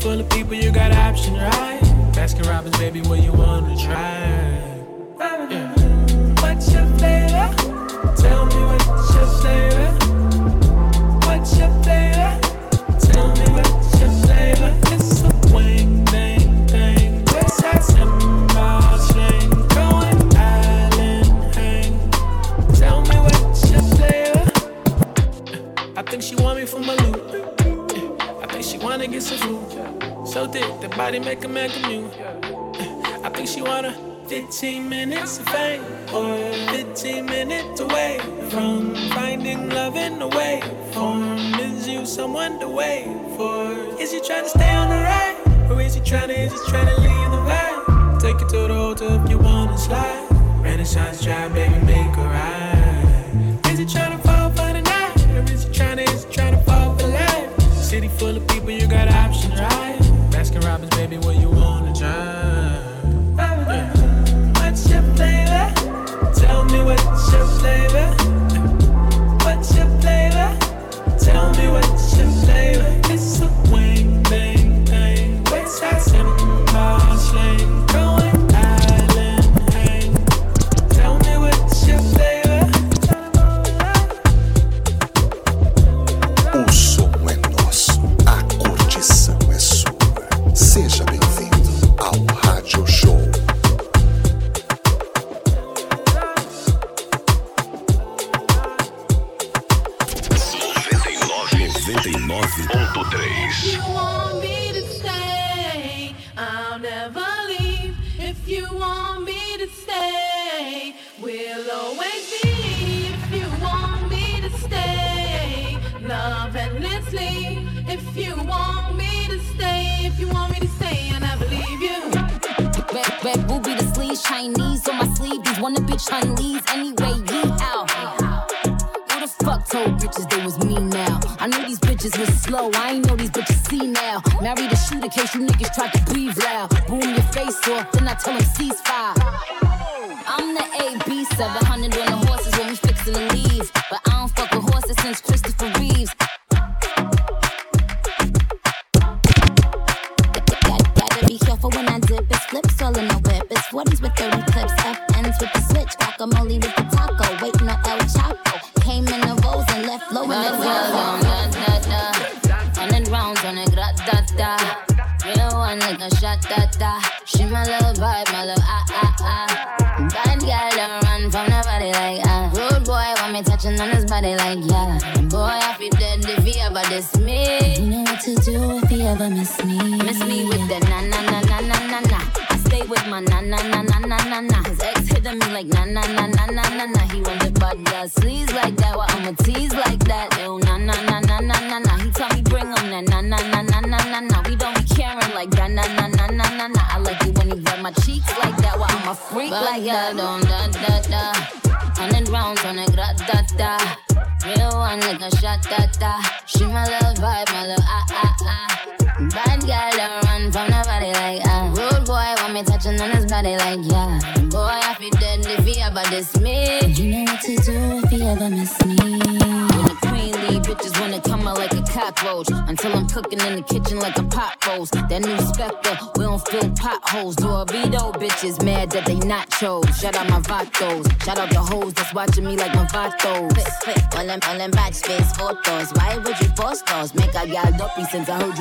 full 0.04 0.20
of 0.20 0.28
people, 0.28 0.52
you 0.52 0.70
got 0.70 0.92
option, 0.92 1.32
right? 1.32 1.80
Baskin 2.12 2.46
Robbins, 2.46 2.76
baby, 2.76 3.00
what 3.00 3.22
you 3.22 3.32
wanna 3.32 3.74
try? 3.74 4.20
Yeah. 5.48 5.72
What's 6.42 6.70
your 6.74 6.86
flavor? 6.98 7.48
Tell 8.14 8.44
me 8.44 8.60
what's 8.68 9.14
your 9.14 9.28
flavor? 9.40 9.88
What's 11.26 11.56
your 11.56 11.72
flavor? 11.82 12.32
Tell 13.06 13.28
me 13.38 13.46
what's 13.56 13.98
your 13.98 14.12
flavor? 14.24 14.70
It's 14.92 15.22
a 15.22 15.30
wing, 15.54 16.04
dang, 16.04 16.66
dang. 16.66 17.24
West 17.32 17.56
side 17.60 17.82
cymbal 17.82 18.98
slang. 19.08 19.50
Going 19.78 20.20
island 20.36 21.54
hang. 21.56 21.92
Tell 22.74 23.00
me 23.08 23.16
what's 23.24 23.70
your 23.72 23.84
flavor? 23.96 24.44
I 25.96 26.02
think 26.02 26.22
she 26.22 26.36
want 26.36 26.58
me 26.60 26.66
for 26.66 26.80
my 26.80 26.94
loot. 26.94 27.22
I 28.42 28.46
think 28.52 28.64
she 28.64 28.76
wanna 28.76 29.06
get 29.06 29.22
some 29.22 29.38
food. 29.38 29.73
So 30.34 30.48
thick, 30.48 30.80
the 30.80 30.88
body 30.88 31.20
make 31.20 31.44
a 31.44 31.48
man 31.48 31.70
commute. 31.70 32.12
I 33.22 33.28
think 33.28 33.46
she 33.48 33.62
wanna 33.62 33.92
15 34.26 34.88
minutes 34.88 35.38
of 35.38 35.46
fame 35.46 35.84
or 36.12 36.36
15 36.74 37.24
minutes 37.24 37.78
away 37.78 38.18
from 38.50 38.96
finding 39.10 39.68
love 39.68 39.94
in 39.94 40.18
the 40.18 40.26
way. 40.26 40.60
Form 40.90 41.38
is 41.60 41.86
you 41.86 42.04
someone 42.04 42.58
to 42.58 42.66
wait 42.66 43.06
for? 43.36 43.70
Is 44.02 44.10
he 44.10 44.20
trying 44.26 44.42
to 44.42 44.50
stay 44.50 44.74
on 44.74 44.88
the 44.88 44.96
ride? 44.96 45.70
Or 45.70 45.80
is 45.80 45.94
he 45.94 46.00
trying 46.00 46.26
to, 46.26 46.34
is 46.36 46.52
he 46.52 46.58
trying 46.68 46.88
to 46.88 47.00
leave 47.00 47.30
the 47.30 47.42
vibe? 47.48 48.20
Take 48.20 48.42
it 48.42 48.48
to 48.48 48.66
the 48.66 48.74
altar 48.74 49.20
if 49.22 49.30
you 49.30 49.38
wanna 49.38 49.78
slide. 49.78 50.26
Renaissance 50.60 51.22
drive, 51.22 51.54
baby, 51.54 51.78
make 51.86 52.16
a 52.16 52.24
ride. 52.24 52.53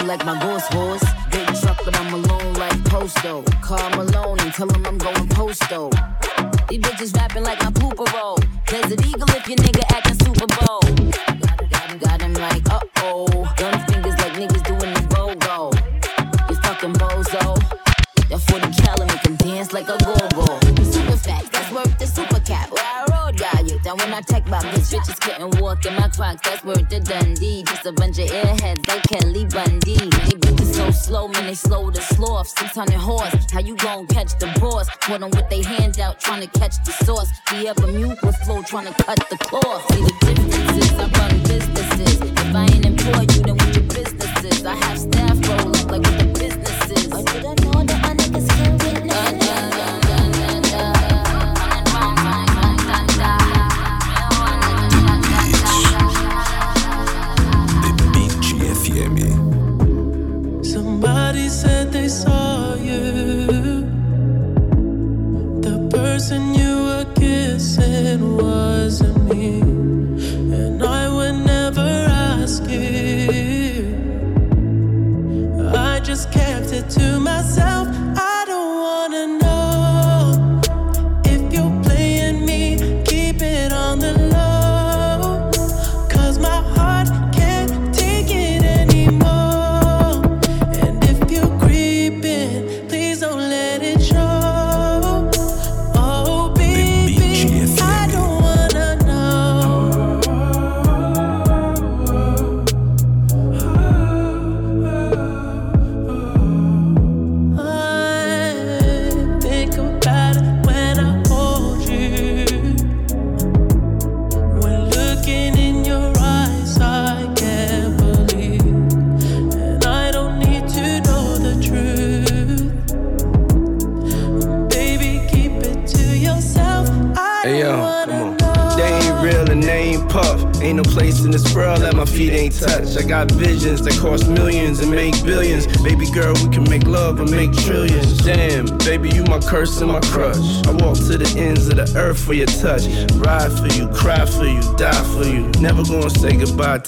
like 0.03 0.25
my 0.25 0.39
ghost 0.39 0.73
was. 0.75 0.92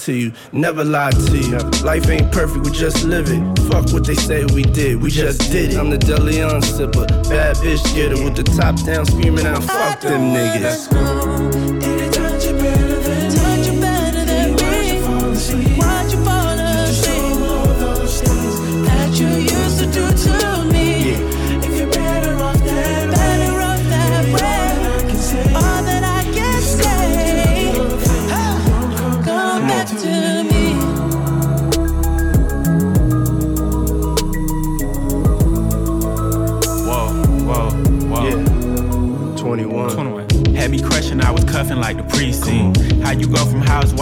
to 0.06 0.12
you, 0.12 0.32
never 0.52 0.84
lie 0.84 1.10
to 1.10 1.36
you. 1.36 1.58
Life 1.84 2.08
ain't 2.08 2.30
perfect, 2.30 2.64
we 2.64 2.70
just 2.70 3.04
live 3.04 3.26
it. 3.28 3.40
Fuck 3.68 3.92
what 3.92 4.06
they 4.06 4.14
say 4.14 4.44
we 4.54 4.62
did, 4.62 5.02
we 5.02 5.10
just 5.10 5.50
did 5.50 5.72
it. 5.72 5.76
I'm 5.76 5.90
the 5.90 5.98
Deleon 5.98 6.62
sipper, 6.62 7.08
bad 7.28 7.56
bitch 7.56 7.82
getter 7.94 8.22
with 8.22 8.36
the 8.36 8.44
top 8.44 8.80
down, 8.84 9.04
screaming 9.04 9.46
out, 9.46 9.64
fuck 9.64 10.00
them 10.00 10.32
niggas. 10.32 11.25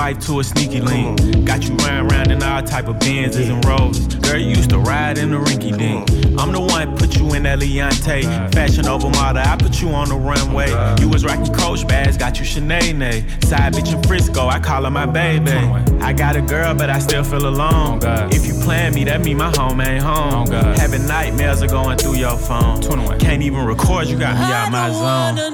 Housewife 0.04 0.26
to 0.26 0.40
a 0.40 0.44
sneaky 0.44 0.80
link? 0.80 1.46
Got 1.46 1.66
you 1.66 1.74
riding 1.76 2.10
around 2.10 2.30
in 2.30 2.42
all 2.42 2.62
type 2.62 2.88
of 2.88 2.96
Benzes 2.96 3.48
and 3.48 3.64
Rolls. 3.64 3.98
Girl, 4.16 4.38
you 4.38 4.48
used 4.48 4.70
to 4.70 4.78
ride 4.78 5.18
in 5.18 5.30
the 5.30 5.38
rinky 5.38 5.76
dink. 5.76 6.10
I'm 6.38 6.52
the 6.52 6.60
one 6.60 6.96
put 6.96 7.16
you 7.16 7.32
in 7.34 7.44
that 7.44 7.58
Leontay. 7.60 8.52
Fashion 8.52 8.86
over 8.86 9.08
model, 9.08 9.42
I 9.42 9.56
put 9.56 9.80
you 9.80 9.88
on 9.90 10.08
the 10.08 10.16
runway. 10.16 10.68
You 11.00 11.08
was 11.08 11.24
rocking 11.24 11.52
Coach 11.54 11.86
bags, 11.86 12.16
got 12.16 12.38
you 12.38 12.44
Sinead. 12.44 13.44
Side 13.44 13.72
bitch 13.72 13.94
in 13.94 14.02
Frisco, 14.02 14.46
I 14.46 14.58
call 14.58 14.84
her 14.84 14.90
my 14.90 15.06
baby. 15.06 15.52
I 16.02 16.12
got 16.12 16.36
a 16.36 16.42
girl, 16.42 16.74
but 16.74 16.90
I 16.90 16.98
still 16.98 17.24
feel 17.24 17.46
alone. 17.46 18.00
If 18.32 18.46
you 18.46 18.54
plan 18.62 18.94
me, 18.94 19.04
that 19.04 19.22
mean 19.22 19.38
my 19.38 19.52
home 19.56 19.80
ain't 19.80 20.02
home. 20.02 20.48
Having 20.48 21.06
nightmares 21.06 21.62
are 21.62 21.68
going 21.68 21.98
through 21.98 22.16
your 22.16 22.36
phone. 22.36 22.82
Can't 23.18 23.42
even 23.42 23.64
record, 23.64 24.08
you 24.08 24.18
got 24.18 24.34
me 24.36 24.52
out 24.52 24.70
my 24.70 24.90
zone. 24.90 25.53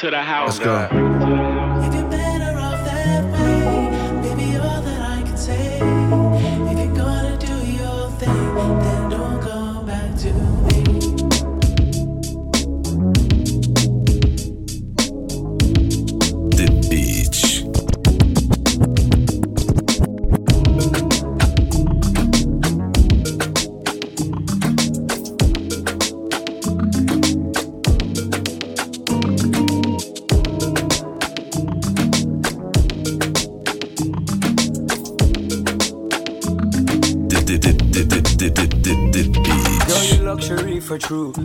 To 0.00 0.10
the 0.10 0.22
house. 0.22 0.58
Let's 0.58 0.90
go. 0.90 1.49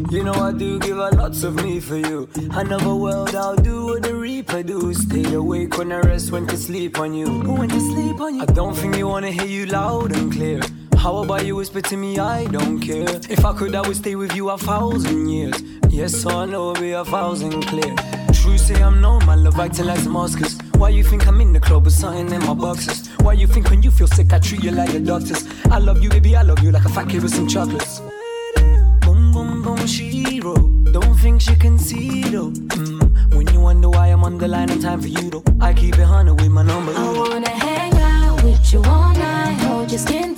You 0.09 0.23
know 0.23 0.33
I 0.33 0.51
do 0.51 0.79
give 0.79 0.97
a 0.97 1.09
lots 1.09 1.43
of 1.43 1.55
me 1.55 1.79
for 1.79 1.97
you. 1.97 2.29
Another 2.51 2.95
world 2.95 3.35
I'll 3.35 3.55
do 3.55 3.85
what 3.87 4.03
the 4.03 4.15
reaper 4.15 4.63
do. 4.63 4.93
Stay 4.93 5.33
awake 5.33 5.77
when 5.77 5.91
I 5.91 5.99
rest, 5.99 6.31
when 6.31 6.47
to 6.47 6.57
sleep 6.57 6.99
on 6.99 7.13
you. 7.13 7.27
When 7.41 7.69
to 7.69 7.79
sleep 7.79 8.19
on 8.19 8.35
you. 8.35 8.41
I 8.41 8.45
don't 8.45 8.73
think 8.73 8.97
you 8.97 9.07
wanna 9.07 9.31
hear 9.31 9.45
you 9.45 9.65
loud 9.65 10.15
and 10.15 10.31
clear. 10.31 10.61
How 10.97 11.17
about 11.17 11.45
you 11.45 11.57
whisper 11.57 11.81
to 11.81 11.97
me? 11.97 12.17
I 12.17 12.45
don't 12.45 12.79
care. 12.79 13.19
If 13.29 13.45
I 13.45 13.53
could, 13.53 13.75
I 13.75 13.81
would 13.81 13.95
stay 13.97 14.15
with 14.15 14.35
you 14.35 14.49
a 14.49 14.57
thousand 14.57 15.29
years. 15.29 15.61
Yes, 15.89 16.25
I 16.25 16.45
know 16.45 16.73
be 16.73 16.91
a 16.91 17.05
thousand 17.05 17.61
clear. 17.67 17.95
True 18.33 18.57
say 18.57 18.81
I'm 18.81 19.01
known, 19.01 19.25
my 19.25 19.35
love 19.35 19.59
acting 19.59 19.85
like 19.85 20.03
Damascus. 20.03 20.57
Why 20.77 20.89
you 20.89 21.03
think 21.03 21.27
I'm 21.27 21.39
in 21.41 21.53
the 21.53 21.59
club 21.59 21.85
with 21.85 21.93
something 21.93 22.31
in 22.31 22.45
my 22.45 22.53
boxes? 22.53 23.07
Why 23.19 23.33
you 23.33 23.47
think 23.47 23.69
when 23.69 23.83
you 23.83 23.91
feel 23.91 24.07
sick 24.07 24.33
I 24.33 24.39
treat 24.39 24.63
you 24.63 24.71
like 24.71 24.93
a 24.93 24.99
doctor's? 24.99 25.47
I 25.65 25.77
love 25.77 26.01
you, 26.03 26.09
baby, 26.09 26.35
I 26.35 26.41
love 26.41 26.59
you 26.63 26.71
like 26.71 26.85
a 26.85 26.89
fat 26.89 27.07
kid 27.07 27.23
with 27.23 27.33
some 27.33 27.47
chocolates. 27.47 28.01
Don't 31.45 31.59
can 31.59 31.77
see 31.77 32.23
though. 32.23 32.49
Mm. 32.49 33.35
When 33.35 33.47
you 33.53 33.59
wonder 33.59 33.87
why 33.87 34.07
I'm 34.07 34.23
on 34.23 34.39
the 34.39 34.47
line 34.47 34.71
in 34.71 34.79
time 34.81 34.99
for 34.99 35.07
you 35.07 35.29
though, 35.29 35.43
I 35.61 35.73
keep 35.73 35.95
it 35.99 36.03
hundred 36.03 36.41
with 36.41 36.49
my 36.49 36.63
number. 36.63 36.91
I 36.91 37.11
wanna 37.11 37.49
hang 37.49 37.93
out 37.93 38.43
with 38.43 38.73
you 38.73 38.81
all 38.83 39.13
night, 39.13 39.53
hold 39.61 39.91
your 39.91 39.99
skin 39.99 40.34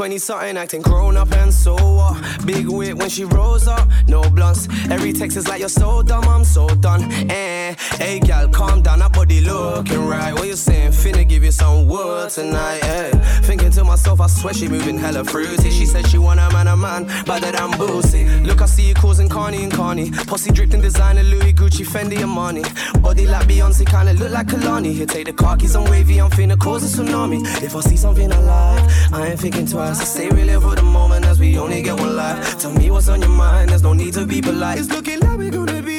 20 0.00 0.16
something 0.16 0.56
acting 0.56 0.80
grown 0.80 1.14
up 1.18 1.30
and 1.32 1.52
so 1.52 1.74
what? 1.74 2.16
Big 2.46 2.66
wit 2.66 2.96
when 2.96 3.10
she 3.10 3.26
rose 3.26 3.68
up, 3.68 3.86
no 4.08 4.22
blunts. 4.30 4.66
Every 4.88 5.12
text 5.12 5.36
is 5.36 5.46
like 5.46 5.60
you're 5.60 5.68
so 5.68 6.02
dumb, 6.02 6.24
I'm 6.24 6.42
so 6.42 6.66
done. 6.68 7.02
Eh, 7.30 7.74
hey 8.00 8.18
gal, 8.18 8.48
calm 8.48 8.80
down, 8.82 8.98
that 8.98 9.12
body 9.12 9.40
looking 9.40 10.06
right. 10.06 10.32
What 10.32 10.46
you 10.46 10.56
saying? 10.56 10.92
Finna 10.92 11.28
give 11.28 11.44
you 11.44 11.52
some 11.52 11.86
wood 11.86 12.30
tonight, 12.30 12.82
eh? 12.82 13.10
Thinking 13.42 13.70
to 13.72 13.84
myself, 13.84 14.20
I 14.20 14.26
swear 14.26 14.54
she 14.54 14.68
moving 14.68 14.98
hella 14.98 15.22
fruity. 15.24 15.70
She 15.70 15.86
said 15.86 16.06
she 16.06 16.18
want 16.18 16.40
a 16.40 16.50
man, 16.50 16.66
a 16.68 16.76
man, 16.76 17.04
better 17.24 17.52
than 17.52 17.70
Boosie. 17.72 18.24
Look, 18.46 18.60
I 18.62 18.66
see 18.66 18.88
you 18.88 18.94
causing 18.94 19.28
Carney 19.28 19.62
and 19.62 19.72
Carney. 19.72 20.10
Posse 20.10 20.50
drifting 20.50 20.80
designer, 20.80 21.22
Louis, 21.22 21.52
Gucci, 21.52 21.86
Fendi, 21.86 22.18
and 22.22 22.30
money. 22.30 22.64
Body 23.00 23.26
like 23.26 23.46
Beyonce, 23.46 23.84
kinda 23.86 24.14
look 24.14 24.30
like 24.30 24.46
Kalani. 24.46 24.92
Here, 24.92 25.06
take 25.06 25.26
the 25.26 25.32
car 25.32 25.56
keys, 25.56 25.76
I'm 25.76 25.84
wavy, 25.90 26.18
I'm 26.20 26.30
finna 26.30 26.58
cause 26.58 26.82
a 26.82 27.02
tsunami. 27.02 27.40
If 27.62 27.76
I 27.76 27.80
see 27.80 27.96
something 27.96 28.32
I 28.32 28.40
like, 28.40 29.12
I 29.12 29.26
ain't 29.28 29.40
thinking 29.40 29.66
twice. 29.66 30.00
I 30.18 30.28
we 30.34 30.44
live 30.44 30.62
for 30.62 30.74
the 30.74 30.82
moment 30.82 31.26
as 31.26 31.38
we 31.38 31.58
only 31.58 31.82
get 31.82 31.98
one 31.98 32.16
life. 32.16 32.58
Tell 32.58 32.72
me 32.72 32.90
what's 32.90 33.08
on 33.08 33.20
your 33.20 33.30
mind, 33.30 33.70
there's 33.70 33.82
no 33.82 33.92
need 33.92 34.14
to 34.14 34.24
be 34.26 34.40
polite. 34.40 34.78
It's 34.78 34.90
looking 34.90 35.20
like 35.20 35.36
we're 35.38 35.50
gonna 35.50 35.82
be 35.82 35.89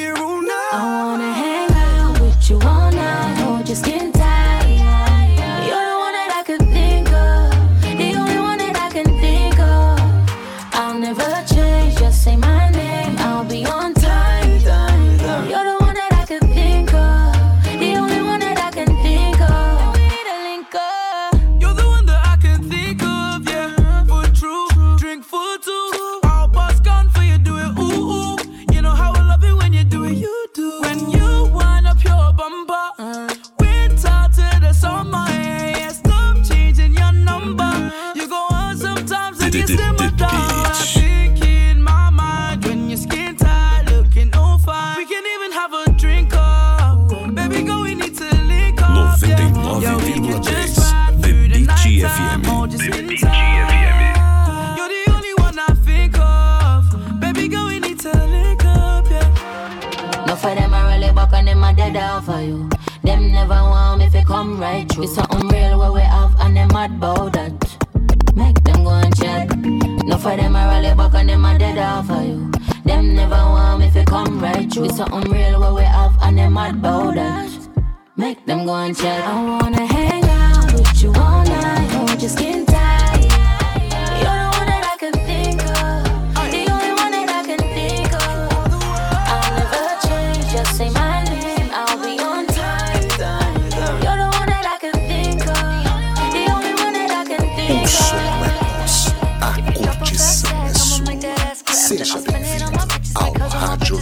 you 2.52 2.58
all 2.68 2.92
night, 2.92 3.38
hold 3.38 3.66
your 3.66 3.76
skin 3.76 4.12
tight. 4.12 4.21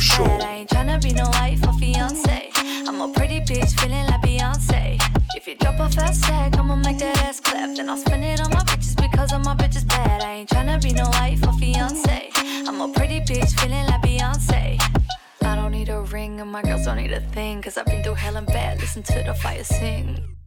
Bad. 0.00 0.42
I 0.42 0.52
ain't 0.56 0.70
tryna 0.70 1.02
be 1.02 1.12
no 1.12 1.24
wife 1.24 1.66
or 1.66 1.74
fiance. 1.74 2.50
I'm 2.88 3.00
a 3.02 3.12
pretty 3.12 3.40
bitch 3.40 3.78
feeling 3.78 4.06
like 4.06 4.22
Beyonce. 4.22 4.98
If 5.36 5.46
you 5.46 5.56
drop 5.56 5.78
a 5.78 5.90
fast 5.90 6.24
tag, 6.24 6.56
I'ma 6.56 6.76
make 6.76 6.98
that 7.00 7.18
ass 7.18 7.38
clap. 7.38 7.76
Then 7.76 7.90
I'll 7.90 7.98
spend 7.98 8.24
it 8.24 8.40
on 8.40 8.48
my 8.48 8.64
bitches 8.64 8.96
because 8.96 9.30
of 9.34 9.44
my 9.44 9.54
bitches 9.54 9.86
bad. 9.86 10.22
I 10.22 10.32
ain't 10.36 10.48
tryna 10.48 10.82
be 10.82 10.92
no 10.94 11.04
wife 11.04 11.46
or 11.46 11.52
fiance. 11.58 12.30
I'm 12.66 12.80
a 12.80 12.88
pretty 12.94 13.20
bitch 13.20 13.52
feeling 13.60 13.86
like 13.88 14.00
Beyonce. 14.00 14.80
I 15.42 15.54
don't 15.54 15.72
need 15.72 15.90
a 15.90 16.00
ring 16.00 16.40
and 16.40 16.50
my 16.50 16.62
girls 16.62 16.86
don't 16.86 16.96
need 16.96 17.12
a 17.12 17.20
thing. 17.20 17.60
Cause 17.60 17.76
I've 17.76 17.84
been 17.84 18.02
through 18.02 18.14
hell 18.14 18.36
and 18.36 18.46
bad. 18.46 18.80
Listen 18.80 19.02
to 19.02 19.22
the 19.22 19.34
fire 19.34 19.64
sing. 19.64 20.39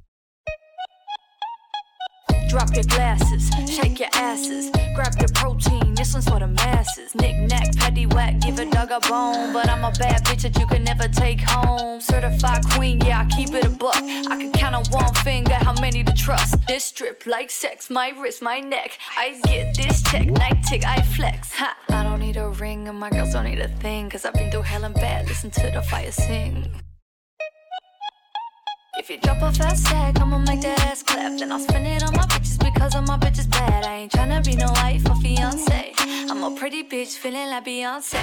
Drop 2.53 2.75
your 2.75 2.83
glasses, 2.83 3.49
shake 3.67 3.99
your 3.99 4.09
asses, 4.13 4.69
grab 4.93 5.15
your 5.19 5.29
protein. 5.29 5.95
This 5.95 6.13
one's 6.13 6.29
for 6.29 6.37
the 6.37 6.45
masses. 6.45 7.15
Knick 7.15 7.35
knack, 7.49 7.75
patty 7.75 8.05
whack, 8.05 8.41
give 8.41 8.59
a 8.59 8.69
dog 8.69 8.91
a 8.91 8.99
bone. 9.09 9.51
But 9.51 9.67
I'm 9.69 9.83
a 9.83 9.89
bad 9.97 10.23
bitch 10.23 10.43
that 10.43 10.59
you 10.59 10.67
can 10.67 10.83
never 10.83 11.07
take 11.07 11.41
home. 11.41 11.99
Certified 11.99 12.63
queen, 12.69 13.01
yeah, 13.01 13.21
I 13.21 13.35
keep 13.35 13.55
it 13.55 13.65
a 13.65 13.69
buck. 13.69 13.95
I 13.95 14.37
can 14.37 14.51
count 14.51 14.75
on 14.75 14.85
one 14.91 15.11
finger 15.15 15.55
how 15.55 15.73
many 15.81 16.03
to 16.03 16.13
trust. 16.13 16.67
This 16.67 16.83
strip 16.83 17.25
like 17.25 17.49
sex, 17.49 17.89
my 17.89 18.09
wrist, 18.09 18.43
my 18.43 18.59
neck. 18.59 18.99
I 19.17 19.41
get 19.45 19.75
this 19.75 20.03
check, 20.03 20.27
night 20.27 20.63
tick, 20.63 20.85
I 20.85 21.01
flex. 21.01 21.51
Ha, 21.53 21.75
I 21.89 22.03
don't 22.03 22.19
need 22.19 22.37
a 22.37 22.49
ring 22.49 22.87
and 22.87 22.99
my 22.99 23.09
girls 23.09 23.33
don't 23.33 23.45
need 23.45 23.61
a 23.61 23.67
thing. 23.67 24.11
Cause 24.11 24.25
I've 24.25 24.35
been 24.35 24.51
through 24.51 24.61
hell 24.61 24.83
and 24.83 24.93
bad. 24.93 25.27
Listen 25.27 25.49
to 25.49 25.71
the 25.71 25.81
fire 25.81 26.11
sing. 26.11 26.69
If 28.95 29.09
you 29.09 29.17
drop 29.17 29.41
a 29.41 29.51
fast 29.51 29.87
tag, 29.87 30.19
I'ma 30.19 30.37
make 30.37 30.61
that 30.61 30.79
ass 30.81 31.01
clap. 31.01 31.39
Then 31.39 31.51
I'll 31.51 31.59
spend 31.59 31.87
it 31.87 32.03
on 32.03 32.13
my 32.13 32.25
bitches 32.25 32.59
because 32.63 32.93
of 32.93 33.07
my 33.07 33.17
bitches 33.17 33.49
bad. 33.49 33.83
I 33.85 33.95
ain't 34.01 34.11
tryna 34.11 34.45
be 34.45 34.55
no 34.55 34.67
wife 34.67 35.09
or 35.09 35.15
fiance. 35.15 35.93
I'm 36.29 36.43
a 36.43 36.55
pretty 36.55 36.83
bitch 36.83 37.17
feeling 37.17 37.49
like 37.49 37.65
Beyonce. 37.65 38.21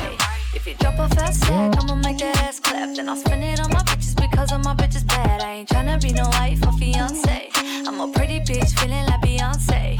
If 0.54 0.68
you 0.68 0.74
drop 0.74 0.98
a 1.00 1.08
fast 1.16 1.42
tag, 1.42 1.74
I'ma 1.76 1.96
make 1.96 2.18
that 2.18 2.36
ass 2.44 2.60
clap. 2.60 2.94
Then 2.94 3.08
I'll 3.08 3.16
spend 3.16 3.42
it 3.42 3.58
on 3.58 3.70
my 3.70 3.80
bitches 3.80 4.14
because 4.14 4.52
of 4.52 4.62
my 4.62 4.74
bitches 4.76 5.04
bad. 5.08 5.42
I 5.42 5.54
ain't 5.54 5.68
tryna 5.68 6.00
be 6.00 6.12
no 6.12 6.28
wife 6.38 6.64
or 6.64 6.72
fiance. 6.78 7.50
I'm 7.56 8.00
a 8.00 8.12
pretty 8.12 8.38
bitch 8.38 8.78
feeling 8.78 9.06
like 9.06 9.20
Beyonce. 9.22 9.98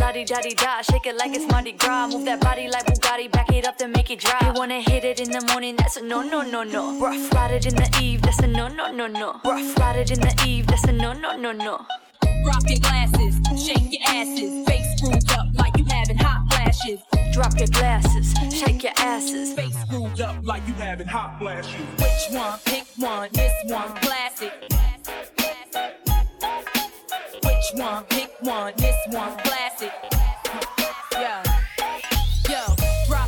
La 0.00 0.12
di 0.12 0.24
da 0.24 0.40
di 0.40 0.54
da, 0.54 0.82
shake 0.82 1.06
it 1.06 1.16
like 1.16 1.34
it's 1.34 1.46
Mardi 1.50 1.72
Gras. 1.72 2.08
Move 2.08 2.24
that 2.26 2.40
body 2.40 2.68
like 2.68 2.86
Bugatti, 2.86 3.30
back 3.30 3.50
it 3.52 3.66
up 3.66 3.78
then 3.78 3.92
make 3.92 4.10
it 4.10 4.20
drop. 4.20 4.42
You 4.42 4.52
wanna 4.54 4.80
hit 4.80 5.04
it 5.04 5.20
in 5.20 5.30
the 5.30 5.40
morning, 5.52 5.76
that's 5.76 5.96
a 5.96 6.02
no 6.02 6.22
no 6.22 6.42
no 6.42 6.62
no. 6.62 6.98
Rough 7.00 7.32
ride 7.32 7.52
it 7.52 7.66
in 7.66 7.74
the 7.74 7.88
eve, 8.00 8.22
that's 8.22 8.38
a 8.40 8.46
no 8.46 8.68
no 8.68 8.92
no 8.92 9.06
no. 9.06 9.40
Rough 9.44 9.78
ride 9.78 9.96
it 9.96 10.10
in 10.10 10.20
the 10.20 10.34
eve, 10.46 10.66
that's 10.66 10.84
a 10.84 10.92
no 10.92 11.12
no 11.12 11.36
no 11.36 11.52
no. 11.52 11.86
Drop 12.44 12.62
your 12.68 12.78
glasses, 12.78 13.40
shake 13.58 13.92
your 13.92 14.02
asses, 14.06 14.66
face 14.66 14.98
screwed 14.98 15.30
up 15.32 15.46
like 15.54 15.76
you 15.78 15.84
having 15.88 16.18
hot 16.18 16.46
flashes. 16.50 17.00
Drop 17.32 17.58
your 17.58 17.68
glasses, 17.68 18.34
shake 18.54 18.82
your 18.82 18.92
asses. 18.96 19.54
Face 19.54 19.76
screwed 19.82 20.20
up 20.20 20.36
like 20.42 20.66
you 20.66 20.74
having 20.74 21.06
hot 21.06 21.38
flashes. 21.38 21.74
Which 21.98 22.38
one? 22.38 22.58
Pick 22.64 22.86
one. 22.96 23.28
This 23.32 23.52
one, 23.64 23.94
classic. 23.96 24.75
Which 27.72 27.80
one? 27.80 28.04
Pick 28.04 28.30
one. 28.42 28.72
This 28.76 28.94
one, 29.08 29.36
classic. 29.38 30.15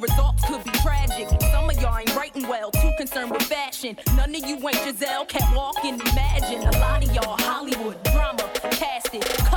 results 0.00 0.44
could 0.46 0.64
be 0.64 0.70
tragic. 0.78 1.28
Some 1.52 1.70
of 1.70 1.80
y'all 1.80 1.98
ain't 1.98 2.14
writing 2.14 2.48
well, 2.48 2.70
too 2.70 2.90
concerned 2.96 3.30
with 3.30 3.42
fashion. 3.42 3.96
None 4.16 4.34
of 4.34 4.46
you 4.46 4.56
ain't 4.56 4.76
Giselle, 4.84 5.24
can't 5.26 5.54
walk 5.56 5.84
and 5.84 6.00
imagine. 6.00 6.62
A 6.66 6.78
lot 6.78 7.04
of 7.04 7.14
y'all 7.14 7.36
Hollywood 7.38 8.02
drama, 8.04 8.48
cast 8.70 9.14
it. 9.14 9.47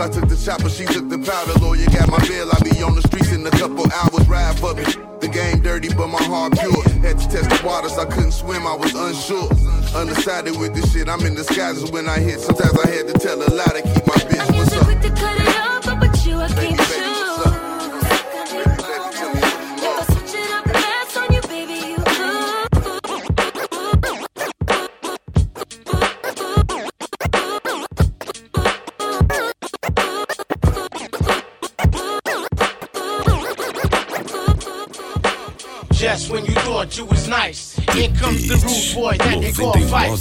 I 0.00 0.08
took 0.08 0.28
the 0.28 0.36
chopper, 0.36 0.70
she 0.70 0.84
took 0.84 1.08
the 1.08 1.18
powder. 1.18 1.58
Lawyer 1.58 1.86
got 1.86 2.08
my 2.08 2.18
bill, 2.28 2.48
I 2.52 2.58
be 2.62 2.82
on 2.82 2.94
the 2.94 3.02
streets 3.02 3.32
in 3.32 3.44
a 3.44 3.50
couple 3.50 3.82
hours, 3.90 4.28
ride 4.28 4.56
for 4.58 4.74
me. 4.74 4.84
The 5.18 5.26
game 5.26 5.60
dirty, 5.60 5.88
but 5.88 6.06
my 6.06 6.22
heart 6.22 6.54
pure. 6.54 6.82
Had 7.02 7.18
to 7.18 7.28
test 7.28 7.50
the 7.50 7.60
waters, 7.66 7.98
I 7.98 8.04
couldn't 8.04 8.30
swim, 8.30 8.64
I 8.66 8.76
was 8.76 8.94
unsure. 8.94 9.50
Undecided 9.98 10.56
with 10.56 10.74
this 10.74 10.92
shit, 10.92 11.08
I'm 11.08 11.26
in 11.26 11.34
disguises 11.34 11.90
when 11.90 12.08
I 12.08 12.20
hit. 12.20 12.38
Sometimes 12.38 12.78
I 12.78 12.86
had 12.88 13.07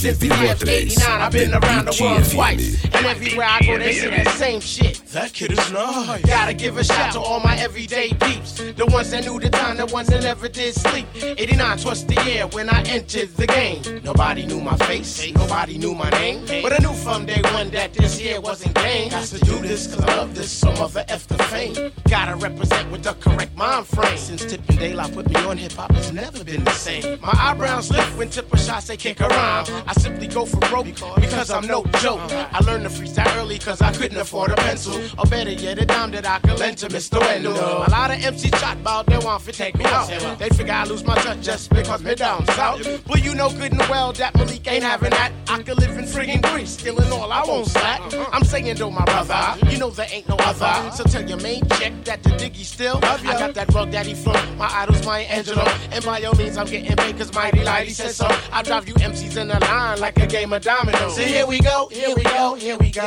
Since 0.07 0.19
the 0.19 0.51
of 0.53 0.69
89, 0.69 1.21
I've 1.21 1.31
been 1.33 1.53
around 1.53 1.85
the 1.87 2.01
world 2.01 2.23
twice. 2.31 2.81
And 2.85 3.05
everywhere 3.05 3.45
I 3.45 3.59
go, 3.59 3.77
they 3.77 3.91
say 3.91 4.23
the 4.23 4.29
same 4.29 4.61
shit. 4.61 4.96
Gotta 6.25 6.53
give 6.53 6.77
a 6.77 6.83
shout 6.83 7.13
to 7.13 7.19
all 7.19 7.39
my 7.39 7.55
everyday 7.57 8.09
peeps. 8.09 8.53
The 8.53 8.85
ones 8.87 9.11
that 9.11 9.25
knew 9.25 9.39
the 9.39 9.49
time, 9.49 9.77
the 9.77 9.85
ones 9.85 10.07
that 10.09 10.23
never 10.23 10.47
did 10.47 10.75
sleep. 10.75 11.07
89 11.15 11.83
was 11.85 12.05
the 12.05 12.21
year 12.25 12.47
when 12.47 12.69
I 12.69 12.81
entered 12.83 13.29
the 13.35 13.47
game. 13.47 14.01
Nobody 14.03 14.45
knew 14.45 14.59
my 14.59 14.75
face, 14.77 15.31
nobody 15.33 15.77
knew 15.77 15.93
my 15.93 16.09
name. 16.11 16.45
But 16.61 16.73
I 16.73 16.77
knew 16.79 16.93
from 16.93 17.25
day 17.25 17.41
one 17.53 17.69
that 17.71 17.93
this 17.93 18.19
year 18.19 18.41
wasn't 18.41 18.75
game. 18.75 19.09
Got 19.09 19.25
to 19.25 19.39
do 19.39 19.59
this 19.59 19.87
cause 19.87 20.03
I 20.03 20.15
love 20.17 20.35
this, 20.35 20.51
so 20.51 20.71
mother 20.73 21.05
F 21.07 21.27
the 21.27 21.37
fame. 21.43 21.91
Gotta 22.09 22.35
represent 22.35 22.91
with 22.91 23.03
the 23.03 23.13
correct 23.13 23.55
mind 23.55 23.87
frame. 23.87 24.17
Since 24.17 24.45
Tippin' 24.45 24.77
Daylight 24.77 25.13
put 25.13 25.29
me 25.29 25.35
on 25.45 25.57
hip 25.57 25.73
hop, 25.73 25.91
it's 25.95 26.11
never 26.11 26.43
been 26.43 26.63
the 26.63 26.71
same. 26.71 27.19
My 27.21 27.33
eyebrows 27.33 27.89
lift 27.91 28.17
when 28.17 28.29
Tipper 28.29 28.57
shots 28.57 28.87
say 28.87 28.97
kick 28.97 29.21
around. 29.21 29.71
I 29.87 29.93
simply 29.93 30.27
go 30.27 30.45
for 30.45 30.59
broke 30.69 30.85
because 30.85 31.49
I'm 31.49 31.67
no 31.67 31.83
joke. 31.99 32.21
I 32.31 32.59
learned 32.65 32.83
to 32.83 32.89
freestyle 32.89 33.35
early 33.37 33.59
cause 33.59 33.81
I 33.81 33.91
couldn't 33.93 34.17
afford 34.17 34.51
a 34.51 34.55
pencil. 34.55 34.99
Better 35.37 35.51
yet, 35.51 35.77
a 35.77 35.85
dime 35.85 36.09
that 36.09 36.25
I 36.25 36.39
can 36.39 36.57
lend 36.57 36.79
to 36.79 36.87
Mr. 36.87 37.19
Wendell. 37.19 37.53
A 37.53 37.89
lot 37.91 38.09
of 38.09 38.17
MCs 38.17 38.57
shot 38.59 38.77
about 38.77 39.05
they 39.05 39.19
want 39.19 39.43
to 39.43 39.51
take 39.51 39.77
me 39.77 39.85
out. 39.85 40.09
They 40.39 40.49
figure 40.49 40.73
I 40.73 40.83
lose 40.85 41.03
my 41.05 41.15
touch 41.15 41.41
just 41.41 41.69
because 41.69 42.03
me 42.03 42.15
down 42.15 42.43
south. 42.47 43.03
But 43.05 43.23
you 43.23 43.35
know 43.35 43.49
good 43.51 43.71
and 43.71 43.81
well 43.81 44.13
that 44.13 44.33
Malik 44.35 44.67
ain't 44.67 44.83
having 44.83 45.11
that. 45.11 45.31
I 45.47 45.61
could 45.61 45.77
live 45.77 45.95
in 45.95 46.05
friggin' 46.05 46.41
Greece, 46.41 46.71
stealing 46.71 47.11
all 47.11 47.31
I 47.31 47.43
won't 47.45 47.67
slack. 47.67 48.01
I'm 48.33 48.43
saying 48.43 48.77
though, 48.77 48.89
my 48.89 49.05
brother, 49.05 49.39
you 49.69 49.77
know 49.77 49.91
there 49.91 50.07
ain't 50.09 50.27
no 50.27 50.37
other. 50.37 50.91
So 50.95 51.03
tell 51.03 51.27
your 51.29 51.39
main 51.39 51.61
chick 51.77 51.93
that 52.05 52.23
the 52.23 52.31
diggy 52.31 52.65
still. 52.65 52.97
I 53.03 53.21
got 53.21 53.53
that 53.53 53.71
rug 53.75 53.91
daddy 53.91 54.15
flow. 54.15 54.41
My 54.55 54.69
idol's 54.81 55.05
my 55.05 55.19
Angelo. 55.19 55.65
And 55.91 56.03
by 56.03 56.23
all 56.23 56.33
means, 56.33 56.57
I'm 56.57 56.65
getting 56.65 56.95
paid 56.95 57.15
cause 57.15 57.31
Mighty 57.33 57.59
Lighty 57.59 57.91
says 57.91 58.15
so. 58.15 58.27
I 58.51 58.63
drive 58.63 58.87
you 58.87 58.95
MCs 58.95 59.37
in 59.37 59.51
a 59.51 59.59
line 59.59 59.99
like 59.99 60.17
a 60.17 60.25
game 60.25 60.51
of 60.51 60.63
dominoes. 60.63 61.15
So 61.15 61.21
here 61.21 61.45
we 61.45 61.59
go, 61.59 61.89
here 61.91 62.15
we 62.15 62.23
go, 62.23 62.55
here 62.55 62.77
we 62.77 62.89
go. 62.89 63.03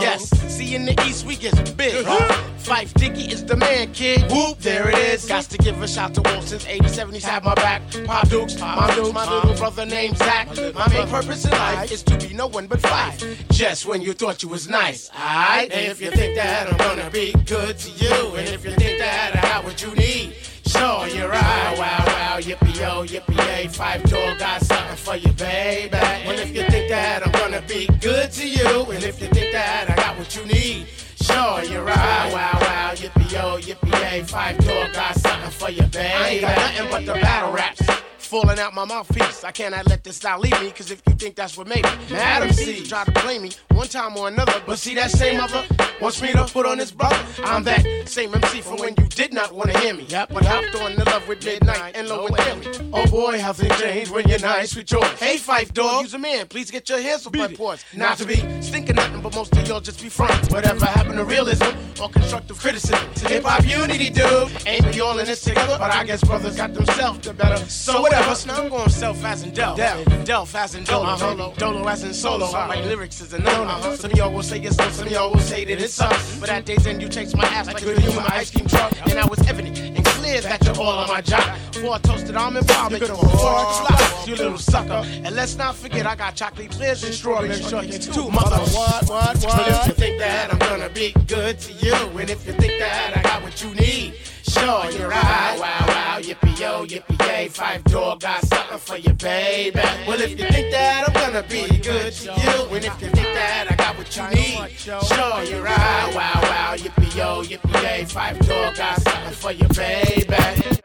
Yes, 0.00 0.28
see 0.52 0.74
in 0.74 0.86
the 0.86 1.00
East 1.06 1.24
we 1.24 1.35
get 1.38 1.76
big. 1.76 2.04
Phife 2.04 2.92
Diggy 2.94 3.32
is 3.32 3.44
the 3.44 3.56
man, 3.56 3.92
kid. 3.92 4.30
Whoop, 4.30 4.58
there 4.58 4.88
it 4.90 4.98
is. 4.98 5.26
Got 5.26 5.44
to 5.44 5.58
give 5.58 5.80
a 5.80 5.86
shout 5.86 6.14
to 6.14 6.22
Wolf 6.22 6.48
since 6.48 6.66
87. 6.66 7.14
He's 7.14 7.24
had 7.24 7.44
my 7.44 7.54
back. 7.54 7.82
Pop 8.04 8.28
Dukes, 8.28 8.58
my 8.58 8.92
Dukes, 8.94 9.12
my 9.12 9.32
little 9.32 9.54
brother 9.54 9.86
named 9.86 10.16
Zach. 10.16 10.48
My 10.74 10.88
main 10.88 11.06
purpose 11.08 11.44
in 11.44 11.52
life 11.52 11.92
is 11.92 12.02
to 12.04 12.18
be 12.18 12.34
no 12.34 12.48
one 12.48 12.66
but 12.66 12.80
Phife. 12.80 13.48
Just 13.50 13.86
when 13.86 14.02
you 14.02 14.12
thought 14.12 14.42
you 14.42 14.48
was 14.48 14.68
nice, 14.68 15.10
alright? 15.10 15.70
And 15.70 15.86
if 15.86 16.00
you 16.00 16.10
think 16.10 16.36
that 16.36 16.72
I'm 16.72 16.78
gonna 16.78 17.10
be 17.10 17.32
good 17.44 17.78
to 17.78 17.90
you, 17.90 18.36
and 18.36 18.48
if 18.48 18.64
you 18.64 18.72
think 18.72 18.98
that 18.98 19.36
I 19.36 19.42
got 19.42 19.64
what 19.64 19.82
you 19.82 19.94
need, 19.94 20.34
Sure, 20.66 21.06
you're 21.06 21.28
right. 21.28 21.74
Wow, 21.78 22.02
wow, 22.06 22.40
yippee 22.40 22.80
yo, 22.80 23.04
yippee 23.06 23.36
yay. 23.36 23.66
Phife 23.68 24.02
Dawg 24.10 24.38
got 24.38 24.60
something 24.62 24.96
for 24.96 25.14
you, 25.14 25.32
baby. 25.34 25.90
Well, 25.92 26.38
if 26.38 26.54
you 26.54 26.64
think 26.64 26.90
that 26.90 27.24
I'm 27.24 27.32
gonna 27.32 27.62
be 27.62 27.86
good 28.00 28.32
to 28.32 28.48
you, 28.48 28.84
and 28.90 29.04
if 29.04 29.22
you 29.22 29.28
think 29.28 29.52
that 29.52 29.88
I 29.88 29.94
got 29.94 30.18
what 30.18 30.34
you 30.34 30.44
need, 30.44 30.88
sure, 31.26 31.64
you're 31.64 31.84
right. 31.84 32.32
Wow, 32.32 32.58
wow, 32.60 32.92
yippee 32.94 33.32
yo, 33.32 33.58
yippee 33.58 33.92
yay. 34.00 34.22
Phife 34.22 34.58
Dawg 34.64 34.92
got 34.92 35.14
something 35.16 35.50
for 35.50 35.70
you, 35.70 35.82
baby. 35.82 36.08
I 36.14 36.28
ain't 36.28 36.40
got 36.42 36.56
nothing 36.56 36.90
but 36.90 37.14
the 37.14 37.20
battle 37.20 37.52
raps. 37.52 38.05
Falling 38.26 38.58
out 38.58 38.74
my 38.74 38.84
mouthpiece. 38.84 39.44
I 39.44 39.52
cannot 39.52 39.86
let 39.86 40.02
this 40.02 40.16
style 40.16 40.40
leave 40.40 40.60
me, 40.60 40.72
cause 40.72 40.90
if 40.90 41.00
you 41.06 41.14
think 41.14 41.36
that's 41.36 41.56
what 41.56 41.68
made 41.68 41.84
me, 41.84 41.90
mm-hmm. 41.90 42.16
Adam 42.16 42.50
C 42.52 42.82
try 42.82 43.04
to 43.04 43.12
play 43.12 43.38
me 43.38 43.52
one 43.70 43.86
time 43.86 44.16
or 44.16 44.26
another. 44.26 44.60
But 44.66 44.80
see 44.80 44.96
that 44.96 45.12
same 45.12 45.38
mother 45.38 45.64
wants 46.00 46.20
me 46.20 46.32
to 46.32 46.44
put 46.46 46.66
on 46.66 46.78
his 46.78 46.90
brother. 46.90 47.16
I'm 47.44 47.62
that 47.64 48.08
same 48.08 48.34
MC 48.34 48.62
from 48.62 48.78
when 48.78 48.94
you 48.98 49.06
did 49.06 49.32
not 49.32 49.52
want 49.54 49.70
to 49.70 49.78
hear 49.78 49.94
me. 49.94 50.06
Yep. 50.08 50.30
But 50.32 50.44
hopped 50.44 50.74
on 50.74 50.96
the 50.96 51.04
love 51.04 51.28
with 51.28 51.44
midnight 51.44 51.96
and 51.96 52.08
low 52.08 52.26
and 52.26 52.62
Timmy. 52.64 52.90
Oh 52.92 53.06
boy, 53.06 53.38
how 53.38 53.52
things 53.52 53.80
change 53.80 54.10
when 54.10 54.28
you're 54.28 54.40
nice 54.40 54.74
with 54.74 54.90
yours. 54.90 55.06
Hey, 55.20 55.36
Phife 55.36 55.72
Dawg, 55.72 56.02
use 56.02 56.14
a 56.14 56.18
man. 56.18 56.48
Please 56.48 56.72
get 56.72 56.88
your 56.88 57.00
hands 57.00 57.28
off 57.28 57.34
my 57.34 57.54
porch. 57.54 57.84
Not 57.94 58.18
to 58.18 58.26
be 58.26 58.36
stinking 58.60 58.96
nothing, 58.96 59.20
but 59.20 59.36
most 59.36 59.56
of 59.56 59.68
y'all 59.68 59.80
just 59.80 60.02
be 60.02 60.08
front. 60.08 60.50
Whatever 60.50 60.84
happened 60.86 61.18
to 61.18 61.24
realism 61.24 61.68
or 62.02 62.08
constructive 62.08 62.58
criticism? 62.58 62.98
To 63.14 63.28
hip 63.28 63.44
hop 63.44 63.64
unity, 63.64 64.10
dude. 64.10 64.50
Ain't 64.66 64.84
we 64.86 65.00
all 65.00 65.16
in 65.18 65.26
this 65.26 65.42
together? 65.42 65.76
But 65.78 65.92
I 65.92 66.02
guess 66.02 66.24
brothers 66.24 66.56
got 66.56 66.74
themselves 66.74 67.20
the 67.20 67.32
better. 67.32 67.56
So 67.68 68.02
whatever. 68.02 68.15
Now 68.46 68.62
I'm 68.62 68.68
going 68.68 68.88
self 68.88 69.24
as 69.24 69.42
in 69.42 69.50
Del. 69.50 69.76
Delph 69.76 70.54
as 70.54 70.74
in 70.74 70.84
Dolo. 70.84 71.04
Uh-huh. 71.04 71.52
Dolo 71.58 71.86
as 71.88 72.02
in 72.02 72.14
solo. 72.14 72.50
My 72.50 72.80
lyrics 72.82 73.20
is 73.20 73.32
a 73.32 73.38
no. 73.38 73.50
Uh-huh. 73.50 73.96
Some 73.96 74.10
of 74.10 74.16
y'all 74.16 74.32
will 74.32 74.42
say 74.42 74.58
it's 74.60 74.76
so, 74.76 74.88
some 74.90 75.06
of 75.06 75.12
y'all 75.12 75.30
will 75.30 75.40
say 75.40 75.64
that 75.64 75.80
it 75.80 75.90
sucks. 75.90 76.38
But 76.38 76.48
at 76.48 76.64
day's 76.64 76.86
end, 76.86 77.02
you 77.02 77.08
chase 77.08 77.34
my 77.34 77.44
ass 77.44 77.66
like 77.66 77.82
a 77.82 77.84
good 77.84 77.98
human 77.98 78.24
ice 78.28 78.50
cream 78.50 78.66
truck. 78.66 78.92
And 79.08 79.18
I 79.18 79.26
was 79.26 79.40
evident 79.48 79.78
and 79.78 80.04
clear 80.04 80.40
that 80.40 80.64
you're 80.64 80.76
all 80.76 80.98
on 80.98 81.08
my 81.08 81.20
job. 81.20 81.58
I 81.76 81.98
toasted 81.98 82.36
almond 82.36 82.66
bomb, 82.66 82.92
you 82.92 82.98
could 82.98 83.08
flop, 83.08 84.26
you 84.26 84.34
little 84.34 84.58
sucker. 84.58 85.02
And 85.06 85.36
let's 85.36 85.56
not 85.56 85.76
forget, 85.76 86.06
I 86.06 86.16
got 86.16 86.34
chocolate 86.34 86.70
clears 86.70 87.04
and 87.04 87.14
strawberry 87.14 87.50
shortcakes 87.50 88.12
too, 88.12 88.30
mother. 88.30 88.56
What, 88.56 89.08
what, 89.08 89.36
what? 89.36 89.42
But 89.42 89.68
if 89.68 89.86
you 89.86 89.92
think 89.94 90.18
that 90.18 90.52
I'm 90.52 90.58
gonna 90.58 90.88
be 90.88 91.12
good 91.26 91.60
to 91.60 91.72
you, 91.74 91.94
and 91.94 92.30
if 92.30 92.46
you 92.46 92.54
think 92.54 92.78
that 92.80 93.16
I 93.16 93.22
got 93.22 93.42
what 93.42 93.62
you 93.62 93.74
need, 93.74 94.14
sure, 94.48 94.90
you're 94.90 95.08
right. 95.08 95.56
Wow, 95.58 95.84
wow, 95.88 96.18
yippee 96.20 96.58
yo, 96.58 96.86
yippee 96.86 97.26
yay. 97.26 97.48
Phife 97.48 97.84
Dawg 97.84 98.20
got 98.20 98.44
something 98.44 98.78
for 98.78 98.96
you, 98.96 99.12
baby. 99.14 99.80
Well, 100.06 100.20
if 100.20 100.30
you 100.30 100.36
think 100.36 100.72
that 100.72 101.08
I'm 101.08 101.14
gonna 101.14 101.42
be 101.48 101.66
good 101.78 102.12
to 102.12 102.24
you, 102.24 102.74
and 102.74 102.84
if 102.84 103.02
you 103.02 103.08
think 103.10 103.28
that 103.34 103.66
I 103.70 103.76
got 103.76 103.96
what 103.98 104.16
you 104.16 104.26
need, 104.28 104.70
sure, 104.78 105.42
you're 105.44 105.62
right. 105.62 106.12
Wow, 106.14 106.40
wow, 106.42 106.74
yippee 106.76 107.16
yo, 107.16 107.42
yippee 107.42 107.82
yay. 107.82 108.04
Phife 108.04 108.46
Dawg 108.46 108.76
got 108.76 109.00
something 109.02 109.32
for 109.34 109.52
you, 109.52 109.68
baby. 109.68 110.82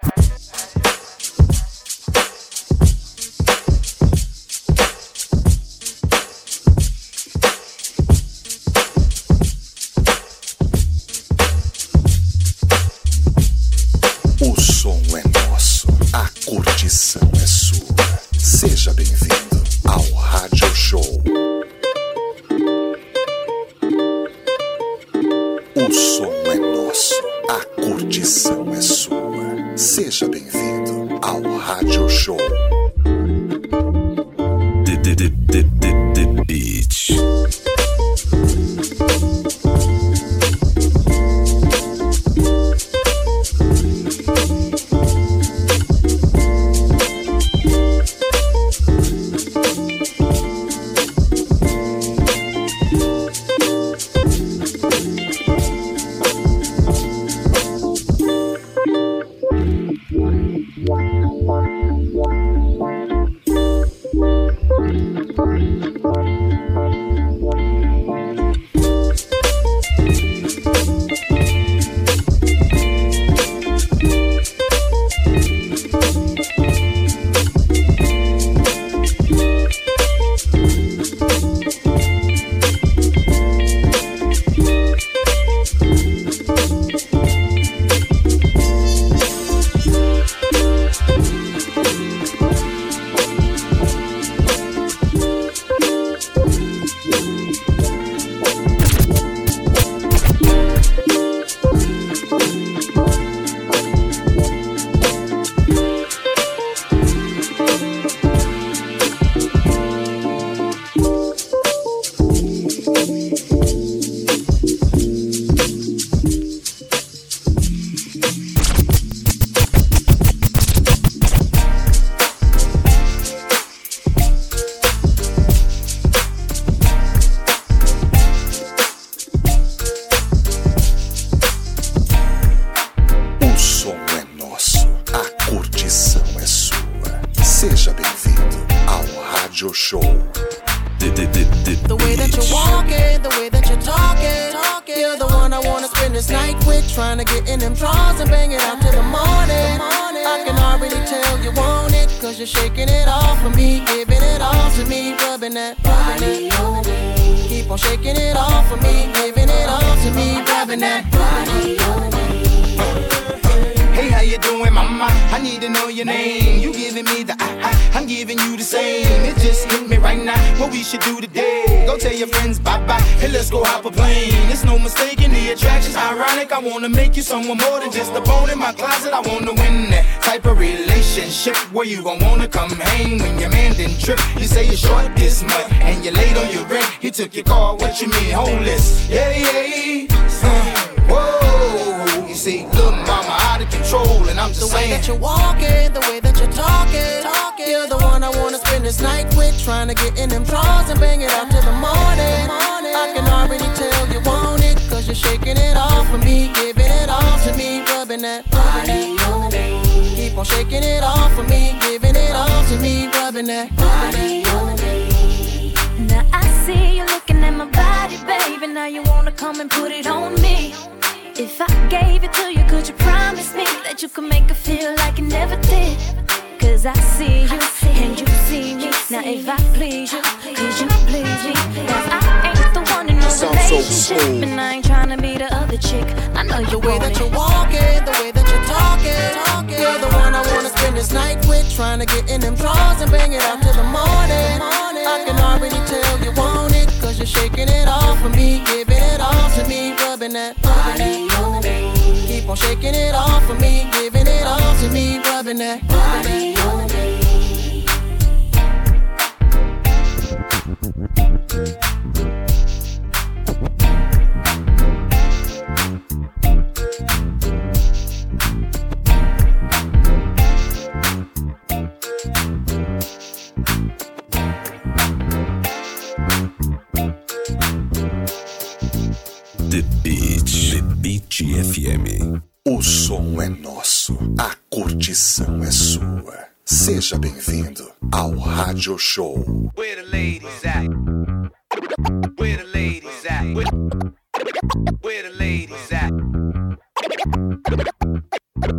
Curtição 16.92 17.30
é 17.42 17.48
sua. 17.48 18.20
Seja 18.38 18.94
bem-vindo 18.94 19.64
ao 19.86 20.04
Rádio 20.12 20.76
Show. 20.76 21.24
O 25.74 25.94
som 25.94 26.34
é 26.52 26.56
nosso, 26.56 27.16
a 27.50 27.82
curtição 27.82 28.74
é 28.74 28.82
sua. 28.82 29.78
Seja 29.78 30.28
bem-vindo 30.28 31.18
ao 31.22 31.42
Rádio 31.60 32.10
Show. 32.10 32.38
The 34.86 35.64
Beach. 35.64 36.11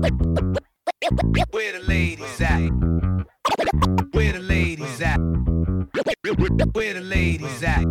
Where 0.03 0.11
the 0.11 1.85
ladies 1.87 2.41
at? 2.41 2.59
Where 4.11 4.33
the 4.33 4.41
ladies 4.41 5.01
at? 5.01 5.19
Where 6.73 6.95
the 6.95 7.01
ladies 7.01 7.63
at? 7.63 7.85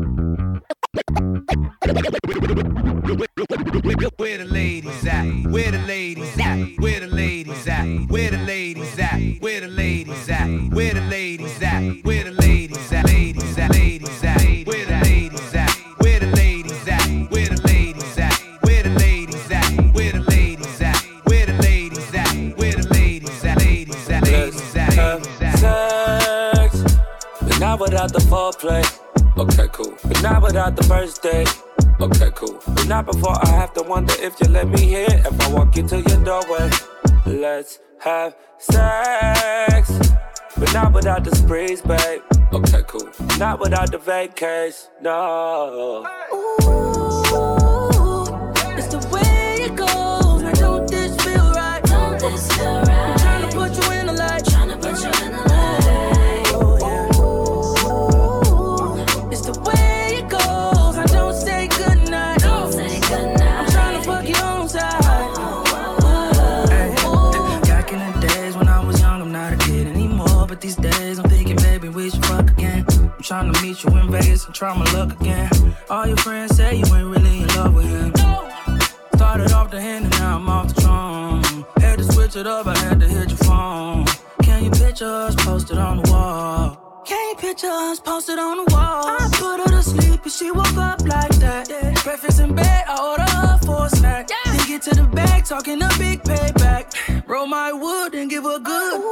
Where 4.12 4.38
the 4.38 4.46
ladies 4.46 5.08
at? 5.08 5.24
Where 5.52 5.72
the 5.72 5.78
ladies 5.88 6.38
at? 6.38 6.80
Where 6.80 7.00
Thursday. 31.12 31.46
Okay, 32.00 32.32
cool. 32.36 32.60
But 32.68 32.88
not 32.88 33.06
before 33.06 33.36
I 33.46 33.50
have 33.50 33.74
to 33.74 33.84
wonder 33.84 34.14
if 34.20 34.40
you 34.40 34.48
let 34.50 34.68
me 34.68 35.04
in. 35.04 35.12
If 35.12 35.42
I 35.42 35.54
walk 35.54 35.78
into 35.78 36.00
your 36.02 36.24
doorway, 36.24 36.70
let's 37.26 37.80
have 38.00 38.36
sex. 38.58 39.92
But 40.58 40.74
not 40.74 40.94
without 40.94 41.24
the 41.24 41.36
sprees, 41.36 41.82
babe. 41.82 42.22
Okay, 42.54 42.84
cool. 42.88 43.10
Not 43.38 43.60
without 43.60 43.92
the 43.92 43.98
vacays, 43.98 44.88
no. 45.02 46.06
Hey. 46.06 46.41
posted 88.12 88.40
on 88.40 88.58
the 88.58 88.68
wall. 88.74 89.08
I 89.08 89.30
put 89.32 89.58
her 89.62 89.72
to 89.78 89.82
sleep 89.82 90.22
and 90.24 90.32
she 90.32 90.52
woke 90.52 90.76
up 90.76 91.00
like 91.08 91.34
that. 91.46 91.70
Yeah. 91.70 91.94
Breakfast 92.04 92.42
in 92.42 92.54
bed, 92.54 92.84
I 92.86 92.96
order 93.10 93.30
her 93.40 93.58
for 93.66 93.86
a 93.86 93.90
snack. 93.90 94.30
Yeah. 94.30 94.52
Then 94.52 94.68
get 94.68 94.82
to 94.82 94.96
the 94.96 95.04
bag, 95.04 95.46
talking 95.46 95.82
a 95.82 95.88
big 95.98 96.22
payback. 96.24 96.86
Roll 97.26 97.48
my 97.48 97.72
wood 97.72 98.14
and 98.14 98.30
give 98.30 98.44
her 98.44 98.60
good. 98.60 99.11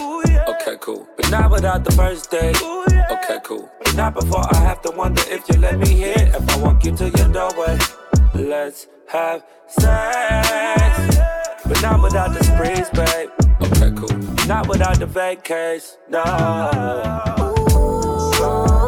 Ooh, 0.00 0.22
yeah. 0.28 0.44
Okay, 0.48 0.76
cool. 0.80 1.08
But 1.16 1.30
not 1.30 1.50
without 1.50 1.84
the 1.84 1.92
first 1.92 2.30
date. 2.30 2.56
Yeah. 2.60 3.06
Okay, 3.10 3.38
cool. 3.44 3.70
But 3.82 3.94
not 3.94 4.14
before 4.14 4.44
I 4.54 4.58
have 4.58 4.82
to 4.82 4.90
wonder 4.90 5.22
if 5.28 5.48
you 5.48 5.58
let 5.58 5.78
me 5.78 5.88
hear 5.88 6.14
If 6.16 6.48
I 6.50 6.58
walk 6.58 6.84
you 6.84 6.92
to 6.96 7.08
your 7.08 7.28
doorway, 7.28 7.78
let's 8.34 8.86
have 9.08 9.42
sex. 9.68 11.16
But 11.66 11.82
not 11.82 12.02
without 12.02 12.32
the 12.34 12.44
sprees, 12.44 12.90
babe. 12.90 13.30
Okay, 13.62 13.90
cool. 13.96 14.46
Not 14.46 14.68
without 14.68 14.98
the 14.98 15.06
vacays, 15.06 15.96
no. 16.08 16.22
Ooh. 18.46 18.79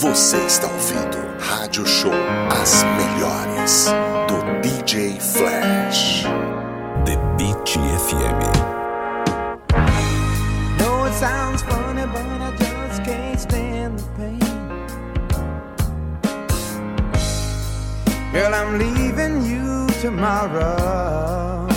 Você 0.00 0.38
está 0.46 0.66
ouvindo 0.66 1.18
Rádio 1.38 1.84
Show, 1.86 2.10
as 2.50 2.82
melhores 2.84 3.84
do 4.28 4.60
DJ 4.62 5.20
Flash. 5.20 6.24
The 7.04 7.18
Beat 7.36 7.76
FM. 7.76 8.40
know 10.78 11.04
it 11.04 11.12
sounds 11.12 11.60
funny, 11.64 12.06
but 12.06 12.24
I 12.40 12.50
just 12.56 13.04
can't 13.04 13.38
stand 13.38 13.98
the 13.98 14.08
pain. 14.16 14.40
Girl, 18.32 18.54
I'm 18.54 18.78
leaving 18.78 19.44
you 19.44 19.86
tomorrow. 20.00 21.69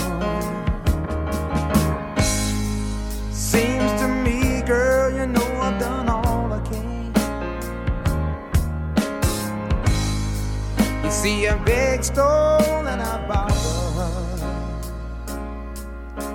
See, 11.24 11.46
a 11.46 11.56
big 11.64 12.04
stone 12.04 12.86
and 12.86 13.00
I 13.00 13.14
borrowed. 13.28 14.40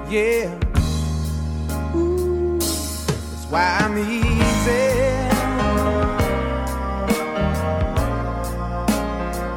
Yeah. 0.09 0.49
That's 3.29 3.45
why 3.51 3.65
I'm 3.81 3.95
easy. 3.99 4.87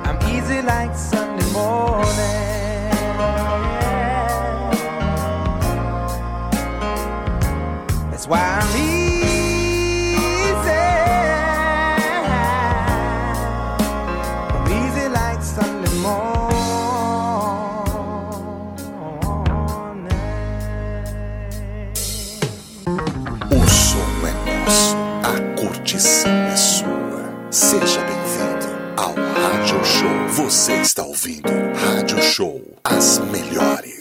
I'm 0.06 0.18
easy 0.34 0.60
like 0.60 0.94
Sunday 0.94 1.50
morning. 1.52 2.92
That's 8.10 8.26
why 8.28 8.42
I'm 8.60 8.81
Você 30.72 30.80
está 30.80 31.04
ouvindo 31.04 31.50
Rádio 31.74 32.22
Show, 32.22 32.62
as 32.82 33.18
melhores 33.18 33.91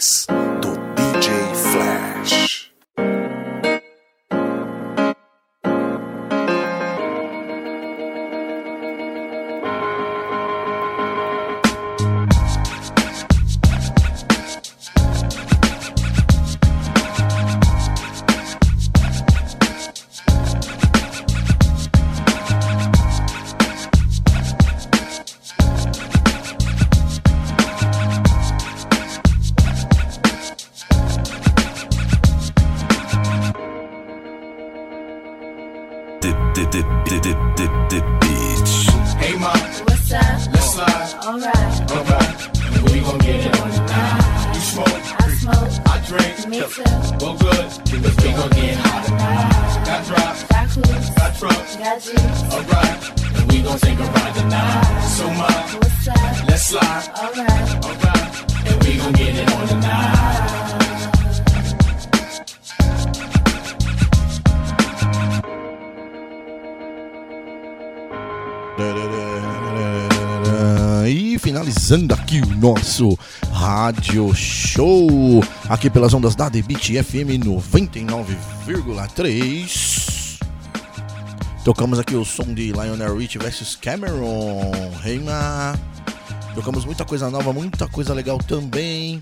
Rádio 73.92 74.34
Show, 74.34 75.44
aqui 75.68 75.90
pelas 75.90 76.14
ondas 76.14 76.34
da 76.34 76.50
Beat 76.50 77.04
FM 77.04 77.44
99,3. 77.44 80.40
Tocamos 81.66 82.00
aqui 82.00 82.16
o 82.16 82.24
som 82.24 82.54
de 82.54 82.72
Lionel 82.72 83.18
Rich 83.18 83.38
versus 83.38 83.76
Cameron. 83.76 84.72
Reina. 85.02 85.78
Tocamos 86.56 86.86
muita 86.86 87.04
coisa 87.04 87.30
nova, 87.30 87.52
muita 87.52 87.86
coisa 87.86 88.14
legal 88.14 88.38
também. 88.38 89.22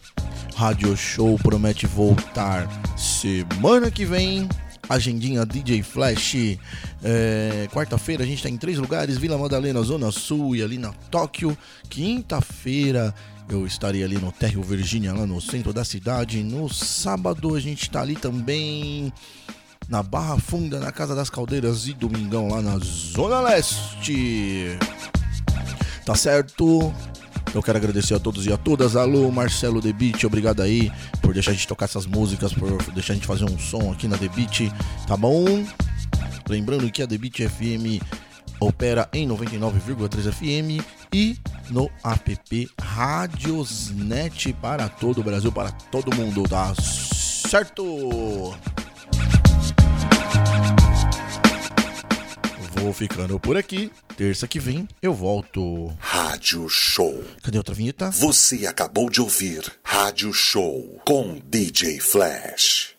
Rádio 0.56 0.96
Show 0.96 1.40
promete 1.40 1.88
voltar 1.88 2.70
semana 2.96 3.90
que 3.90 4.06
vem. 4.06 4.48
Agendinha 4.88 5.48
DJ 5.48 5.82
Flash. 5.82 6.60
É, 7.04 7.68
Quarta-feira 7.74 8.24
a 8.24 8.28
gente 8.28 8.38
está 8.38 8.50
em 8.50 8.58
três 8.58 8.78
lugares: 8.78 9.18
Vila 9.18 9.36
Madalena, 9.36 9.82
Zona 9.82 10.12
Sul 10.12 10.56
e 10.56 10.62
ali 10.62 10.78
na 10.78 10.94
Tóquio. 11.10 11.58
Quinta-feira 11.90 13.16
eu 13.56 13.66
estarei 13.66 14.04
ali 14.04 14.18
no 14.18 14.32
Térreo 14.32 14.62
Virgínia, 14.62 15.14
lá 15.14 15.26
no 15.26 15.42
centro 15.42 15.74
da 15.74 15.84
cidade. 15.84 16.44
No 16.44 16.70
sábado 16.70 17.56
a 17.56 17.60
gente 17.60 17.84
está 17.84 18.02
ali 18.02 18.16
também 18.16 19.12
na 19.88 20.04
Barra 20.04 20.38
Funda, 20.38 20.80
na 20.80 20.92
Casa 20.92 21.16
das 21.16 21.30
Caldeiras 21.30 21.88
e 21.88 21.94
domingão 21.94 22.50
lá 22.50 22.62
na 22.62 22.78
Zona 22.78 23.42
Leste. 23.42 24.78
Tá 26.06 26.16
certo? 26.16 26.94
Eu 27.54 27.64
quero 27.64 27.78
agradecer 27.80 28.14
a 28.14 28.20
todos 28.20 28.46
e 28.46 28.54
a 28.54 28.58
todas. 28.58 28.96
Alô, 28.96 29.32
Marcelo 29.32 29.82
Beat, 29.82 30.24
obrigado 30.24 30.62
aí 30.62 30.92
por 31.22 31.34
deixar 31.34 31.52
a 31.52 31.54
gente 31.54 31.68
tocar 31.68 31.86
essas 31.86 32.06
músicas, 32.06 32.54
por 32.54 32.82
deixar 32.94 33.14
a 33.14 33.16
gente 33.16 33.28
fazer 33.28 33.46
um 33.46 33.58
som 33.58 33.92
aqui 33.92 34.08
na 34.08 34.18
Beat, 34.18 34.72
tá 35.08 35.18
bom? 35.18 35.66
Lembrando 36.48 36.90
que 36.92 37.02
a 37.02 37.08
Beat 37.08 37.48
FM 37.50 38.02
opera 38.60 39.10
em 39.14 39.28
99,3 39.28 40.32
FM 40.32 40.86
e 41.14 41.38
no 41.70 41.90
app 42.04 42.70
Radiosnet 42.80 44.54
para 44.54 44.90
todo 44.90 45.22
o 45.22 45.24
Brasil, 45.24 45.52
para 45.52 45.72
todo 45.72 46.16
mundo, 46.16 46.44
tá 46.44 46.74
certo? 46.76 47.84
Vou 52.82 52.94
ficando 52.94 53.40
por 53.40 53.58
aqui. 53.58 53.92
Terça 54.16 54.48
que 54.48 54.60
vem 54.60 54.88
eu 55.02 55.14
volto. 55.14 55.94
Rádio 56.00 56.68
Show. 56.70 57.24
Cadê 57.44 57.58
outra 57.58 57.76
vinheta? 57.76 58.10
Você 58.12 58.66
acabou 58.68 59.10
de 59.10 59.22
ouvir 59.22 59.72
Rádio 59.84 60.34
Show 60.34 61.02
com 61.06 61.40
DJ 61.46 62.00
Flash. 62.00 62.99